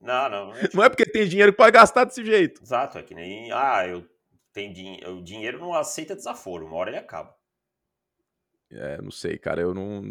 Não, 0.00 0.28
não. 0.28 0.46
Não 0.46 0.54
é, 0.54 0.60
tipo... 0.62 0.76
não 0.76 0.84
é 0.84 0.88
porque 0.88 1.06
tem 1.06 1.28
dinheiro 1.28 1.52
que 1.52 1.58
pode 1.58 1.72
gastar 1.72 2.04
desse 2.04 2.24
jeito. 2.24 2.62
Exato, 2.62 2.98
é 2.98 3.02
que 3.02 3.14
nem. 3.14 3.52
Ah, 3.52 3.86
eu 3.86 4.08
tenho 4.52 4.72
dinheiro. 4.72 5.16
O 5.16 5.22
dinheiro 5.22 5.58
não 5.58 5.74
aceita 5.74 6.16
desaforo, 6.16 6.66
uma 6.66 6.76
hora 6.76 6.90
ele 6.90 6.98
acaba. 6.98 7.34
É, 8.70 9.00
não 9.02 9.10
sei, 9.10 9.38
cara. 9.38 9.60
Eu 9.60 9.74
não. 9.74 10.10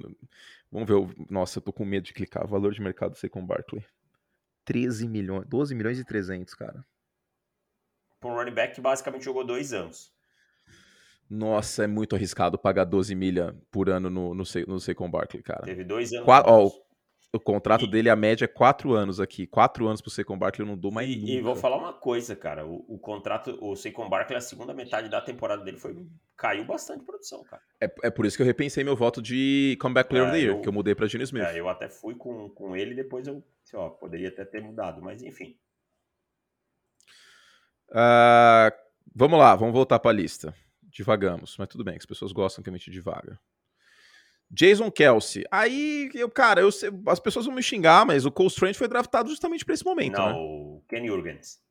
Vamos 0.72 0.88
ver. 0.88 1.28
Nossa, 1.30 1.60
eu 1.60 1.62
tô 1.62 1.74
com 1.74 1.86
medo 1.86 2.04
de 2.04 2.14
clicar. 2.14 2.48
Valor 2.48 2.74
de 2.74 2.82
mercado 2.82 3.16
ser 3.16 3.30
com 3.30 3.46
Barkley. 3.46 3.84
13 4.66 5.08
milhões. 5.08 5.48
12 5.48 5.74
milhões 5.74 6.00
e 6.00 6.06
300, 6.06 6.54
cara. 6.54 6.86
Por 8.20 8.32
um 8.32 8.36
running 8.36 8.54
back 8.54 8.76
que 8.76 8.82
basicamente 8.82 9.24
jogou 9.24 9.46
dois 9.46 9.74
anos. 9.74 10.14
Nossa, 11.30 11.84
é 11.84 11.88
muito 11.88 12.16
arriscado 12.16 12.58
pagar 12.58 12.86
12 12.86 13.14
milha 13.14 13.56
por 13.70 13.90
ano 13.90 14.10
no, 14.10 14.34
no, 14.34 14.44
no 14.68 14.80
Saquon 14.80 15.10
Barkley, 15.12 15.44
cara. 15.44 15.64
Teve 15.64 15.84
dois 15.84 16.12
anos. 16.12 16.26
Qua, 16.26 16.44
ó, 16.46 16.72
o 17.32 17.40
contrato 17.40 17.86
e... 17.86 17.88
dele, 17.88 18.10
a 18.10 18.16
média 18.16 18.46
é 18.46 18.48
quatro 18.48 18.94
anos 18.94 19.20
aqui. 19.20 19.46
Quatro 19.46 19.88
anos 19.88 20.02
pro 20.02 20.10
Saquon 20.10 20.38
Barkley, 20.38 20.66
eu 20.66 20.72
não 20.72 20.78
dou 20.78 20.92
mais 20.92 21.08
e, 21.08 21.16
nunca. 21.16 21.32
E 21.32 21.42
vou 21.42 21.56
falar 21.56 21.78
uma 21.78 21.94
coisa, 21.94 22.36
cara. 22.36 22.66
O, 22.66 22.84
o 22.88 22.98
contrato, 22.98 23.56
o 23.62 23.76
Saquon 23.76 24.10
Barkley, 24.10 24.38
a 24.38 24.42
segunda 24.42 24.74
metade 24.74 25.08
da 25.08 25.22
temporada 25.22 25.64
dele 25.64 25.78
foi 25.78 25.96
caiu 26.36 26.66
bastante 26.66 27.04
produção, 27.04 27.44
cara. 27.44 27.62
É, 27.80 27.94
é 28.06 28.10
por 28.10 28.26
isso 28.26 28.36
que 28.36 28.42
eu 28.42 28.48
repensei 28.48 28.84
meu 28.84 28.96
voto 28.96 29.22
de 29.22 29.78
Comeback 29.80 30.10
Player 30.10 30.26
é, 30.26 30.30
of 30.30 30.36
the 30.36 30.44
Year, 30.44 30.56
eu, 30.56 30.62
que 30.62 30.68
eu 30.68 30.74
mudei 30.74 30.96
pra 30.96 31.06
Gene 31.06 31.24
Smith. 31.26 31.44
É, 31.44 31.60
eu 31.60 31.70
até 31.70 31.90
fui 31.90 32.16
com, 32.16 32.50
com 32.50 32.76
ele, 32.76 32.96
depois 32.96 33.28
eu, 33.28 33.44
assim, 33.64 33.78
ó, 33.78 33.90
poderia 33.90 34.30
até 34.30 34.44
ter 34.44 34.62
mudado, 34.62 35.00
mas 35.02 35.22
enfim. 35.22 35.56
Uh, 37.90 38.72
vamos 39.16 39.40
lá, 39.40 39.56
vamos 39.56 39.74
voltar 39.74 40.00
pra 40.00 40.12
lista. 40.12 40.54
Divagamos, 40.84 41.56
mas 41.58 41.68
tudo 41.68 41.84
bem, 41.84 41.94
que 41.96 42.02
as 42.02 42.06
pessoas 42.06 42.32
gostam 42.32 42.64
que 42.64 42.70
a 42.70 42.74
gente 42.74 42.92
divaga. 42.92 43.40
Jason 44.52 44.90
Kelsey. 44.90 45.46
Aí, 45.52 46.10
eu, 46.14 46.30
cara, 46.30 46.62
eu, 46.62 46.70
as 47.08 47.20
pessoas 47.20 47.46
vão 47.46 47.54
me 47.54 47.62
xingar, 47.62 48.06
mas 48.06 48.26
o 48.26 48.32
Cole 48.32 48.50
Strange 48.50 48.78
foi 48.78 48.88
draftado 48.88 49.30
justamente 49.30 49.64
para 49.64 49.76
esse 49.76 49.86
momento, 49.86 50.18
Não, 50.18 50.76
né? 50.76 50.82
Ken 50.88 51.06
Jurgens. 51.06 51.62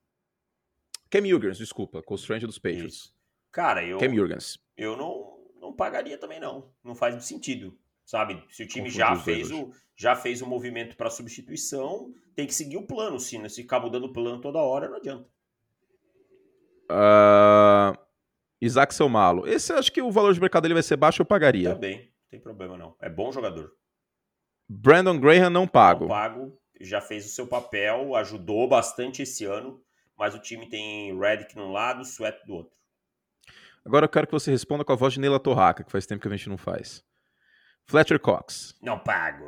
Ken 1.11 1.27
Jurgens, 1.27 1.59
desculpa. 1.59 2.03
Cole 2.03 2.21
Strange 2.21 2.45
é 2.45 2.47
dos 2.47 2.59
Patriots. 2.59 2.95
Isso. 2.95 3.15
Cara, 3.51 3.85
eu... 3.85 3.99
Jurgens. 3.99 4.59
Eu 4.77 4.97
não, 4.97 5.39
não 5.61 5.73
pagaria 5.73 6.17
também, 6.17 6.39
não. 6.39 6.71
Não 6.85 6.95
faz 6.95 7.23
sentido, 7.25 7.77
sabe? 8.05 8.43
Se 8.49 8.63
o 8.63 8.69
time 8.69 8.89
já 8.89 9.17
fez 9.17 9.51
o, 9.51 9.73
já 9.97 10.15
fez 10.15 10.41
o 10.41 10.47
movimento 10.47 10.97
para 10.97 11.11
substituição, 11.11 12.15
tem 12.37 12.47
que 12.47 12.55
seguir 12.55 12.77
o 12.77 12.87
plano. 12.87 13.19
Se, 13.19 13.37
se 13.49 13.63
ficar 13.63 13.81
mudando 13.81 14.05
o 14.05 14.13
plano 14.13 14.41
toda 14.41 14.61
hora, 14.61 14.89
não 14.89 14.97
adianta. 14.97 15.29
Uh... 16.91 18.09
Isaac 18.61 18.95
Selmalo. 18.95 19.47
Esse 19.47 19.73
acho 19.73 19.93
que 19.93 20.03
o 20.03 20.11
valor 20.11 20.35
de 20.35 20.41
mercado 20.41 20.63
dele 20.63 20.75
vai 20.75 20.83
ser 20.83 20.97
baixo, 20.97 21.23
eu 21.23 21.27
pagaria. 21.27 21.75
Também 21.75 22.13
tem 22.29 22.41
problema 22.41 22.77
não. 22.77 22.97
É 23.01 23.09
bom 23.09 23.33
jogador. 23.33 23.73
Brandon 24.69 25.19
Graham 25.19 25.51
não 25.51 25.67
pago. 25.67 26.03
Não 26.03 26.09
pago, 26.09 26.59
já 26.81 27.01
fez 27.01 27.25
o 27.25 27.29
seu 27.31 27.47
papel, 27.47 28.15
ajudou 28.17 28.69
bastante 28.69 29.23
esse 29.23 29.45
ano, 29.45 29.81
mas 30.17 30.35
o 30.35 30.39
time 30.39 30.69
tem 30.69 31.19
Redick 31.19 31.57
num 31.57 31.73
lado, 31.73 32.03
Sweat 32.03 32.45
do 32.47 32.55
outro. 32.55 32.77
Agora 33.85 34.05
eu 34.05 34.09
quero 34.09 34.27
que 34.27 34.33
você 34.33 34.51
responda 34.51 34.85
com 34.85 34.93
a 34.93 34.97
voz 34.97 35.15
de 35.15 35.21
Neila 35.21 35.41
Torraca, 35.41 35.83
que 35.83 35.91
faz 35.91 36.05
tempo 36.05 36.21
que 36.21 36.29
a 36.29 36.37
gente 36.37 36.49
não 36.49 36.59
faz. 36.59 37.03
Fletcher 37.87 38.21
Cox. 38.21 38.75
Não 38.83 38.99
pago. 38.99 39.47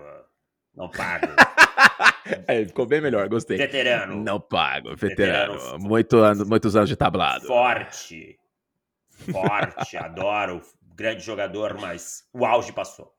Não 0.74 0.88
pago. 0.88 1.26
é, 2.46 2.64
ficou 2.64 2.86
bem 2.86 3.00
melhor, 3.00 3.28
gostei. 3.28 3.56
Veterano. 3.56 4.22
Não 4.22 4.40
pago, 4.40 4.94
veterano. 4.96 5.54
veterano 5.54 5.78
Muito 5.78 6.18
ano, 6.18 6.46
muitos 6.46 6.76
anos 6.76 6.88
de 6.88 6.96
tablado. 6.96 7.46
Forte. 7.46 8.38
Forte, 9.10 9.96
adoro 9.98 10.62
grande 11.00 11.24
jogador, 11.24 11.80
mas 11.80 12.28
o 12.30 12.44
auge 12.44 12.72
passou. 12.72 13.10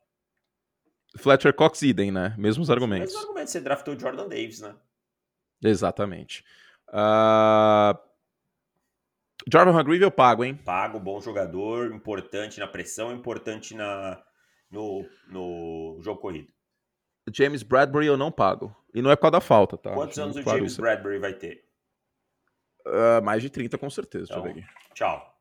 Fletcher 1.17 1.53
Cox 1.53 1.81
idem, 1.81 2.11
né? 2.11 2.35
Mesmos 2.37 2.69
argumentos. 2.69 3.07
Mesmos 3.07 3.23
argumentos. 3.23 3.51
Você 3.51 3.59
draftou 3.59 3.99
Jordan 3.99 4.27
Davis, 4.29 4.61
né? 4.61 4.75
Exatamente. 5.63 6.45
Uh... 6.89 7.97
Jordan 9.51 9.75
Hargreave 9.75 10.03
eu 10.03 10.11
pago, 10.11 10.43
hein? 10.43 10.55
Pago, 10.63 10.99
bom 10.99 11.19
jogador, 11.19 11.91
importante 11.91 12.59
na 12.59 12.67
pressão, 12.67 13.11
importante 13.11 13.73
na, 13.73 14.21
no, 14.69 15.03
no 15.27 15.99
jogo 16.03 16.21
corrido. 16.21 16.53
James 17.33 17.63
Bradbury 17.63 18.07
eu 18.07 18.17
não 18.17 18.31
pago. 18.31 18.75
E 18.93 19.01
não 19.01 19.11
é 19.11 19.15
por 19.15 19.23
causa 19.23 19.31
da 19.33 19.41
falta, 19.41 19.77
tá? 19.77 19.93
Quantos 19.93 20.17
anos 20.19 20.35
o 20.35 20.41
James 20.41 20.73
isso. 20.73 20.81
Bradbury 20.81 21.19
vai 21.19 21.33
ter? 21.33 21.65
Uh, 22.85 23.23
mais 23.23 23.41
de 23.41 23.49
30, 23.49 23.77
com 23.77 23.89
certeza. 23.89 24.25
Então, 24.25 24.43
Deixa 24.43 24.59
eu 24.59 24.63
ver 24.63 24.67
aqui. 24.67 24.93
Tchau. 24.93 25.31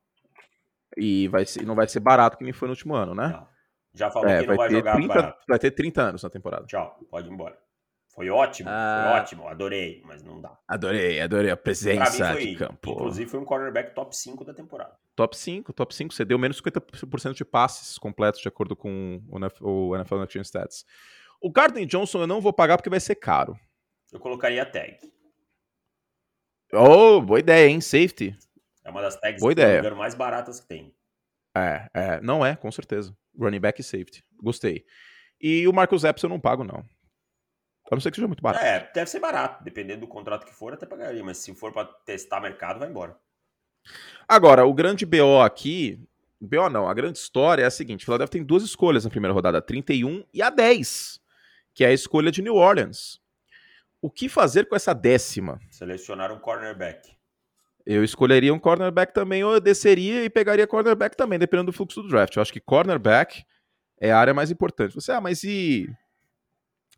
E 0.97 1.29
vai 1.29 1.47
ser, 1.47 1.65
não 1.65 1.75
vai 1.75 1.89
ser 1.89 2.01
barato 2.01 2.37
que 2.37 2.45
nem 2.45 2.53
foi 2.53 2.69
no 2.69 2.73
último 2.73 2.95
ano, 2.95 3.15
né? 3.15 3.29
Não. 3.29 3.49
Já 3.93 4.11
falou 4.11 4.29
é, 4.29 4.41
que 4.41 4.47
não 4.47 4.57
vai, 4.57 4.69
vai 4.69 4.71
jogar 4.71 4.93
30, 4.95 5.09
barato. 5.09 5.45
Vai 5.49 5.59
ter 5.59 5.71
30 5.73 6.03
anos 6.03 6.23
na 6.23 6.31
temporada. 6.31 6.67
Tchau, 6.67 6.99
pode 7.11 7.29
ir 7.29 7.33
embora. 7.33 7.59
Foi 8.13 8.29
ótimo, 8.29 8.69
ah, 8.71 9.05
foi 9.05 9.21
ótimo, 9.21 9.49
adorei, 9.49 10.03
mas 10.05 10.23
não 10.23 10.41
dá. 10.41 10.59
Adorei, 10.67 11.21
adorei 11.21 11.51
a 11.51 11.57
presença 11.57 12.33
foi, 12.33 12.47
de 12.47 12.57
campo. 12.57 12.91
Inclusive 12.91 13.31
foi 13.31 13.39
um 13.39 13.45
cornerback 13.45 13.95
top 13.95 14.15
5 14.17 14.45
da 14.45 14.53
temporada. 14.53 14.95
Top 15.15 15.37
5, 15.37 15.73
top 15.73 15.95
5, 15.95 16.13
você 16.13 16.25
deu 16.25 16.37
menos 16.37 16.61
50% 16.61 17.35
de 17.35 17.45
passes 17.45 17.97
completos 17.99 18.41
de 18.41 18.49
acordo 18.49 18.75
com 18.75 19.23
o 19.29 19.95
NFL 19.95 20.19
Next 20.19 20.41
Stats. 20.41 20.85
O 21.41 21.51
Garden 21.51 21.87
Johnson 21.87 22.21
eu 22.21 22.27
não 22.27 22.41
vou 22.41 22.53
pagar 22.53 22.77
porque 22.77 22.91
vai 22.91 23.01
ser 23.01 23.15
caro. 23.15 23.59
Eu 24.13 24.21
colocaria 24.21 24.63
a 24.63 24.67
tag. 24.67 24.99
Oh, 26.73 27.21
boa 27.21 27.41
ideia, 27.41 27.69
hein? 27.69 27.81
Safety. 27.81 28.37
É 28.85 28.91
uma 28.91 29.03
das 29.03 29.17
tags 29.17 29.41
boa 29.41 29.53
ideia. 29.53 29.95
mais 29.95 30.15
baratas 30.15 30.61
que 30.61 30.69
tem. 30.69 30.95
É, 31.57 31.89
é, 31.93 32.21
não 32.21 32.45
é, 32.45 32.55
com 32.57 32.71
certeza. 32.71 33.17
Running 33.39 33.61
back 33.61 33.81
e 33.81 33.85
safety. 33.85 34.25
Gostei. 34.43 34.85
E 35.41 35.67
o 35.67 35.73
Marcos 35.73 36.05
Epps 36.05 36.23
eu 36.23 36.29
não 36.29 36.39
pago, 36.39 36.63
não. 36.63 36.85
A 37.91 37.97
não 37.97 38.01
ser 38.01 38.11
que 38.11 38.17
seja 38.17 38.29
muito 38.29 38.43
barato. 38.43 38.65
É, 38.65 38.89
deve 38.95 39.11
ser 39.11 39.19
barato. 39.19 39.65
Dependendo 39.65 40.03
do 40.03 40.07
contrato 40.07 40.47
que 40.47 40.55
for, 40.55 40.73
até 40.73 40.87
pagaria. 40.87 41.25
Mas 41.25 41.39
se 41.39 41.53
for 41.55 41.73
para 41.73 41.87
testar 42.05 42.41
mercado, 42.41 42.79
vai 42.79 42.89
embora. 42.89 43.19
Agora, 44.29 44.65
o 44.65 44.73
grande 44.73 45.05
BO 45.05 45.41
aqui. 45.41 46.01
BO 46.41 46.71
não, 46.71 46.89
a 46.89 46.95
grande 46.95 47.19
história 47.19 47.63
é 47.63 47.67
a 47.67 47.71
seguinte: 47.71 48.05
Philadelphia 48.05 48.33
tem 48.33 48.45
duas 48.45 48.63
escolhas 48.63 49.05
na 49.05 49.11
primeira 49.11 49.35
rodada, 49.35 49.59
a 49.59 49.63
31 49.63 50.25
e 50.33 50.41
a 50.41 50.51
10, 50.51 51.21
que 51.75 51.85
é 51.85 51.89
a 51.89 51.93
escolha 51.93 52.31
de 52.31 52.43
New 52.43 52.55
Orleans. 52.55 53.21
O 54.03 54.11
que 54.11 54.29
fazer 54.29 54.67
com 54.67 54.75
essa 54.75 54.95
décima? 54.95 55.61
Selecionar 55.71 56.33
um 56.33 56.39
cornerback. 56.39 57.17
Eu 57.85 58.05
escolheria 58.05 58.53
um 58.53 58.59
cornerback 58.59 59.13
também, 59.13 59.43
ou 59.43 59.55
eu 59.55 59.61
desceria 59.61 60.25
e 60.25 60.31
pegaria 60.31 60.67
cornerback 60.67 61.17
também, 61.17 61.39
dependendo 61.39 61.71
do 61.71 61.77
fluxo 61.77 62.03
do 62.03 62.09
draft. 62.09 62.37
Eu 62.37 62.43
acho 62.43 62.53
que 62.53 62.61
cornerback 62.61 63.45
é 63.99 64.11
a 64.11 64.19
área 64.19 64.33
mais 64.33 64.51
importante. 64.51 64.95
Você, 64.95 65.13
ah, 65.13 65.21
mas 65.21 65.45
e. 65.45 65.89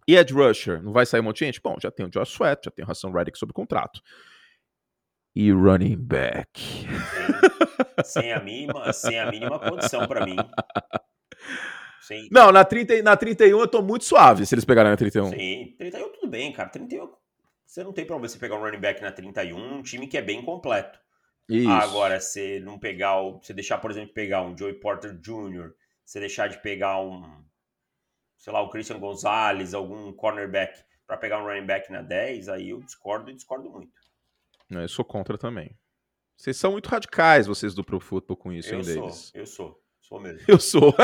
E 0.07 0.17
Ed 0.17 0.33
Rusher? 0.33 0.83
Não 0.83 0.93
vai 0.93 1.07
sair 1.07 1.21
um 1.21 1.25
monte 1.25 1.39
de 1.39 1.45
gente? 1.47 1.61
Bom, 1.63 1.77
já 1.81 1.91
tem 1.91 2.05
o 2.05 2.11
Josh 2.11 2.31
Sweat, 2.31 2.65
já 2.65 2.71
tem 2.71 2.85
o 2.85 2.91
Hassan 2.91 3.13
Reddick 3.13 3.39
sob 3.39 3.53
contrato. 3.53 4.01
E 5.35 5.51
running 5.51 5.97
back. 5.97 6.87
Sem 8.05 8.33
a 8.33 8.41
mínima, 8.41 8.93
sem 8.93 9.19
a 9.19 9.31
mínima 9.31 9.59
condição 9.59 10.07
para 10.07 10.27
mim. 10.27 10.37
Sem... 12.03 12.29
Não, 12.31 12.53
na, 12.53 12.65
30, 12.65 13.03
na 13.03 13.17
31 13.17 13.61
eu 13.61 13.69
tô 13.69 13.81
muito 13.83 14.05
suave 14.05 14.45
se 14.45 14.55
eles 14.55 14.65
pegarem 14.65 14.91
na 14.91 14.97
31. 14.97 15.31
Sim, 15.31 15.75
31 15.79 16.13
tudo 16.13 16.29
bem, 16.29 16.53
cara. 16.53 16.69
31 16.69 17.09
você 17.73 17.83
não 17.83 17.93
tem 17.93 18.05
problema 18.05 18.29
você 18.29 18.39
pegar 18.39 18.57
um 18.57 18.61
running 18.61 18.81
back 18.81 19.01
na 19.01 19.11
31, 19.11 19.79
um 19.79 19.83
time 19.83 20.07
que 20.07 20.19
é 20.19 20.21
bem 20.21 20.45
completo. 20.45 21.01
Isso. 21.49 21.71
Agora, 21.71 22.21
você 22.21 22.61
não 22.61 22.79
pegar, 22.79 23.23
o, 23.23 23.39
você 23.39 23.55
deixar, 23.55 23.79
por 23.79 23.91
exemplo, 23.91 24.13
pegar 24.13 24.43
um 24.43 24.55
Joey 24.55 24.75
Porter 24.75 25.15
Jr., 25.19 25.73
você 26.05 26.21
deixar 26.21 26.49
de 26.49 26.61
pegar 26.61 27.01
um, 27.01 27.43
sei 28.37 28.53
lá, 28.53 28.61
o 28.61 28.69
Christian 28.69 28.99
Gonzalez, 28.99 29.73
algum 29.73 30.13
cornerback, 30.13 30.85
para 31.07 31.17
pegar 31.17 31.43
um 31.43 31.47
running 31.47 31.65
back 31.65 31.91
na 31.91 32.03
10, 32.03 32.51
aí 32.51 32.69
eu 32.69 32.81
discordo 32.81 33.31
e 33.31 33.35
discordo 33.35 33.71
muito. 33.71 33.99
Eu 34.69 34.89
sou 34.89 35.05
contra 35.05 35.39
também. 35.39 35.75
Vocês 36.37 36.59
são 36.59 36.73
muito 36.73 36.89
radicais, 36.89 37.47
vocês 37.47 37.75
do 37.75 37.83
Pro 37.83 38.01
Football, 38.01 38.37
com 38.37 38.53
isso, 38.53 38.69
eu 38.69 38.79
hein, 38.79 38.85
sou, 38.85 38.95
Davis? 38.95 39.33
Eu 39.35 39.47
sou. 39.47 39.82
Sou 40.13 40.21
mesmo. 40.21 40.41
Eu 40.47 40.61
sou. 40.61 40.95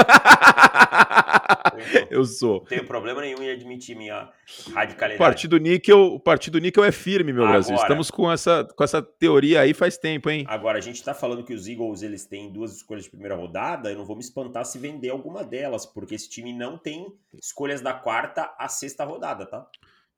eu 2.11 2.25
sou. 2.27 2.59
Não 2.59 2.67
tenho 2.67 2.87
problema 2.87 3.23
nenhum 3.23 3.43
em 3.43 3.51
admitir 3.51 3.97
minha 3.97 4.29
radicalidade. 4.75 5.15
O 5.15 5.19
Partido 5.19 5.57
Níquel, 5.57 5.99
o 5.99 6.21
Partido 6.21 6.59
Níquel 6.59 6.85
é 6.85 6.93
firme, 6.93 7.33
meu 7.33 7.45
agora, 7.45 7.59
Brasil. 7.59 7.75
Estamos 7.77 8.11
com 8.11 8.31
essa, 8.31 8.69
com 8.77 8.85
essa 8.85 9.01
teoria 9.01 9.63
aí 9.63 9.73
faz 9.73 9.97
tempo, 9.97 10.29
hein? 10.29 10.45
Agora, 10.47 10.77
a 10.77 10.83
gente 10.83 11.03
tá 11.03 11.15
falando 11.15 11.43
que 11.43 11.55
os 11.55 11.67
Eagles 11.67 12.03
eles 12.03 12.27
têm 12.27 12.53
duas 12.53 12.77
escolhas 12.77 13.05
de 13.05 13.11
primeira 13.11 13.35
rodada. 13.35 13.91
Eu 13.91 13.97
não 13.97 14.05
vou 14.05 14.15
me 14.15 14.23
espantar 14.23 14.67
se 14.67 14.79
vender 14.79 15.09
alguma 15.09 15.43
delas, 15.43 15.87
porque 15.87 16.15
esse 16.15 16.29
time 16.29 16.53
não 16.53 16.77
tem 16.77 17.07
escolhas 17.33 17.81
da 17.81 17.95
quarta 17.95 18.55
à 18.59 18.69
sexta 18.69 19.07
rodada, 19.07 19.47
tá? 19.47 19.67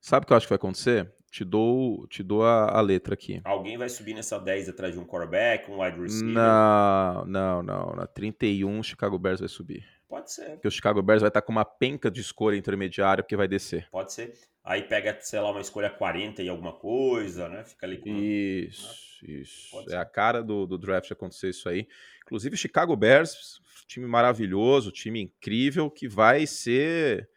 Sabe 0.00 0.24
o 0.24 0.26
que 0.26 0.32
eu 0.32 0.36
acho 0.36 0.46
que 0.46 0.50
vai 0.50 0.56
acontecer? 0.56 1.12
Te 1.30 1.44
dou, 1.44 2.08
te 2.08 2.24
dou 2.24 2.44
a, 2.44 2.76
a, 2.76 2.80
letra 2.80 3.14
aqui. 3.14 3.40
Alguém 3.44 3.78
vai 3.78 3.88
subir 3.88 4.14
nessa 4.14 4.36
10 4.36 4.68
atrás 4.68 4.94
de 4.94 4.98
um 4.98 5.04
quarterback, 5.04 5.70
um 5.70 5.80
wide 5.80 6.00
receiver? 6.00 6.34
Não, 6.34 7.24
não, 7.24 7.62
não. 7.62 7.94
Na 7.94 8.06
31, 8.06 8.80
o 8.80 8.82
Chicago 8.82 9.16
Bears 9.16 9.38
vai 9.38 9.48
subir. 9.48 9.86
Pode 10.08 10.32
ser. 10.32 10.50
Porque 10.50 10.66
o 10.66 10.70
Chicago 10.72 11.00
Bears 11.00 11.22
vai 11.22 11.28
estar 11.28 11.40
com 11.40 11.52
uma 11.52 11.64
penca 11.64 12.10
de 12.10 12.20
escolha 12.20 12.56
intermediária, 12.56 13.22
porque 13.22 13.36
vai 13.36 13.46
descer. 13.46 13.86
Pode 13.92 14.12
ser. 14.12 14.32
Aí 14.64 14.82
pega, 14.82 15.16
sei 15.20 15.38
lá, 15.40 15.52
uma 15.52 15.60
escolha 15.60 15.88
40 15.88 16.42
e 16.42 16.48
alguma 16.48 16.72
coisa, 16.72 17.48
né? 17.48 17.64
Fica 17.64 17.86
ali 17.86 17.98
com. 17.98 18.08
Isso, 18.08 19.22
né? 19.22 19.40
isso. 19.40 19.70
Pode 19.70 19.86
é 19.86 19.90
ser. 19.90 19.96
a 19.96 20.04
cara 20.04 20.42
do, 20.42 20.66
do 20.66 20.76
draft 20.76 21.12
acontecer 21.12 21.50
isso 21.50 21.68
aí. 21.68 21.86
Inclusive, 22.24 22.56
o 22.56 22.58
Chicago 22.58 22.96
Bears, 22.96 23.60
time 23.86 24.06
maravilhoso, 24.06 24.90
time 24.90 25.22
incrível, 25.22 25.88
que 25.88 26.08
vai 26.08 26.44
ser 26.44 27.30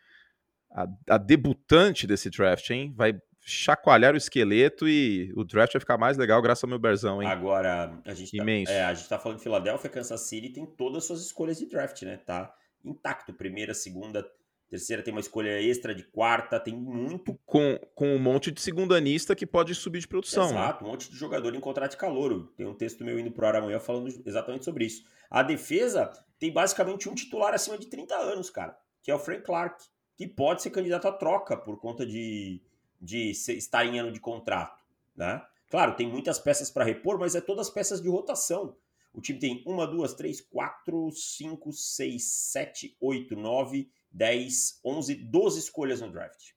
a, 0.72 0.88
a 1.12 1.18
debutante 1.20 2.08
desse 2.08 2.30
draft, 2.32 2.70
hein? 2.72 2.92
Vai 2.96 3.14
chacoalhar 3.46 4.14
o 4.14 4.18
esqueleto 4.18 4.88
e 4.88 5.34
o 5.36 5.44
draft 5.44 5.74
vai 5.74 5.80
ficar 5.80 5.98
mais 5.98 6.18
legal 6.18 6.42
graças 6.42 6.64
ao 6.64 6.70
meu 6.70 6.80
Berzão, 6.80 7.22
hein? 7.22 7.28
Agora, 7.28 8.00
a 8.06 8.14
gente, 8.14 8.38
tá, 8.38 8.52
é, 8.72 8.84
a 8.86 8.94
gente 8.94 9.10
tá 9.10 9.20
falando 9.20 9.38
de 9.38 9.44
Filadélfia, 9.44 9.90
Kansas 9.90 10.22
City 10.22 10.50
tem 10.50 10.66
todas 10.66 11.00
as 11.00 11.06
suas 11.06 11.22
escolhas 11.26 11.60
de 11.60 11.66
draft, 11.66 12.02
né? 12.04 12.18
Tá 12.18 12.54
intacto. 12.84 13.34
Primeira, 13.34 13.74
segunda, 13.74 14.26
terceira 14.70 15.04
tem 15.04 15.14
uma 15.14 15.20
escolha 15.20 15.62
extra 15.62 15.94
de 15.94 16.04
quarta, 16.04 16.60
tem 16.60 16.74
muito. 16.74 17.38
Com, 17.46 17.78
com 17.94 18.16
um 18.16 18.20
monte 18.20 18.50
de 18.50 18.62
segundanista 18.62 19.36
que 19.36 19.46
pode 19.46 19.76
subir 19.76 20.00
de 20.00 20.08
produção. 20.08 20.46
Né? 20.46 20.52
Exato, 20.52 20.84
né? 20.84 20.90
um 20.90 20.92
monte 20.92 21.12
de 21.12 21.18
jogador 21.18 21.54
em 21.54 21.60
contrato 21.60 21.92
de 21.92 21.98
calor. 21.98 22.52
Tem 22.56 22.66
um 22.66 22.74
texto 22.74 23.04
meu 23.04 23.20
indo 23.20 23.32
pro 23.32 23.46
ar 23.46 23.58
amanhã 23.58 23.80
falando 23.80 24.08
exatamente 24.26 24.64
sobre 24.64 24.86
isso. 24.86 25.04
A 25.30 25.44
defesa 25.44 26.12
tem 26.40 26.52
basicamente 26.52 27.10
um 27.10 27.16
titular 27.16 27.54
acima 27.54 27.78
de 27.78 27.88
30 27.88 28.16
anos, 28.16 28.50
cara, 28.50 28.78
que 29.02 29.12
é 29.12 29.16
o 29.16 29.20
Frank 29.20 29.44
Clark, 29.44 29.84
que 30.16 30.28
pode 30.28 30.62
ser 30.62 30.70
candidato 30.70 31.08
à 31.08 31.12
troca 31.12 31.58
por 31.58 31.80
conta 31.80 32.06
de 32.06 32.62
de 33.04 33.32
estar 33.32 33.86
em 33.86 34.00
ano 34.00 34.12
de 34.12 34.20
contrato, 34.20 34.82
né? 35.14 35.46
Claro, 35.70 35.96
tem 35.96 36.08
muitas 36.08 36.40
peças 36.40 36.72
para 36.72 36.86
repor, 36.86 37.20
mas 37.20 37.36
é 37.36 37.42
todas 37.42 37.70
peças 37.70 38.02
de 38.02 38.08
rotação. 38.08 38.78
O 39.14 39.20
time 39.20 39.38
tem 39.38 39.64
uma, 39.68 39.86
duas, 39.86 40.14
três, 40.14 40.40
quatro, 40.40 41.12
cinco, 41.12 41.74
seis, 41.74 42.24
sete, 42.32 42.96
oito, 43.02 43.36
nove, 43.36 43.92
dez, 44.10 44.80
onze, 44.86 45.16
doze 45.16 45.60
escolhas 45.60 46.00
no 46.00 46.12
draft. 46.12 46.52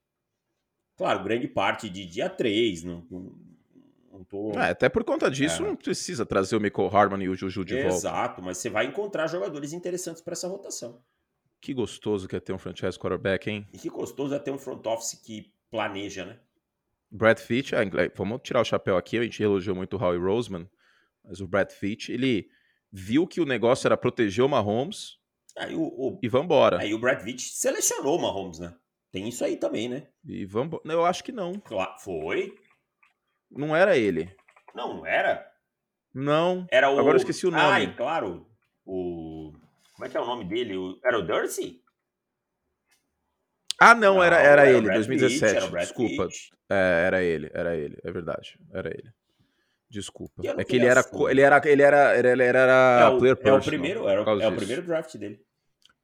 Claro, 0.95 1.23
grande 1.23 1.47
parte 1.47 1.89
de 1.89 2.05
dia 2.05 2.29
três, 2.29 2.83
não, 2.83 3.05
não, 3.11 3.35
não 4.11 4.23
tô... 4.23 4.51
É, 4.53 4.69
até 4.69 4.87
por 4.87 5.03
conta 5.03 5.29
disso, 5.29 5.63
é. 5.63 5.67
não 5.67 5.75
precisa 5.75 6.25
trazer 6.25 6.55
o 6.55 6.61
Michael 6.61 6.95
Harmon 6.95 7.21
e 7.21 7.29
o 7.29 7.35
Juju 7.35 7.65
de 7.65 7.75
Exato, 7.75 7.89
volta. 7.89 8.07
Exato, 8.07 8.41
mas 8.41 8.57
você 8.57 8.69
vai 8.69 8.85
encontrar 8.85 9.27
jogadores 9.27 9.73
interessantes 9.73 10.21
para 10.21 10.33
essa 10.33 10.47
rotação. 10.47 11.03
Que 11.59 11.73
gostoso 11.73 12.27
que 12.27 12.35
é 12.35 12.39
ter 12.39 12.53
um 12.53 12.57
franchise 12.57 12.97
quarterback, 12.97 13.49
hein? 13.49 13.67
E 13.73 13.77
que 13.77 13.89
gostoso 13.89 14.33
é 14.33 14.39
ter 14.39 14.51
um 14.51 14.57
front 14.57 14.85
office 14.85 15.19
que 15.19 15.51
planeja, 15.69 16.25
né? 16.25 16.39
Brad 17.09 17.39
Fitch, 17.39 17.73
ah, 17.73 17.79
vamos 18.15 18.41
tirar 18.43 18.61
o 18.61 18.65
chapéu 18.65 18.97
aqui, 18.97 19.17
a 19.17 19.23
gente 19.23 19.41
elogiou 19.41 19.75
muito 19.75 19.95
o 19.95 20.01
Howie 20.01 20.19
Roseman, 20.19 20.69
mas 21.23 21.39
o 21.39 21.47
Brad 21.47 21.71
Fitch, 21.71 22.09
ele 22.09 22.49
viu 22.91 23.25
que 23.25 23.39
o 23.39 23.45
negócio 23.45 23.87
era 23.87 23.97
proteger 23.97 24.43
o 24.43 24.49
Mahomes 24.49 25.17
aí 25.57 25.75
o, 25.75 25.81
o, 25.81 26.19
e 26.21 26.27
vambora. 26.27 26.79
Aí 26.79 26.93
o 26.93 26.99
Brad 26.99 27.21
Fitch 27.21 27.51
selecionou 27.51 28.17
o 28.17 28.21
Mahomes, 28.21 28.59
né? 28.59 28.75
Tem 29.11 29.27
isso 29.27 29.43
aí 29.43 29.57
também, 29.57 29.89
né? 29.89 30.07
E 30.25 30.45
vambora. 30.45 30.83
Eu 30.85 31.05
acho 31.05 31.23
que 31.23 31.31
não. 31.31 31.53
Foi? 32.03 32.53
Não 33.49 33.75
era 33.75 33.97
ele. 33.97 34.35
Não, 34.75 35.05
era? 35.05 35.49
Não. 36.13 36.67
Era 36.69 36.89
o... 36.89 36.99
Agora 36.99 37.15
eu 37.15 37.17
esqueci 37.17 37.47
o 37.47 37.51
nome. 37.51 37.63
Ai, 37.63 37.95
claro. 37.95 38.47
O... 38.85 39.53
Como 39.93 40.05
é 40.05 40.09
que 40.09 40.17
é 40.17 40.21
o 40.21 40.25
nome 40.25 40.45
dele? 40.45 40.75
Era 41.03 41.19
o 41.19 41.25
Dursi? 41.25 41.81
Ah, 43.79 43.93
não, 43.93 44.15
não 44.15 44.23
era, 44.23 44.37
era, 44.37 44.63
era 44.63 44.71
ele, 44.71 44.89
2017. 44.91 45.67
Pitt, 45.67 45.77
Desculpa. 45.77 46.27
É, 46.69 47.03
era 47.05 47.23
ele, 47.23 47.49
era 47.53 47.75
ele, 47.75 47.97
é 48.03 48.11
verdade. 48.11 48.57
Era 48.73 48.89
ele. 48.89 49.11
Desculpa. 49.89 50.41
É 50.45 50.63
que 50.65 50.75
ele 50.75 50.85
era, 50.85 51.03
ele 51.29 51.41
era, 51.41 51.61
ele 51.65 51.81
era, 51.81 52.17
ele 52.17 52.27
era, 52.27 52.31
ele 52.33 52.43
era 52.43 53.01
é 53.01 53.07
o, 53.07 53.17
player 53.17 53.37
é 53.41 53.53
o 53.53 53.61
primeiro, 53.61 54.07
era, 54.07 54.21
é 54.21 54.47
o 54.47 54.55
primeiro 54.55 54.81
draft 54.81 55.15
dele. 55.15 55.39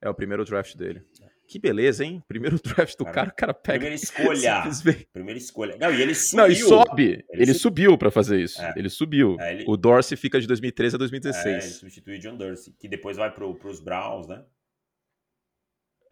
É 0.01 0.09
o 0.09 0.13
primeiro 0.13 0.45
draft 0.45 0.75
dele. 0.75 1.01
Que 1.47 1.59
beleza, 1.59 2.05
hein? 2.05 2.23
Primeiro 2.27 2.57
draft 2.63 2.97
do 2.97 3.03
cara, 3.03 3.13
cara 3.13 3.29
o 3.29 3.35
cara 3.35 3.53
pega. 3.53 3.79
Primeira 3.79 3.95
escolha. 3.95 4.63
primeira 5.11 5.37
escolha. 5.37 5.77
Não, 5.79 5.93
e 5.93 6.01
ele 6.01 6.15
subiu. 6.15 6.37
Não, 6.43 6.51
e 6.51 6.55
sobe. 6.55 7.25
Ele, 7.29 7.43
ele 7.43 7.53
subiu 7.53 7.97
para 7.97 8.09
fazer 8.09 8.39
isso. 8.39 8.61
É. 8.61 8.73
Ele 8.77 8.89
subiu. 8.89 9.35
É, 9.39 9.53
ele... 9.53 9.65
O 9.67 9.75
Dorsey 9.75 10.17
fica 10.17 10.39
de 10.39 10.47
2013 10.47 10.95
a 10.95 10.99
2016. 10.99 11.45
É, 11.45 11.57
ele 11.57 11.61
substitui 11.61 12.19
John 12.19 12.37
Dorsey, 12.37 12.73
que 12.79 12.87
depois 12.87 13.17
vai 13.17 13.31
pro, 13.33 13.55
pros 13.55 13.81
Browns, 13.81 14.27
né? 14.27 14.43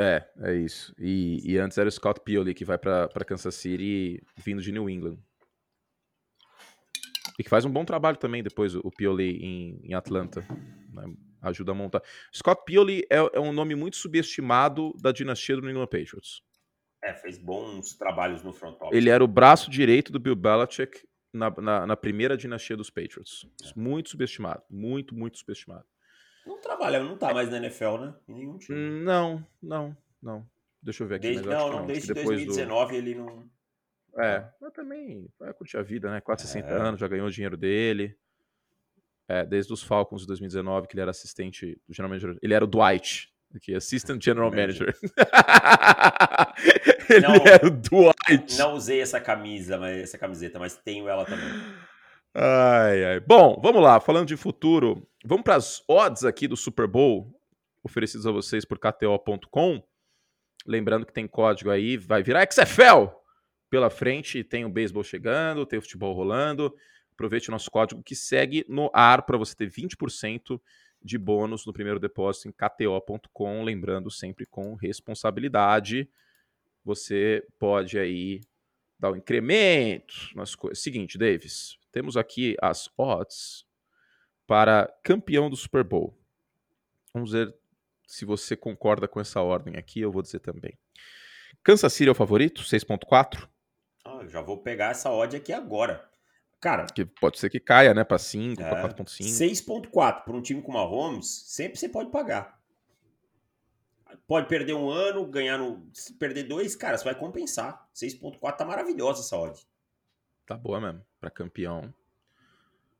É, 0.02 0.28
é 0.39 0.56
isso. 0.56 0.95
E, 0.97 1.39
e 1.43 1.60
antes 1.60 1.78
era 1.78 1.88
o 1.88 1.91
Scott 1.91 2.22
Pioli 2.22 2.56
que 2.56 2.66
vai 2.66 2.78
para 2.78 3.26
Kansas 3.26 3.54
City 3.54 4.20
vindo 4.38 4.62
de 4.62 4.72
New 4.72 4.89
England. 4.89 5.20
E 7.38 7.43
que 7.43 7.49
faz 7.49 7.66
um 7.66 7.72
bom 7.72 7.86
trabalho 7.86 8.18
também 8.18 8.41
depois 8.41 8.74
o 8.76 8.91
Pioli 8.91 9.38
em, 9.38 9.80
em 9.84 9.93
Atlanta. 9.93 10.45
Né? 10.91 11.14
Ajuda 11.41 11.72
a 11.72 11.76
montar. 11.76 12.02
Scott 12.36 12.64
Pioli 12.66 13.06
é, 13.12 13.18
é, 13.18 13.39
um 13.39 13.54
nome 13.54 13.76
muito 13.76 13.95
subestimado 13.95 14.91
da 14.99 15.12
dinastia 15.12 15.56
do 15.56 15.62
New 15.62 15.72
England 15.72 15.88
Patriots. 15.88 16.41
É, 17.04 17.14
fez 17.14 17.38
bons 17.38 17.93
trabalhos 17.95 18.43
no 18.43 18.54
front 18.54 18.76
office. 18.82 18.97
Ele 18.97 19.10
era 19.10 19.24
o 19.24 19.28
braço 19.28 19.70
direito 19.70 20.12
do 20.12 20.20
Bill 20.20 20.36
Belichick 20.36 21.04
na, 21.34 21.49
na, 21.49 21.88
na 21.88 21.97
primeira 21.97 22.36
dinastia 22.36 22.78
dos 22.78 22.89
Patriots. 22.89 23.47
É. 23.64 23.80
Muito 23.80 24.10
subestimado. 24.10 24.64
Muito, 24.70 25.16
muito 25.16 25.38
subestimado. 25.38 25.86
Não 26.46 26.60
trabalha, 26.60 27.04
não 27.04 27.18
tá 27.18 27.34
mais 27.34 27.50
na 27.50 27.58
NFL, 27.58 27.98
né? 27.98 28.16
Em 28.28 28.34
nenhum 28.34 28.58
time. 28.58 29.04
Não, 29.04 29.46
não, 29.62 29.96
não. 30.22 30.46
Deixa 30.82 31.04
eu 31.04 31.08
ver 31.08 31.16
aqui. 31.16 31.28
Desde, 31.28 31.48
não, 31.48 31.72
não, 31.72 31.86
desde 31.86 32.14
2019 32.14 32.92
do... 32.92 32.98
ele 32.98 33.16
não. 33.16 33.50
É, 34.18 34.46
mas 34.60 34.74
também 34.74 35.30
vai 35.39 35.54
curtir 35.54 35.78
a 35.78 35.84
vida, 35.84 36.12
né? 36.12 36.20
460 36.20 36.68
é. 36.68 36.88
anos, 36.88 37.00
já 37.00 37.08
ganhou 37.08 37.28
o 37.28 37.32
dinheiro 37.32 37.56
dele. 37.56 38.18
É, 39.28 39.46
desde 39.46 39.72
os 39.72 39.82
Falcons 39.82 40.22
de 40.22 40.28
2019, 40.28 40.88
que 40.88 40.94
ele 40.96 41.02
era 41.02 41.12
assistente 41.12 41.80
do 41.88 41.94
General 41.94 42.10
Manager. 42.10 42.38
Ele 42.42 42.54
era 42.54 42.66
o 42.66 42.68
Dwight, 42.68 43.32
aqui, 43.56 43.74
Assistant 43.76 44.22
General 44.24 44.50
Manager. 44.50 44.96
Ele 47.10 47.28
não, 47.28 47.36
é 47.36 47.66
o 47.66 47.70
Dwight. 47.70 48.58
Não 48.58 48.74
usei 48.74 49.02
essa 49.02 49.20
camisa, 49.20 49.78
mas, 49.78 50.00
essa 50.00 50.18
camiseta, 50.18 50.58
mas 50.60 50.78
tenho 50.78 51.10
ela 51.10 51.26
também. 51.26 51.50
Ai, 52.34 53.04
ai. 53.04 53.20
Bom, 53.20 53.60
vamos 53.62 53.82
lá. 53.82 54.00
Falando 54.00 54.28
de 54.28 54.38
futuro, 54.38 55.06
vamos 55.26 55.44
para 55.44 55.56
as 55.56 55.84
odds 55.88 56.24
aqui 56.24 56.48
do 56.48 56.56
Super 56.56 56.88
Bowl 56.88 57.38
oferecidos 57.84 58.26
a 58.26 58.32
vocês 58.32 58.64
por 58.64 58.80
KTO.com. 58.80 59.84
Lembrando 60.66 61.06
que 61.06 61.14
tem 61.14 61.28
código 61.28 61.70
aí, 61.70 61.98
vai 61.98 62.22
virar 62.24 62.48
XFL 62.50 63.08
pela 63.70 63.90
frente. 63.90 64.44
Tem 64.44 64.64
o 64.64 64.70
beisebol 64.70 65.04
chegando, 65.04 65.66
tem 65.66 65.80
o 65.80 65.82
futebol 65.82 66.14
rolando. 66.14 66.74
Aproveite 67.14 67.50
o 67.50 67.52
nosso 67.52 67.70
código 67.70 68.02
que 68.04 68.16
segue 68.16 68.66
no 68.70 68.90
ar 68.94 69.24
para 69.24 69.38
você 69.38 69.56
ter 69.56 69.70
20% 69.70 70.62
de 71.04 71.18
bônus 71.18 71.66
no 71.66 71.74
primeiro 71.74 72.00
depósito 72.00 72.48
em 72.48 72.52
KTO.com. 72.52 73.64
Lembrando 73.64 74.10
sempre 74.10 74.46
com 74.46 74.76
responsabilidade. 74.76 76.10
Você 76.84 77.46
pode 77.60 78.00
aí 78.00 78.42
dar 79.00 79.12
um 79.12 79.16
incremento 79.16 80.14
nas 80.36 80.56
coisas. 80.56 80.82
Seguinte, 80.82 81.18
Davis, 81.18 81.78
temos 81.92 82.18
aqui 82.18 82.56
as 82.62 82.89
odds 82.98 83.66
para 84.48 84.92
campeão 85.04 85.50
do 85.50 85.56
Super 85.56 85.84
Bowl. 85.84 86.18
Vamos 87.14 87.32
ver 87.32 87.54
se 88.08 88.26
você 88.26 88.56
concorda 88.56 89.08
com 89.08 89.20
essa 89.20 89.42
ordem 89.42 89.78
aqui, 89.78 90.02
eu 90.02 90.12
vou 90.12 90.22
dizer 90.22 90.39
também. 90.39 90.78
Kansas 91.64 91.94
City 91.94 92.10
é 92.10 92.12
o 92.12 92.16
favorito, 92.16 92.62
6.4. 92.62 93.48
Ah, 94.04 94.26
já 94.28 94.42
vou 94.42 94.58
pegar 94.58 94.92
essa 94.92 95.10
odd 95.12 95.36
aqui 95.36 95.54
agora. 95.54 96.10
Cara, 96.60 96.86
que 96.86 97.06
pode 97.06 97.39
ser 97.39 97.50
que 97.50 97.60
caia, 97.60 97.94
né, 97.94 98.04
para 98.04 98.20
5, 98.20 98.62
é, 98.62 98.70
para 98.70 98.89
4.5. 98.89 99.24
6.4 99.24 100.24
para 100.24 100.34
um 100.34 100.42
time 100.42 100.62
com 100.62 100.72
uma 100.72 100.84
Holmes, 100.84 101.44
sempre 101.48 101.80
você 101.80 101.89
pode 101.89 102.12
pagar. 102.12 102.60
Pode 104.28 104.48
perder 104.48 104.74
um 104.74 104.89
ano, 104.89 105.26
ganhar 105.26 105.58
no. 105.58 105.89
Se 105.94 106.14
perder 106.14 106.44
dois, 106.44 106.76
cara, 106.76 106.98
você 106.98 107.04
vai 107.04 107.16
compensar. 107.16 107.88
6,4 107.96 108.58
tá 108.58 108.66
maravilhosa 108.66 109.22
essa 109.22 109.38
odd. 109.38 109.60
Tá 110.52 110.58
boa 110.58 110.80
mesmo, 110.80 111.06
para 111.20 111.30
campeão. 111.30 111.93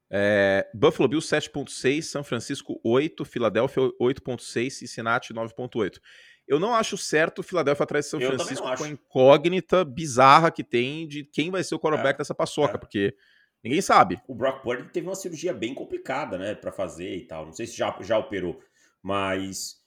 É, 0.10 0.70
Buffalo 0.74 1.08
Bills 1.08 1.28
7.6, 1.34 2.02
São 2.02 2.24
Francisco 2.24 2.80
8, 2.84 3.24
Filadélfia 3.24 3.84
8.6, 4.00 4.70
Cincinnati 4.70 5.34
9.8. 5.34 6.00
Eu 6.48 6.60
não 6.60 6.76
acho 6.76 6.98
certo 6.98 7.40
o 7.40 7.44
Philadelphia 7.44 7.84
atrás 7.84 8.06
de 8.06 8.12
São 8.12 8.20
Eu 8.20 8.34
Francisco 8.34 8.76
com 8.76 8.84
a 8.84 8.90
incógnita 8.90 9.86
bizarra 9.86 10.52
que 10.52 10.64
tem 10.64 11.08
de 11.08 11.24
quem 11.24 11.50
vai 11.50 11.64
ser 11.64 11.76
o 11.76 11.80
quarterback 11.80 12.16
é, 12.16 12.18
dessa 12.18 12.36
paçoca, 12.36 12.76
é. 12.76 12.78
porque 12.78 13.16
ninguém 13.64 13.82
sabe. 13.82 14.22
O 14.28 14.36
Brock 14.36 14.62
Purdy 14.62 14.90
teve 14.92 15.08
uma 15.08 15.16
cirurgia 15.16 15.54
bem 15.54 15.74
complicada, 15.74 16.38
né, 16.38 16.56
para 16.56 16.74
fazer 16.74 17.16
e 17.16 17.26
tal. 17.26 17.46
Não 17.46 17.54
sei 17.54 17.68
se 17.68 17.78
já, 17.78 17.98
já 18.02 18.18
operou, 18.18 18.60
mas 19.02 19.82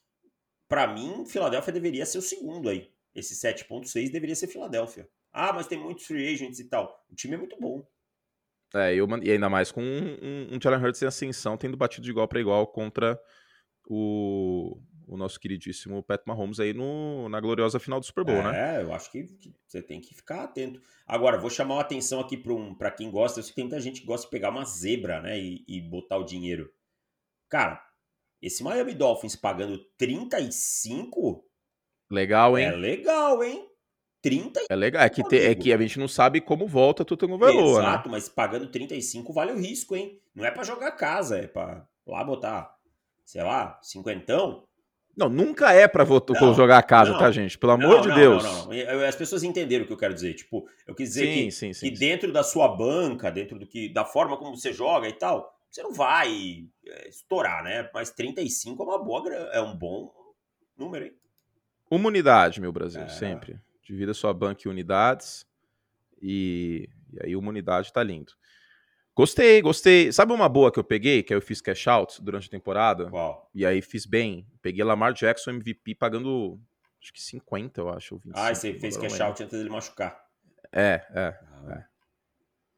para 0.67 0.87
mim, 0.87 1.27
Filadélfia 1.27 1.73
deveria 1.73 2.07
ser 2.07 2.19
o 2.19 2.23
segundo 2.23 2.69
aí. 2.71 2.91
Esse 3.15 3.35
7.6 3.35 4.11
deveria 4.11 4.35
ser 4.35 4.47
Filadélfia. 4.47 5.09
Ah, 5.35 5.53
mas 5.53 5.67
tem 5.67 5.77
muitos 5.77 6.07
free 6.07 6.33
agents 6.33 6.61
e 6.61 6.69
tal. 6.69 7.05
O 7.11 7.15
time 7.17 7.35
é 7.35 7.37
muito 7.37 7.59
bom. 7.61 7.85
É, 8.73 8.95
eu, 8.95 9.07
e 9.23 9.31
ainda 9.33 9.51
mais 9.51 9.73
com 9.73 9.83
um, 9.83 10.19
um, 10.23 10.57
um 10.57 10.61
Jalen 10.61 10.81
Hurts 10.81 11.03
em 11.03 11.07
ascensão, 11.07 11.57
tendo 11.57 11.77
batido 11.77 12.05
de 12.05 12.11
igual 12.11 12.29
para 12.29 12.41
igual 12.41 12.67
contra 12.69 13.21
o, 13.89 14.81
o 15.07 15.17
nosso 15.17 15.39
queridíssimo 15.41 16.03
Pat 16.03 16.23
Mahomes 16.25 16.61
aí 16.61 16.73
no, 16.73 17.29
na 17.29 17.41
gloriosa 17.41 17.81
final 17.81 17.99
do 17.99 18.07
Super 18.07 18.25
Bowl, 18.25 18.37
é, 18.37 18.43
né? 18.43 18.77
É, 18.77 18.83
eu 18.83 18.93
acho 18.93 19.11
que, 19.11 19.25
que, 19.25 19.53
você 19.67 19.83
tem 19.83 20.01
que 20.01 20.15
ficar 20.15 20.45
atento. 20.45 20.81
Agora, 21.07 21.39
vou 21.39 21.51
chamar 21.51 21.79
a 21.79 21.81
atenção 21.81 22.21
aqui 22.21 22.37
para 22.37 22.53
um, 22.53 22.77
quem 22.97 23.11
gosta. 23.11 23.41
Eu 23.41 23.43
sei 23.43 23.51
que 23.51 23.57
tem 23.57 23.65
muita 23.65 23.81
gente 23.81 24.01
que 24.01 24.07
gosta 24.07 24.27
de 24.27 24.31
pegar 24.31 24.51
uma 24.51 24.65
zebra, 24.65 25.21
né? 25.21 25.39
E, 25.39 25.65
e 25.67 25.81
botar 25.81 26.17
o 26.17 26.25
dinheiro. 26.25 26.73
Cara, 27.49 27.85
esse 28.41 28.63
Miami 28.63 28.95
Dolphins 28.95 29.35
pagando 29.35 29.79
35. 29.99 31.45
Legal, 32.11 32.59
hein? 32.59 32.67
É 32.67 32.73
legal, 32.73 33.43
hein? 33.43 33.69
30 34.25 34.65
É 34.71 34.75
legal. 34.75 35.03
É 35.03 35.11
que, 35.11 35.23
te, 35.23 35.37
é 35.37 35.55
que 35.55 35.71
a 35.71 35.77
gente 35.77 35.99
não 35.99 36.09
sabe 36.09 36.41
como 36.41 36.67
volta 36.67 37.05
tudo 37.05 37.29
no 37.29 37.37
valor, 37.37 37.83
né? 37.83 37.89
Exato, 37.89 38.09
né? 38.09 38.13
mas 38.13 38.27
pagando 38.27 38.67
35 38.69 39.31
vale 39.35 39.53
o 39.53 39.59
risco, 39.59 39.95
hein? 39.95 40.19
Não 40.35 40.47
é 40.47 40.51
para 40.51 40.65
jogar 40.65 40.93
casa, 40.93 41.37
é 41.37 41.47
para 41.47 41.87
lá 42.07 42.25
botar, 42.25 42.75
sei 43.23 43.43
lá, 43.43 43.79
cinquentão. 43.83 44.65
Não, 45.15 45.29
nunca 45.29 45.73
é 45.73 45.87
pra 45.87 46.07
não, 46.07 46.55
jogar 46.55 46.79
a 46.79 46.83
casa, 46.83 47.13
não, 47.13 47.19
tá, 47.19 47.31
gente? 47.31 47.59
Pelo 47.59 47.73
amor 47.73 47.97
não, 47.97 48.01
de 48.01 48.15
Deus. 48.15 48.43
Não, 48.43 48.69
não, 48.69 49.07
As 49.07 49.15
pessoas 49.15 49.43
entenderam 49.43 49.85
o 49.85 49.87
que 49.87 49.93
eu 49.93 49.99
quero 49.99 50.15
dizer. 50.15 50.33
Tipo, 50.35 50.67
eu 50.87 50.95
quis 50.95 51.11
dizer 51.11 51.27
sim, 51.27 51.45
que, 51.45 51.51
sim, 51.53 51.73
sim, 51.75 51.91
que 51.91 51.97
dentro 51.97 52.33
da 52.33 52.43
sua 52.43 52.67
banca, 52.67 53.31
dentro 53.31 53.59
do 53.59 53.67
que, 53.67 53.93
da 53.93 54.07
forma 54.07 54.39
como 54.39 54.57
você 54.57 54.73
joga 54.73 55.07
e 55.07 55.13
tal, 55.13 55.55
você 55.71 55.83
não 55.83 55.93
vai 55.93 56.67
é, 56.87 57.09
estourar, 57.09 57.63
né? 57.63 57.91
Mas 57.93 58.11
35 58.11 58.83
é 58.83 58.87
uma 58.87 58.99
boa, 58.99 59.29
é 59.53 59.61
um 59.61 59.77
bom 59.77 60.11
número, 60.77 61.05
hein? 61.05 61.13
Uma 61.91 62.09
unidade, 62.09 62.61
meu 62.61 62.73
Brasil, 62.73 63.03
é. 63.03 63.09
sempre. 63.09 63.61
Divida 63.85 64.15
sua 64.15 64.33
banca 64.33 64.63
em 64.67 64.71
unidades 64.71 65.47
e, 66.21 66.89
e 67.13 67.27
aí 67.27 67.37
uma 67.37 67.51
unidade 67.51 67.93
tá 67.93 68.03
lindo. 68.03 68.33
Gostei, 69.15 69.63
gostei. 69.63 70.11
Sabe 70.11 70.33
uma 70.33 70.49
boa 70.49 70.73
que 70.73 70.79
eu 70.79 70.85
peguei, 70.85 71.23
que 71.23 71.33
eu 71.33 71.41
fiz 71.41 71.61
cash 71.61 71.87
out 71.87 72.21
durante 72.23 72.49
a 72.49 72.51
temporada? 72.51 73.09
Qual? 73.11 73.49
E 73.55 73.65
aí 73.65 73.81
fiz 73.81 74.07
bem. 74.07 74.47
Peguei 74.61 74.83
Lamar 74.83 75.13
Jackson 75.13 75.51
MVP 75.51 75.95
pagando, 75.95 76.59
acho 77.01 77.13
que 77.13 77.23
50, 77.23 77.81
eu 77.81 77.89
acho. 77.91 78.17
25, 78.17 78.39
ah, 78.39 78.55
você 78.55 78.75
fez 78.75 78.97
cash 78.97 79.21
out 79.21 79.43
antes 79.43 79.57
dele 79.57 79.71
machucar. 79.71 80.21
É, 80.73 81.07
é, 81.15 81.39
ah. 81.43 81.79
é. 81.79 81.85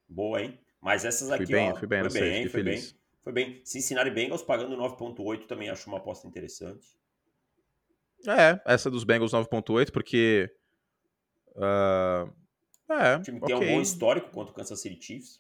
Boa, 0.09 0.43
hein? 0.43 0.61
Mas 0.81 1.05
essas 1.05 1.31
aqui, 1.31 1.47
fui 1.47 1.55
bem, 1.55 1.73
ó, 1.73 1.77
fui 1.77 1.89
bem, 1.89 2.11
foi 2.11 2.21
bem, 2.21 2.49
foi 2.49 2.63
bem, 2.63 2.83
foi 3.23 3.33
bem. 3.33 3.61
Cincinnati 3.65 4.11
Bengals 4.11 4.43
pagando 4.43 4.77
9.8 4.77 5.47
também 5.47 5.71
acho 5.71 5.89
uma 5.89 5.99
aposta 5.99 6.29
interessante. 6.29 6.87
É, 8.27 8.61
essa 8.67 8.91
dos 8.91 9.05
Bengals 9.05 9.33
9.8 9.33 9.91
porque 9.91 10.51
uh, 11.57 12.33
é, 12.89 13.17
o 13.17 13.23
time 13.23 13.39
okay. 13.39 13.59
tem 13.59 13.69
um 13.69 13.75
bom 13.75 13.81
histórico 13.81 14.31
contra 14.31 14.53
o 14.53 14.55
Kansas 14.55 14.81
City 14.81 15.05
Chiefs. 15.05 15.39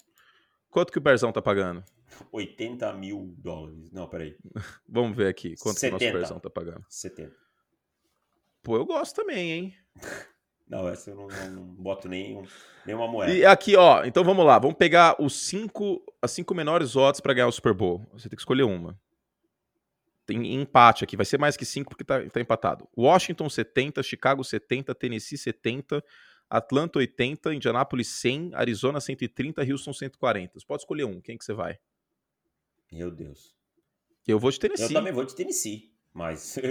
Quanto 0.70 0.92
que 0.92 0.98
o 0.98 1.00
Berzão 1.00 1.32
tá 1.32 1.40
pagando? 1.40 1.84
80 2.32 2.92
mil 2.94 3.34
dólares. 3.38 3.90
Não, 3.92 4.08
peraí. 4.08 4.36
Vamos 4.88 5.16
ver 5.16 5.28
aqui. 5.28 5.54
Quanto 5.56 5.78
70. 5.78 5.98
que 5.98 6.04
o 6.04 6.08
nosso 6.08 6.18
Berzão 6.18 6.40
tá 6.40 6.50
pagando? 6.50 6.84
70. 6.88 7.32
Pô, 8.62 8.76
eu 8.76 8.84
gosto 8.84 9.14
também, 9.14 9.52
hein? 9.52 9.74
Não, 10.68 10.88
essa 10.88 11.10
eu 11.10 11.14
não, 11.14 11.28
não, 11.28 11.50
não 11.50 11.62
boto 11.62 12.08
nem, 12.08 12.42
nenhuma 12.84 13.06
moeda. 13.06 13.32
E 13.32 13.46
aqui, 13.46 13.76
ó, 13.76 14.04
então 14.04 14.24
vamos 14.24 14.44
lá. 14.44 14.58
Vamos 14.58 14.76
pegar 14.76 15.14
os 15.22 15.46
cinco, 15.46 16.02
as 16.20 16.32
cinco 16.32 16.56
menores 16.56 16.96
odds 16.96 17.20
para 17.20 17.32
ganhar 17.32 17.46
o 17.46 17.52
Super 17.52 17.72
Bowl. 17.72 18.04
Você 18.14 18.28
tem 18.28 18.34
que 18.34 18.42
escolher 18.42 18.64
uma. 18.64 18.98
Tem 20.26 20.54
empate 20.54 21.04
aqui, 21.04 21.16
vai 21.16 21.24
ser 21.24 21.38
mais 21.38 21.56
que 21.56 21.64
cinco 21.64 21.90
porque 21.90 22.04
tá, 22.04 22.28
tá 22.28 22.40
empatado. 22.40 22.88
Washington 22.96 23.48
70, 23.48 24.02
Chicago 24.02 24.42
70, 24.42 24.92
Tennessee 24.94 25.38
70, 25.38 26.02
Atlanta 26.50 26.98
80, 26.98 27.54
Indianapolis 27.54 28.08
100, 28.08 28.50
Arizona 28.54 29.00
130, 29.00 29.62
Houston 29.62 29.92
140. 29.92 30.58
Você 30.58 30.66
pode 30.66 30.82
escolher 30.82 31.04
um. 31.04 31.20
Quem 31.20 31.38
que 31.38 31.44
você 31.44 31.54
vai? 31.54 31.78
Meu 32.90 33.10
Deus. 33.10 33.54
Eu 34.26 34.38
vou 34.38 34.50
de 34.50 34.58
Tennessee. 34.58 34.86
Eu 34.86 34.92
também 34.92 35.12
vou 35.12 35.24
de 35.24 35.34
Tennessee, 35.34 35.92
mas 36.12 36.56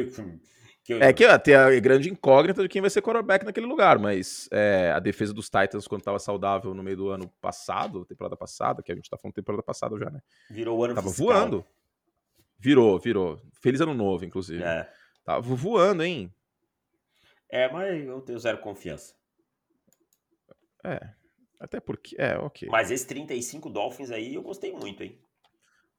Que 0.85 0.93
eu... 0.93 1.01
É 1.01 1.11
que 1.11 1.25
ó, 1.25 1.35
tem 1.39 1.55
a 1.55 1.79
grande 1.79 2.11
incógnita 2.11 2.61
de 2.61 2.69
quem 2.69 2.79
vai 2.79 2.91
ser 2.91 3.01
quarterback 3.01 3.43
naquele 3.43 3.65
lugar, 3.65 3.97
mas 3.97 4.47
é, 4.51 4.91
a 4.91 4.99
defesa 4.99 5.33
dos 5.33 5.49
Titans, 5.49 5.87
quando 5.87 6.01
estava 6.01 6.19
saudável 6.19 6.75
no 6.75 6.83
meio 6.83 6.95
do 6.95 7.09
ano 7.09 7.27
passado, 7.41 8.05
temporada 8.05 8.37
passada, 8.37 8.83
que 8.83 8.91
a 8.91 8.95
gente 8.95 9.09
tá 9.09 9.17
falando 9.17 9.33
temporada 9.33 9.63
passada 9.63 9.97
já, 9.97 10.11
né? 10.11 10.21
Virou 10.47 10.77
o 10.77 10.83
ano 10.83 10.93
Tava 10.93 11.09
fiscal. 11.09 11.25
voando. 11.25 11.65
Virou, 12.59 12.99
virou. 12.99 13.41
Feliz 13.61 13.81
ano 13.81 13.93
novo, 13.93 14.25
inclusive. 14.25 14.63
É. 14.63 14.89
Tava 15.23 15.41
voando, 15.55 16.03
hein? 16.03 16.33
É, 17.49 17.71
mas 17.71 18.05
eu 18.05 18.21
tenho 18.21 18.39
zero 18.39 18.59
confiança. 18.59 19.13
É. 20.83 21.09
Até 21.59 21.79
porque. 21.79 22.15
É, 22.19 22.37
ok. 22.37 22.67
Mas 22.69 22.91
esse 22.91 23.07
35 23.07 23.69
Dolphins 23.69 24.11
aí 24.11 24.35
eu 24.35 24.41
gostei 24.41 24.71
muito, 24.71 25.03
hein? 25.03 25.19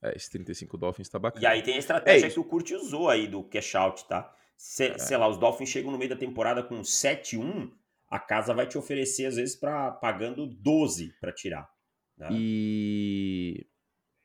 É, 0.03 0.15
esse 0.15 0.31
35 0.31 0.77
Dolphins 0.77 1.09
tá 1.09 1.19
bacana. 1.19 1.43
E 1.43 1.47
aí 1.47 1.63
tem 1.63 1.75
a 1.75 1.79
estratégia 1.79 2.27
é 2.27 2.31
que 2.31 2.39
o 2.39 2.45
Kurt 2.45 2.71
usou 2.73 3.09
aí 3.09 3.27
do 3.27 3.43
cash 3.43 3.75
out, 3.75 4.07
tá? 4.07 4.33
Se, 4.57 4.85
é. 4.85 4.99
Sei 4.99 5.17
lá, 5.17 5.29
os 5.29 5.39
Dolphins 5.39 5.69
chegam 5.69 5.91
no 5.91 5.99
meio 5.99 6.11
da 6.11 6.17
temporada 6.17 6.63
com 6.63 6.81
7-1, 6.81 7.71
a 8.09 8.19
casa 8.19 8.55
vai 8.55 8.67
te 8.67 8.79
oferecer, 8.79 9.27
às 9.27 9.37
vezes, 9.37 9.57
para 9.57 9.91
pagando 9.93 10.47
12 10.47 11.13
para 11.21 11.33
tirar. 11.33 11.69
Né? 12.17 12.29
E 12.31 13.67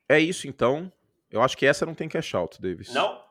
é 0.08 0.20
isso, 0.20 0.48
então. 0.48 0.92
Eu 1.32 1.42
acho 1.42 1.58
que 1.58 1.66
essa 1.66 1.86
não 1.86 1.96
tem 1.96 2.10
cash 2.10 2.34
out, 2.36 2.62
Davis. 2.62 2.94
Não? 2.94 3.24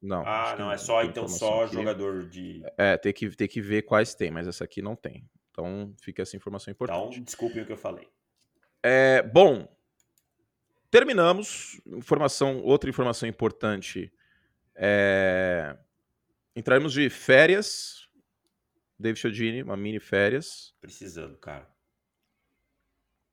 Não. 0.00 0.26
Ah, 0.26 0.56
não, 0.58 0.72
é 0.72 0.76
só 0.76 1.04
então 1.04 1.28
só 1.28 1.64
aqui. 1.64 1.74
jogador 1.74 2.28
de. 2.28 2.62
É, 2.76 2.96
tem 2.96 3.12
que, 3.12 3.30
tem 3.36 3.46
que 3.46 3.60
ver 3.60 3.82
quais 3.82 4.14
tem, 4.14 4.30
mas 4.30 4.48
essa 4.48 4.64
aqui 4.64 4.82
não 4.82 4.96
tem. 4.96 5.28
Então 5.50 5.94
fica 6.00 6.22
essa 6.22 6.36
informação 6.36 6.72
importante. 6.72 7.12
Então, 7.12 7.24
desculpem 7.24 7.62
o 7.62 7.66
que 7.66 7.72
eu 7.72 7.76
falei. 7.76 8.08
É, 8.82 9.22
bom, 9.22 9.68
terminamos. 10.90 11.80
Informação, 11.86 12.60
outra 12.62 12.90
informação 12.90 13.28
importante. 13.28 14.12
É, 14.74 15.76
Entraremos 16.54 16.92
de 16.92 17.08
férias. 17.08 18.08
David 18.98 19.18
Chodini, 19.18 19.62
uma 19.62 19.76
mini 19.76 19.98
férias. 19.98 20.74
Precisando, 20.80 21.36
cara. 21.38 21.68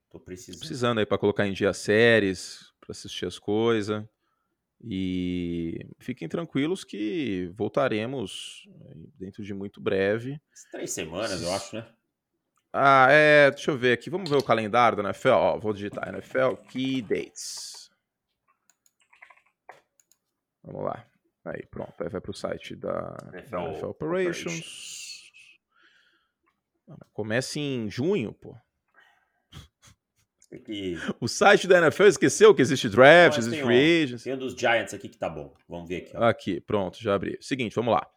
Tô 0.10 0.20
precisando. 0.20 0.60
Precisando 0.60 1.00
aí 1.00 1.06
para 1.06 1.18
colocar 1.18 1.46
em 1.46 1.54
dia 1.54 1.74
séries, 1.74 2.69
para 2.90 2.98
assistir 2.98 3.28
as 3.28 3.38
coisas. 3.38 4.04
E 4.82 5.86
fiquem 6.00 6.28
tranquilos 6.28 6.84
que 6.84 7.52
voltaremos 7.56 8.68
dentro 9.16 9.44
de 9.44 9.54
muito 9.54 9.80
breve. 9.80 10.42
Três 10.72 10.92
semanas, 10.92 11.42
eu 11.42 11.54
acho, 11.54 11.76
né? 11.76 11.88
Ah, 12.74 13.08
é. 13.10 13.52
Deixa 13.52 13.72
eu 13.72 13.78
ver 13.78 13.94
aqui. 13.94 14.10
Vamos 14.10 14.30
ver 14.30 14.38
o 14.38 14.44
calendário 14.44 14.98
da 14.98 15.04
NFL. 15.04 15.30
Ó, 15.30 15.60
vou 15.60 15.74
digitar 15.74 16.08
NFL 16.08 16.56
Key 16.70 17.02
Dates. 17.02 17.92
Vamos 20.64 20.86
lá. 20.86 21.06
Aí, 21.46 21.66
pronto. 21.66 22.02
Aí 22.02 22.10
vai 22.10 22.22
para 22.22 22.32
o 22.32 22.34
site 22.34 22.76
da 22.76 23.18
NFL, 23.34 23.56
NFL 23.58 23.86
Operations. 23.88 24.54
Operations. 24.54 25.32
Começa 27.14 27.60
em 27.60 27.90
junho, 27.90 28.34
pô. 28.34 28.56
Que... 30.66 30.98
O 31.20 31.28
site 31.28 31.68
da 31.68 31.78
NFL 31.78 32.06
esqueceu 32.06 32.56
que 32.56 32.62
existe 32.62 32.90
draft, 32.90 33.38
Mas 33.38 33.46
existe 33.46 33.64
free 33.64 34.04
agents. 34.04 34.24
Tem 34.24 34.34
um 34.34 34.38
dos 34.38 34.54
Giants 34.56 34.94
aqui 34.94 35.08
que 35.08 35.18
tá 35.18 35.30
bom. 35.30 35.54
Vamos 35.68 35.88
ver 35.88 35.98
aqui. 35.98 36.12
Ó. 36.16 36.24
Aqui, 36.24 36.62
pronto, 36.62 36.98
já 37.00 37.14
abri. 37.14 37.38
Seguinte, 37.40 37.76
vamos 37.76 37.94
lá. 37.94 38.08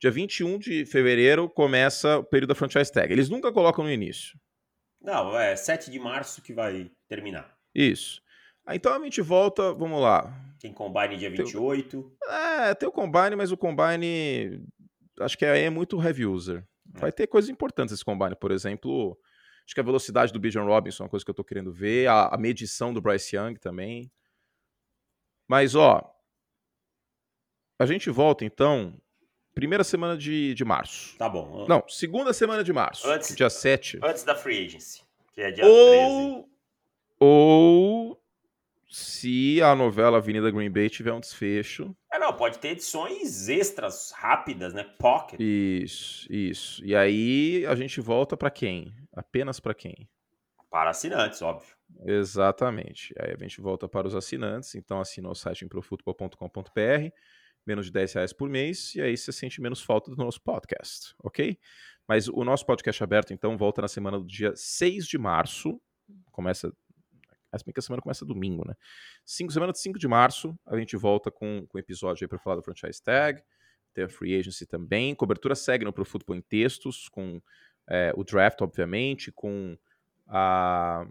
Dia 0.00 0.10
21 0.10 0.58
de 0.58 0.84
fevereiro 0.84 1.48
começa 1.48 2.18
o 2.18 2.24
período 2.24 2.48
da 2.48 2.54
franchise 2.54 2.92
tag. 2.92 3.12
Eles 3.12 3.28
nunca 3.28 3.52
colocam 3.52 3.84
no 3.84 3.90
início. 3.90 4.38
Não, 5.00 5.38
é 5.38 5.54
7 5.54 5.90
de 5.90 5.98
março 5.98 6.42
que 6.42 6.52
vai 6.52 6.90
terminar. 7.08 7.56
Isso. 7.74 8.20
Então 8.70 8.92
a 8.92 9.02
gente 9.02 9.22
volta, 9.22 9.72
vamos 9.72 10.00
lá. 10.00 10.32
Tem 10.60 10.72
combine 10.72 11.16
dia 11.16 11.30
28. 11.30 12.02
Tem, 12.02 12.34
é, 12.34 12.74
tem 12.74 12.88
o 12.88 12.92
combine, 12.92 13.36
mas 13.36 13.52
o 13.52 13.56
combine 13.56 14.60
acho 15.20 15.38
que 15.38 15.44
é, 15.44 15.64
é 15.64 15.70
muito 15.70 16.02
heavy 16.02 16.26
user. 16.26 16.64
É. 16.94 16.98
Vai 16.98 17.12
ter 17.12 17.26
coisas 17.26 17.48
importantes 17.48 17.94
esse 17.94 18.04
combine, 18.04 18.34
por 18.34 18.50
exemplo, 18.50 19.18
Acho 19.68 19.74
que 19.74 19.80
a 19.80 19.84
velocidade 19.84 20.32
do 20.32 20.40
Bijan 20.40 20.62
Robinson 20.62 21.02
é 21.02 21.04
uma 21.04 21.10
coisa 21.10 21.22
que 21.22 21.30
eu 21.30 21.34
tô 21.34 21.44
querendo 21.44 21.70
ver. 21.70 22.08
A, 22.08 22.28
a 22.28 22.38
medição 22.38 22.90
do 22.90 23.02
Bryce 23.02 23.36
Young 23.36 23.56
também. 23.56 24.10
Mas, 25.46 25.74
ó. 25.74 26.10
A 27.78 27.84
gente 27.84 28.08
volta, 28.08 28.46
então, 28.46 28.98
primeira 29.54 29.84
semana 29.84 30.16
de, 30.16 30.54
de 30.54 30.64
março. 30.64 31.18
Tá 31.18 31.28
bom. 31.28 31.66
Não, 31.68 31.86
segunda 31.86 32.32
semana 32.32 32.64
de 32.64 32.72
março. 32.72 33.06
Antes, 33.10 33.36
dia 33.36 33.50
7. 33.50 34.00
Antes 34.02 34.22
da 34.22 34.34
free 34.34 34.64
agency, 34.64 35.02
que 35.34 35.42
é 35.42 35.50
dia 35.50 35.66
ou, 35.66 36.32
13. 36.38 36.44
Ou 37.20 38.22
se 38.88 39.60
a 39.60 39.74
novela 39.74 40.16
Avenida 40.16 40.50
Green 40.50 40.70
Bay 40.70 40.88
tiver 40.88 41.12
um 41.12 41.20
desfecho. 41.20 41.94
É, 42.10 42.18
não, 42.18 42.32
pode 42.32 42.58
ter 42.58 42.68
edições 42.68 43.50
extras 43.50 44.12
rápidas, 44.12 44.72
né? 44.72 44.82
Pocket. 44.98 45.38
Isso, 45.38 46.26
isso. 46.32 46.82
E 46.82 46.96
aí 46.96 47.66
a 47.66 47.74
gente 47.74 48.00
volta 48.00 48.34
para 48.34 48.50
quem? 48.50 48.94
Apenas 49.18 49.60
para 49.60 49.74
quem? 49.74 50.08
Para 50.70 50.90
assinantes, 50.90 51.40
óbvio. 51.42 51.74
Exatamente. 52.04 53.14
Aí 53.18 53.34
a 53.34 53.38
gente 53.38 53.60
volta 53.60 53.88
para 53.88 54.06
os 54.06 54.14
assinantes. 54.14 54.74
Então 54.74 55.00
assina 55.00 55.28
o 55.28 55.34
site 55.34 55.64
em 55.64 55.68
profutbol.com.br, 55.68 57.10
menos 57.66 57.86
de 57.86 57.92
10 57.92 58.12
reais 58.12 58.32
por 58.32 58.48
mês, 58.48 58.94
e 58.94 59.00
aí 59.00 59.16
você 59.16 59.32
sente 59.32 59.60
menos 59.60 59.82
falta 59.82 60.10
do 60.10 60.16
nosso 60.16 60.40
podcast, 60.42 61.14
ok? 61.22 61.58
Mas 62.08 62.26
o 62.26 62.42
nosso 62.42 62.64
podcast 62.64 63.02
aberto, 63.04 63.34
então, 63.34 63.58
volta 63.58 63.82
na 63.82 63.88
semana 63.88 64.18
do 64.18 64.26
dia 64.26 64.52
6 64.56 65.06
de 65.06 65.18
março. 65.18 65.78
Começa. 66.32 66.72
Bem 67.64 67.72
que 67.72 67.80
a 67.80 67.82
semana 67.82 68.02
começa 68.02 68.24
domingo, 68.24 68.66
né? 68.66 68.74
Cinco, 69.24 69.52
semana 69.52 69.72
de 69.72 69.80
5 69.80 69.98
de 69.98 70.06
março, 70.06 70.58
a 70.66 70.78
gente 70.78 70.96
volta 70.96 71.30
com, 71.30 71.66
com 71.66 71.78
um 71.78 71.80
episódio 71.80 72.24
aí 72.24 72.28
para 72.28 72.38
falar 72.38 72.56
do 72.56 72.62
franchise 72.62 73.02
tag. 73.02 73.42
Tem 73.94 74.04
a 74.04 74.08
free 74.08 74.38
agency 74.38 74.66
também. 74.66 75.14
Cobertura 75.14 75.54
segue 75.54 75.84
no 75.84 75.92
Pro 75.92 76.04
Football 76.04 76.36
em 76.36 76.42
textos, 76.42 77.08
com 77.08 77.40
é, 77.88 78.12
o 78.14 78.22
draft, 78.22 78.60
obviamente, 78.60 79.32
com 79.32 79.76
a, 80.26 81.06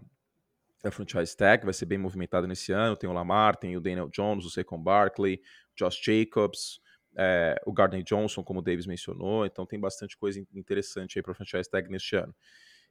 a 0.84 0.90
franchise 0.90 1.36
tag, 1.36 1.64
vai 1.64 1.74
ser 1.74 1.86
bem 1.86 1.98
movimentado 1.98 2.46
nesse 2.46 2.72
ano. 2.72 2.96
Tem 2.96 3.10
o 3.10 3.12
Lamar, 3.12 3.56
tem 3.56 3.76
o 3.76 3.80
Daniel 3.80 4.08
Jones, 4.08 4.44
o 4.44 4.50
Saquon 4.50 4.80
Barkley, 4.80 5.42
Josh 5.76 6.00
Jacobs, 6.02 6.80
é, 7.16 7.60
o 7.66 7.72
Gardner 7.72 8.04
Johnson, 8.04 8.44
como 8.44 8.60
o 8.60 8.62
Davis 8.62 8.86
mencionou. 8.86 9.44
Então 9.44 9.66
tem 9.66 9.78
bastante 9.78 10.16
coisa 10.16 10.40
interessante 10.54 11.18
aí 11.18 11.22
para 11.22 11.34
franchise 11.34 11.68
tag 11.68 11.90
neste 11.90 12.14
ano. 12.14 12.34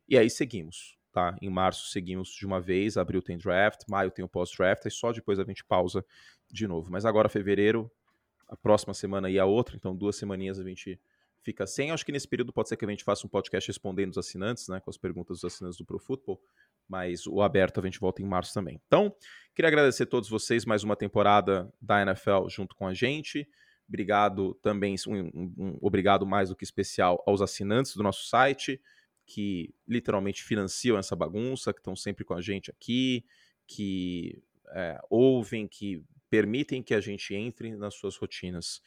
E 0.07 0.17
aí 0.17 0.29
seguimos, 0.29 0.97
tá? 1.11 1.35
Em 1.41 1.49
março 1.49 1.89
seguimos 1.89 2.29
de 2.29 2.45
uma 2.45 2.59
vez, 2.59 2.97
abril 2.97 3.21
tem 3.21 3.37
draft, 3.37 3.83
maio 3.89 4.11
tem 4.11 4.23
o 4.23 4.27
pós-draft, 4.27 4.85
e 4.85 4.91
só 4.91 5.11
depois 5.11 5.39
a 5.39 5.43
gente 5.43 5.63
pausa 5.63 6.05
de 6.49 6.67
novo. 6.67 6.91
Mas 6.91 7.05
agora 7.05 7.29
fevereiro, 7.29 7.89
a 8.47 8.55
próxima 8.55 8.93
semana 8.93 9.29
e 9.29 9.39
a 9.39 9.45
outra, 9.45 9.75
então 9.75 9.95
duas 9.95 10.15
semaninhas 10.15 10.59
a 10.59 10.63
gente 10.63 10.99
fica 11.47 11.65
sem. 11.65 11.91
Acho 11.91 12.05
que 12.05 12.11
nesse 12.11 12.27
período 12.27 12.51
pode 12.51 12.67
ser 12.67 12.75
que 12.75 12.83
a 12.83 12.89
gente 12.89 13.05
faça 13.05 13.25
um 13.25 13.29
podcast 13.29 13.69
respondendo 13.69 14.11
os 14.11 14.17
assinantes, 14.17 14.67
né, 14.67 14.81
com 14.81 14.89
as 14.89 14.97
perguntas 14.97 15.39
dos 15.39 15.53
assinantes 15.53 15.77
do 15.77 15.85
Pro 15.85 15.97
Football, 15.97 16.41
mas 16.89 17.25
o 17.25 17.41
aberto 17.41 17.79
a 17.79 17.83
gente 17.83 18.01
volta 18.01 18.21
em 18.21 18.25
março 18.25 18.53
também. 18.53 18.81
Então, 18.85 19.15
queria 19.55 19.69
agradecer 19.69 20.03
a 20.03 20.07
todos 20.07 20.29
vocês 20.29 20.65
mais 20.65 20.83
uma 20.83 20.97
temporada 20.97 21.73
da 21.81 22.01
NFL 22.01 22.49
junto 22.49 22.75
com 22.75 22.85
a 22.85 22.93
gente. 22.93 23.47
Obrigado 23.87 24.55
também, 24.55 24.95
um, 25.07 25.15
um, 25.15 25.53
um, 25.57 25.77
obrigado 25.81 26.25
mais 26.25 26.49
do 26.49 26.55
que 26.55 26.65
especial 26.65 27.23
aos 27.25 27.41
assinantes 27.41 27.95
do 27.95 28.03
nosso 28.03 28.27
site, 28.27 28.81
que 29.25 29.73
literalmente 29.87 30.43
financiam 30.43 30.97
essa 30.97 31.15
bagunça, 31.15 31.73
que 31.73 31.79
estão 31.79 31.95
sempre 31.95 32.25
com 32.25 32.33
a 32.33 32.41
gente 32.41 32.69
aqui, 32.69 33.23
que 33.65 34.43
é, 34.73 34.99
ouvem, 35.09 35.65
que 35.65 36.03
permitem 36.29 36.83
que 36.83 36.93
a 36.93 36.99
gente 36.99 37.33
entre 37.33 37.73
nas 37.77 37.95
suas 37.95 38.17
rotinas. 38.17 38.81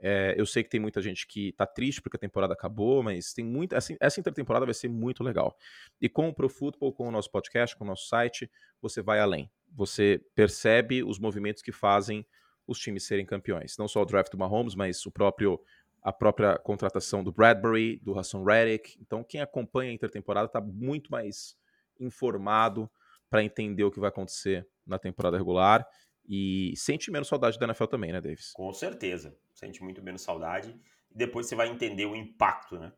É, 0.00 0.34
eu 0.36 0.46
sei 0.46 0.62
que 0.62 0.70
tem 0.70 0.80
muita 0.80 1.02
gente 1.02 1.26
que 1.26 1.52
tá 1.52 1.66
triste 1.66 2.00
porque 2.00 2.16
a 2.16 2.20
temporada 2.20 2.52
acabou, 2.52 3.02
mas 3.02 3.32
tem 3.32 3.44
muita. 3.44 3.76
Essa, 3.76 3.96
essa 4.00 4.20
intertemporada 4.20 4.64
vai 4.64 4.74
ser 4.74 4.88
muito 4.88 5.22
legal. 5.24 5.56
E 6.00 6.08
com 6.08 6.28
o 6.28 6.34
Pro 6.34 6.48
Football, 6.48 6.92
com 6.92 7.08
o 7.08 7.10
nosso 7.10 7.30
podcast, 7.30 7.76
com 7.76 7.84
o 7.84 7.86
nosso 7.86 8.06
site, 8.08 8.50
você 8.80 9.02
vai 9.02 9.20
além. 9.20 9.50
Você 9.74 10.20
percebe 10.34 11.02
os 11.02 11.18
movimentos 11.18 11.62
que 11.62 11.72
fazem 11.72 12.24
os 12.66 12.78
times 12.78 13.04
serem 13.04 13.26
campeões. 13.26 13.76
Não 13.78 13.88
só 13.88 14.02
o 14.02 14.04
draft 14.04 14.30
do 14.30 14.38
Mahomes, 14.38 14.74
mas 14.74 15.04
o 15.06 15.10
próprio 15.10 15.60
a 16.00 16.12
própria 16.12 16.56
contratação 16.58 17.24
do 17.24 17.32
Bradbury, 17.32 17.98
do 17.98 18.16
Hassan 18.16 18.44
Reddick. 18.44 18.96
Então, 19.00 19.24
quem 19.24 19.40
acompanha 19.40 19.90
a 19.90 19.94
intertemporada 19.94 20.46
está 20.46 20.60
muito 20.60 21.10
mais 21.10 21.56
informado 21.98 22.88
para 23.28 23.42
entender 23.42 23.84
o 23.84 23.90
que 23.90 24.00
vai 24.00 24.08
acontecer 24.08 24.66
na 24.86 24.98
temporada 24.98 25.36
regular 25.36 25.86
e 26.28 26.74
sente 26.76 27.10
menos 27.10 27.28
saudade 27.28 27.58
da 27.58 27.66
NFL 27.66 27.86
também, 27.86 28.12
né, 28.12 28.20
Davis? 28.20 28.52
Com 28.52 28.72
certeza 28.72 29.34
sente 29.58 29.82
muito 29.82 30.02
menos 30.02 30.22
saudade. 30.22 30.78
E 31.10 31.16
depois 31.16 31.46
você 31.46 31.56
vai 31.56 31.68
entender 31.68 32.06
o 32.06 32.14
impacto, 32.14 32.78
né? 32.78 32.92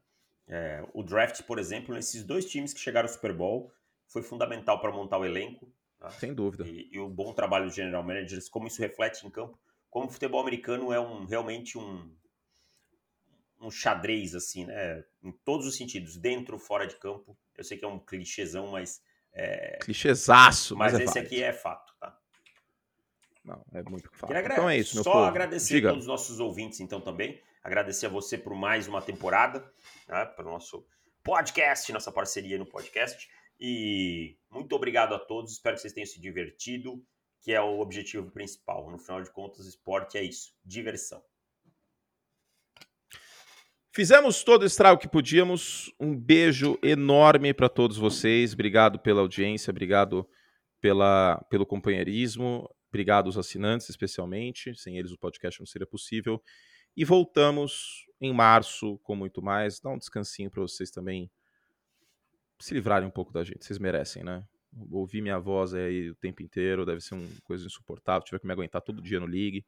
É, 0.46 0.84
o 0.92 1.02
draft, 1.02 1.42
por 1.44 1.58
exemplo, 1.58 1.94
nesses 1.94 2.24
dois 2.24 2.44
times 2.44 2.74
que 2.74 2.80
chegaram 2.80 3.08
ao 3.08 3.12
Super 3.12 3.32
Bowl, 3.32 3.72
foi 4.06 4.22
fundamental 4.22 4.80
para 4.80 4.92
montar 4.92 5.18
o 5.18 5.24
elenco. 5.24 5.72
Tá? 5.98 6.10
Sem 6.10 6.34
dúvida. 6.34 6.66
E, 6.66 6.90
e, 6.92 6.98
o 6.98 7.08
bom 7.08 7.32
trabalho 7.32 7.66
dos 7.66 7.74
general 7.74 8.02
managers, 8.02 8.48
como 8.48 8.66
isso 8.66 8.80
reflete 8.80 9.24
em 9.26 9.30
campo, 9.30 9.58
como 9.88 10.06
o 10.06 10.10
futebol 10.10 10.40
americano 10.40 10.92
é 10.92 11.00
um, 11.00 11.24
realmente 11.24 11.78
um, 11.78 12.12
um 13.60 13.70
xadrez, 13.70 14.34
assim, 14.34 14.66
né? 14.66 15.04
Em 15.22 15.30
todos 15.30 15.66
os 15.66 15.76
sentidos, 15.76 16.16
dentro 16.16 16.58
fora 16.58 16.86
de 16.86 16.96
campo. 16.96 17.38
Eu 17.56 17.62
sei 17.62 17.78
que 17.78 17.84
é 17.84 17.88
um 17.88 17.98
clichêzão, 17.98 18.68
mas. 18.68 19.00
É... 19.32 19.78
Clichêzaço, 19.82 20.76
mas, 20.76 20.92
mas 20.92 21.00
é 21.00 21.04
esse 21.04 21.18
aqui 21.18 21.42
é 21.42 21.52
fato, 21.52 21.94
tá? 22.00 22.18
Não, 23.44 23.64
é 23.72 23.82
muito 23.82 24.10
fácil. 24.12 24.36
Então 24.36 24.68
é 24.68 24.76
isso, 24.76 24.94
meu 24.94 25.04
Só 25.04 25.12
povo. 25.12 25.24
agradecer 25.24 25.74
Diga. 25.74 25.88
a 25.88 25.90
todos 25.92 26.04
os 26.04 26.08
nossos 26.08 26.40
ouvintes, 26.40 26.80
então, 26.80 27.00
também. 27.00 27.40
Agradecer 27.62 28.06
a 28.06 28.10
você 28.10 28.38
por 28.38 28.54
mais 28.54 28.88
uma 28.88 29.02
temporada, 29.02 29.60
né, 30.08 30.24
para 30.24 30.46
o 30.46 30.50
nosso 30.50 30.86
podcast, 31.22 31.92
nossa 31.92 32.12
parceria 32.12 32.58
no 32.58 32.66
podcast. 32.66 33.28
E 33.58 34.38
muito 34.50 34.74
obrigado 34.74 35.14
a 35.14 35.18
todos. 35.18 35.52
Espero 35.52 35.76
que 35.76 35.82
vocês 35.82 35.92
tenham 35.92 36.06
se 36.06 36.20
divertido, 36.20 37.04
que 37.42 37.52
é 37.52 37.60
o 37.60 37.80
objetivo 37.80 38.30
principal. 38.30 38.90
No 38.90 38.98
final 38.98 39.22
de 39.22 39.30
contas, 39.30 39.66
esporte 39.66 40.16
é 40.16 40.22
isso: 40.22 40.54
diversão. 40.64 41.22
Fizemos 43.92 44.44
todo 44.44 44.62
o 44.62 44.66
estrago 44.66 45.00
que 45.00 45.08
podíamos. 45.08 45.92
Um 45.98 46.16
beijo 46.16 46.78
enorme 46.82 47.52
para 47.52 47.68
todos 47.68 47.98
vocês. 47.98 48.54
Obrigado 48.54 48.98
pela 48.98 49.20
audiência, 49.20 49.70
obrigado 49.70 50.26
pela, 50.80 51.44
pelo 51.50 51.66
companheirismo. 51.66 52.68
Obrigado 52.90 53.26
aos 53.26 53.38
assinantes, 53.38 53.88
especialmente. 53.88 54.76
Sem 54.76 54.98
eles 54.98 55.12
o 55.12 55.18
podcast 55.18 55.60
não 55.60 55.66
seria 55.66 55.86
possível. 55.86 56.42
E 56.96 57.04
voltamos 57.04 58.06
em 58.20 58.32
março 58.32 58.98
com 58.98 59.14
muito 59.14 59.40
mais. 59.40 59.80
Dá 59.80 59.90
um 59.90 59.96
descansinho 59.96 60.50
para 60.50 60.60
vocês 60.60 60.90
também 60.90 61.30
se 62.58 62.74
livrarem 62.74 63.08
um 63.08 63.10
pouco 63.10 63.32
da 63.32 63.42
gente. 63.44 63.64
Vocês 63.64 63.78
merecem, 63.78 64.22
né? 64.22 64.44
Ouvir 64.90 65.22
minha 65.22 65.38
voz 65.38 65.72
aí 65.72 66.10
o 66.10 66.14
tempo 66.16 66.42
inteiro 66.42 66.84
deve 66.84 67.00
ser 67.00 67.14
uma 67.14 67.28
coisa 67.44 67.64
insuportável. 67.64 68.24
Tiver 68.24 68.40
que 68.40 68.46
me 68.46 68.52
aguentar 68.52 68.82
todo 68.82 69.00
dia 69.00 69.18
no 69.18 69.26
League. 69.26 69.64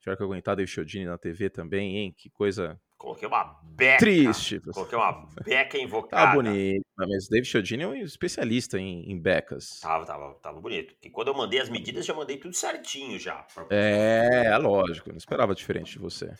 Tiver 0.00 0.16
que 0.16 0.22
aguentar 0.22 0.56
David 0.56 0.70
Chiodini 0.70 1.04
na 1.06 1.16
TV 1.16 1.48
também, 1.48 1.96
hein? 1.96 2.14
Que 2.16 2.28
coisa 2.28 2.80
Coloquei 2.96 3.28
uma 3.28 3.60
beca. 3.62 3.98
Triste. 3.98 4.60
Coloquei 4.60 4.96
uma 4.96 5.28
beca 5.44 5.78
invocada. 5.78 6.28
Tá 6.28 6.34
bonito. 6.34 6.84
Mas 6.96 7.28
David 7.28 7.48
Chiodini 7.48 7.82
é 7.82 7.86
um 7.86 7.94
especialista 7.94 8.78
em, 8.78 9.10
em 9.10 9.18
becas. 9.18 9.80
Tava, 9.80 10.06
tava, 10.06 10.34
tava 10.34 10.60
bonito. 10.60 10.94
E 11.02 11.10
quando 11.10 11.28
eu 11.28 11.34
mandei 11.34 11.60
as 11.60 11.68
medidas, 11.68 12.06
já 12.06 12.14
mandei 12.14 12.38
tudo 12.38 12.54
certinho 12.54 13.18
já. 13.18 13.46
É, 13.70 14.46
é 14.46 14.58
lógico. 14.58 15.10
Não 15.10 15.18
esperava 15.18 15.54
diferente 15.54 15.92
de 15.92 15.98
você. 15.98 16.32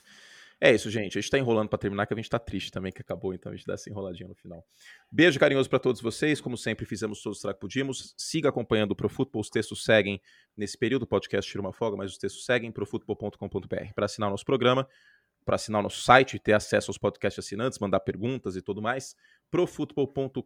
É 0.58 0.74
isso, 0.74 0.90
gente. 0.90 1.18
A 1.18 1.20
gente 1.20 1.30
tá 1.30 1.38
enrolando 1.38 1.68
para 1.68 1.78
terminar, 1.78 2.06
que 2.06 2.14
a 2.14 2.16
gente 2.16 2.30
tá 2.30 2.38
triste 2.38 2.72
também, 2.72 2.90
que 2.90 3.02
acabou, 3.02 3.34
então 3.34 3.52
a 3.52 3.54
gente 3.54 3.66
dá 3.66 3.74
essa 3.74 3.90
enroladinha 3.90 4.26
no 4.26 4.34
final. 4.34 4.64
Beijo 5.12 5.38
carinhoso 5.38 5.68
para 5.68 5.78
todos 5.78 6.00
vocês. 6.00 6.40
Como 6.40 6.56
sempre, 6.56 6.86
fizemos 6.86 7.22
todos 7.22 7.44
os 7.44 7.52
que 7.52 7.60
pudimos. 7.60 8.14
Siga 8.16 8.48
acompanhando 8.48 8.92
o 8.92 8.96
ProFootball. 8.96 9.42
Os 9.42 9.50
textos 9.50 9.84
seguem 9.84 10.18
nesse 10.56 10.78
período. 10.78 11.02
O 11.02 11.06
podcast 11.06 11.50
tira 11.50 11.60
uma 11.60 11.74
folga, 11.74 11.98
mas 11.98 12.12
os 12.12 12.16
textos 12.16 12.46
seguem 12.46 12.72
profutbol.com.br. 12.72 13.92
Para 13.94 14.06
assinar 14.06 14.28
o 14.28 14.30
nosso 14.30 14.46
programa, 14.46 14.88
para 15.46 15.54
assinar 15.54 15.78
o 15.78 15.82
nosso 15.84 16.02
site 16.02 16.34
e 16.34 16.38
ter 16.40 16.52
acesso 16.52 16.90
aos 16.90 16.98
podcasts 16.98 17.42
assinantes, 17.42 17.78
mandar 17.78 18.00
perguntas 18.00 18.56
e 18.56 18.60
tudo 18.60 18.82
mais, 18.82 19.14
profutbol.com.br 19.50 20.42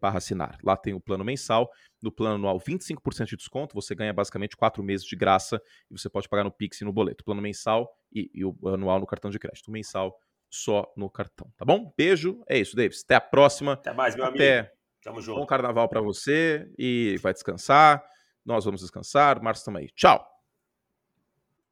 barra 0.00 0.16
assinar. 0.16 0.58
Lá 0.64 0.76
tem 0.76 0.94
o 0.94 1.00
plano 1.00 1.22
mensal, 1.22 1.70
no 2.02 2.10
plano 2.10 2.36
anual 2.36 2.58
25% 2.58 3.26
de 3.26 3.36
desconto, 3.36 3.74
você 3.74 3.94
ganha 3.94 4.12
basicamente 4.12 4.56
quatro 4.56 4.82
meses 4.82 5.06
de 5.06 5.14
graça 5.14 5.60
e 5.90 5.96
você 5.96 6.08
pode 6.08 6.28
pagar 6.28 6.44
no 6.44 6.50
Pix 6.50 6.80
e 6.80 6.84
no 6.84 6.92
boleto. 6.92 7.22
Plano 7.22 7.42
mensal 7.42 7.94
e, 8.10 8.30
e 8.34 8.44
o 8.44 8.56
anual 8.64 8.98
no 8.98 9.06
cartão 9.06 9.30
de 9.30 9.38
crédito. 9.38 9.68
O 9.68 9.72
mensal 9.72 10.18
só 10.50 10.90
no 10.96 11.10
cartão, 11.10 11.52
tá 11.56 11.64
bom? 11.64 11.92
Beijo, 11.96 12.42
é 12.48 12.58
isso, 12.58 12.74
Davis. 12.74 13.02
Até 13.04 13.16
a 13.16 13.20
próxima. 13.20 13.74
Até 13.74 13.92
mais, 13.92 14.16
meu 14.16 14.24
Até. 14.24 14.58
amigo. 14.58 14.76
Tamo 15.02 15.20
junto. 15.20 15.38
Bom 15.38 15.46
carnaval 15.46 15.88
para 15.88 16.00
você 16.00 16.68
e 16.78 17.16
vai 17.20 17.32
descansar. 17.32 18.02
Nós 18.44 18.64
vamos 18.64 18.80
descansar. 18.80 19.42
Março, 19.42 19.64
tamo 19.64 19.78
aí. 19.78 19.88
Tchau. 19.94 20.35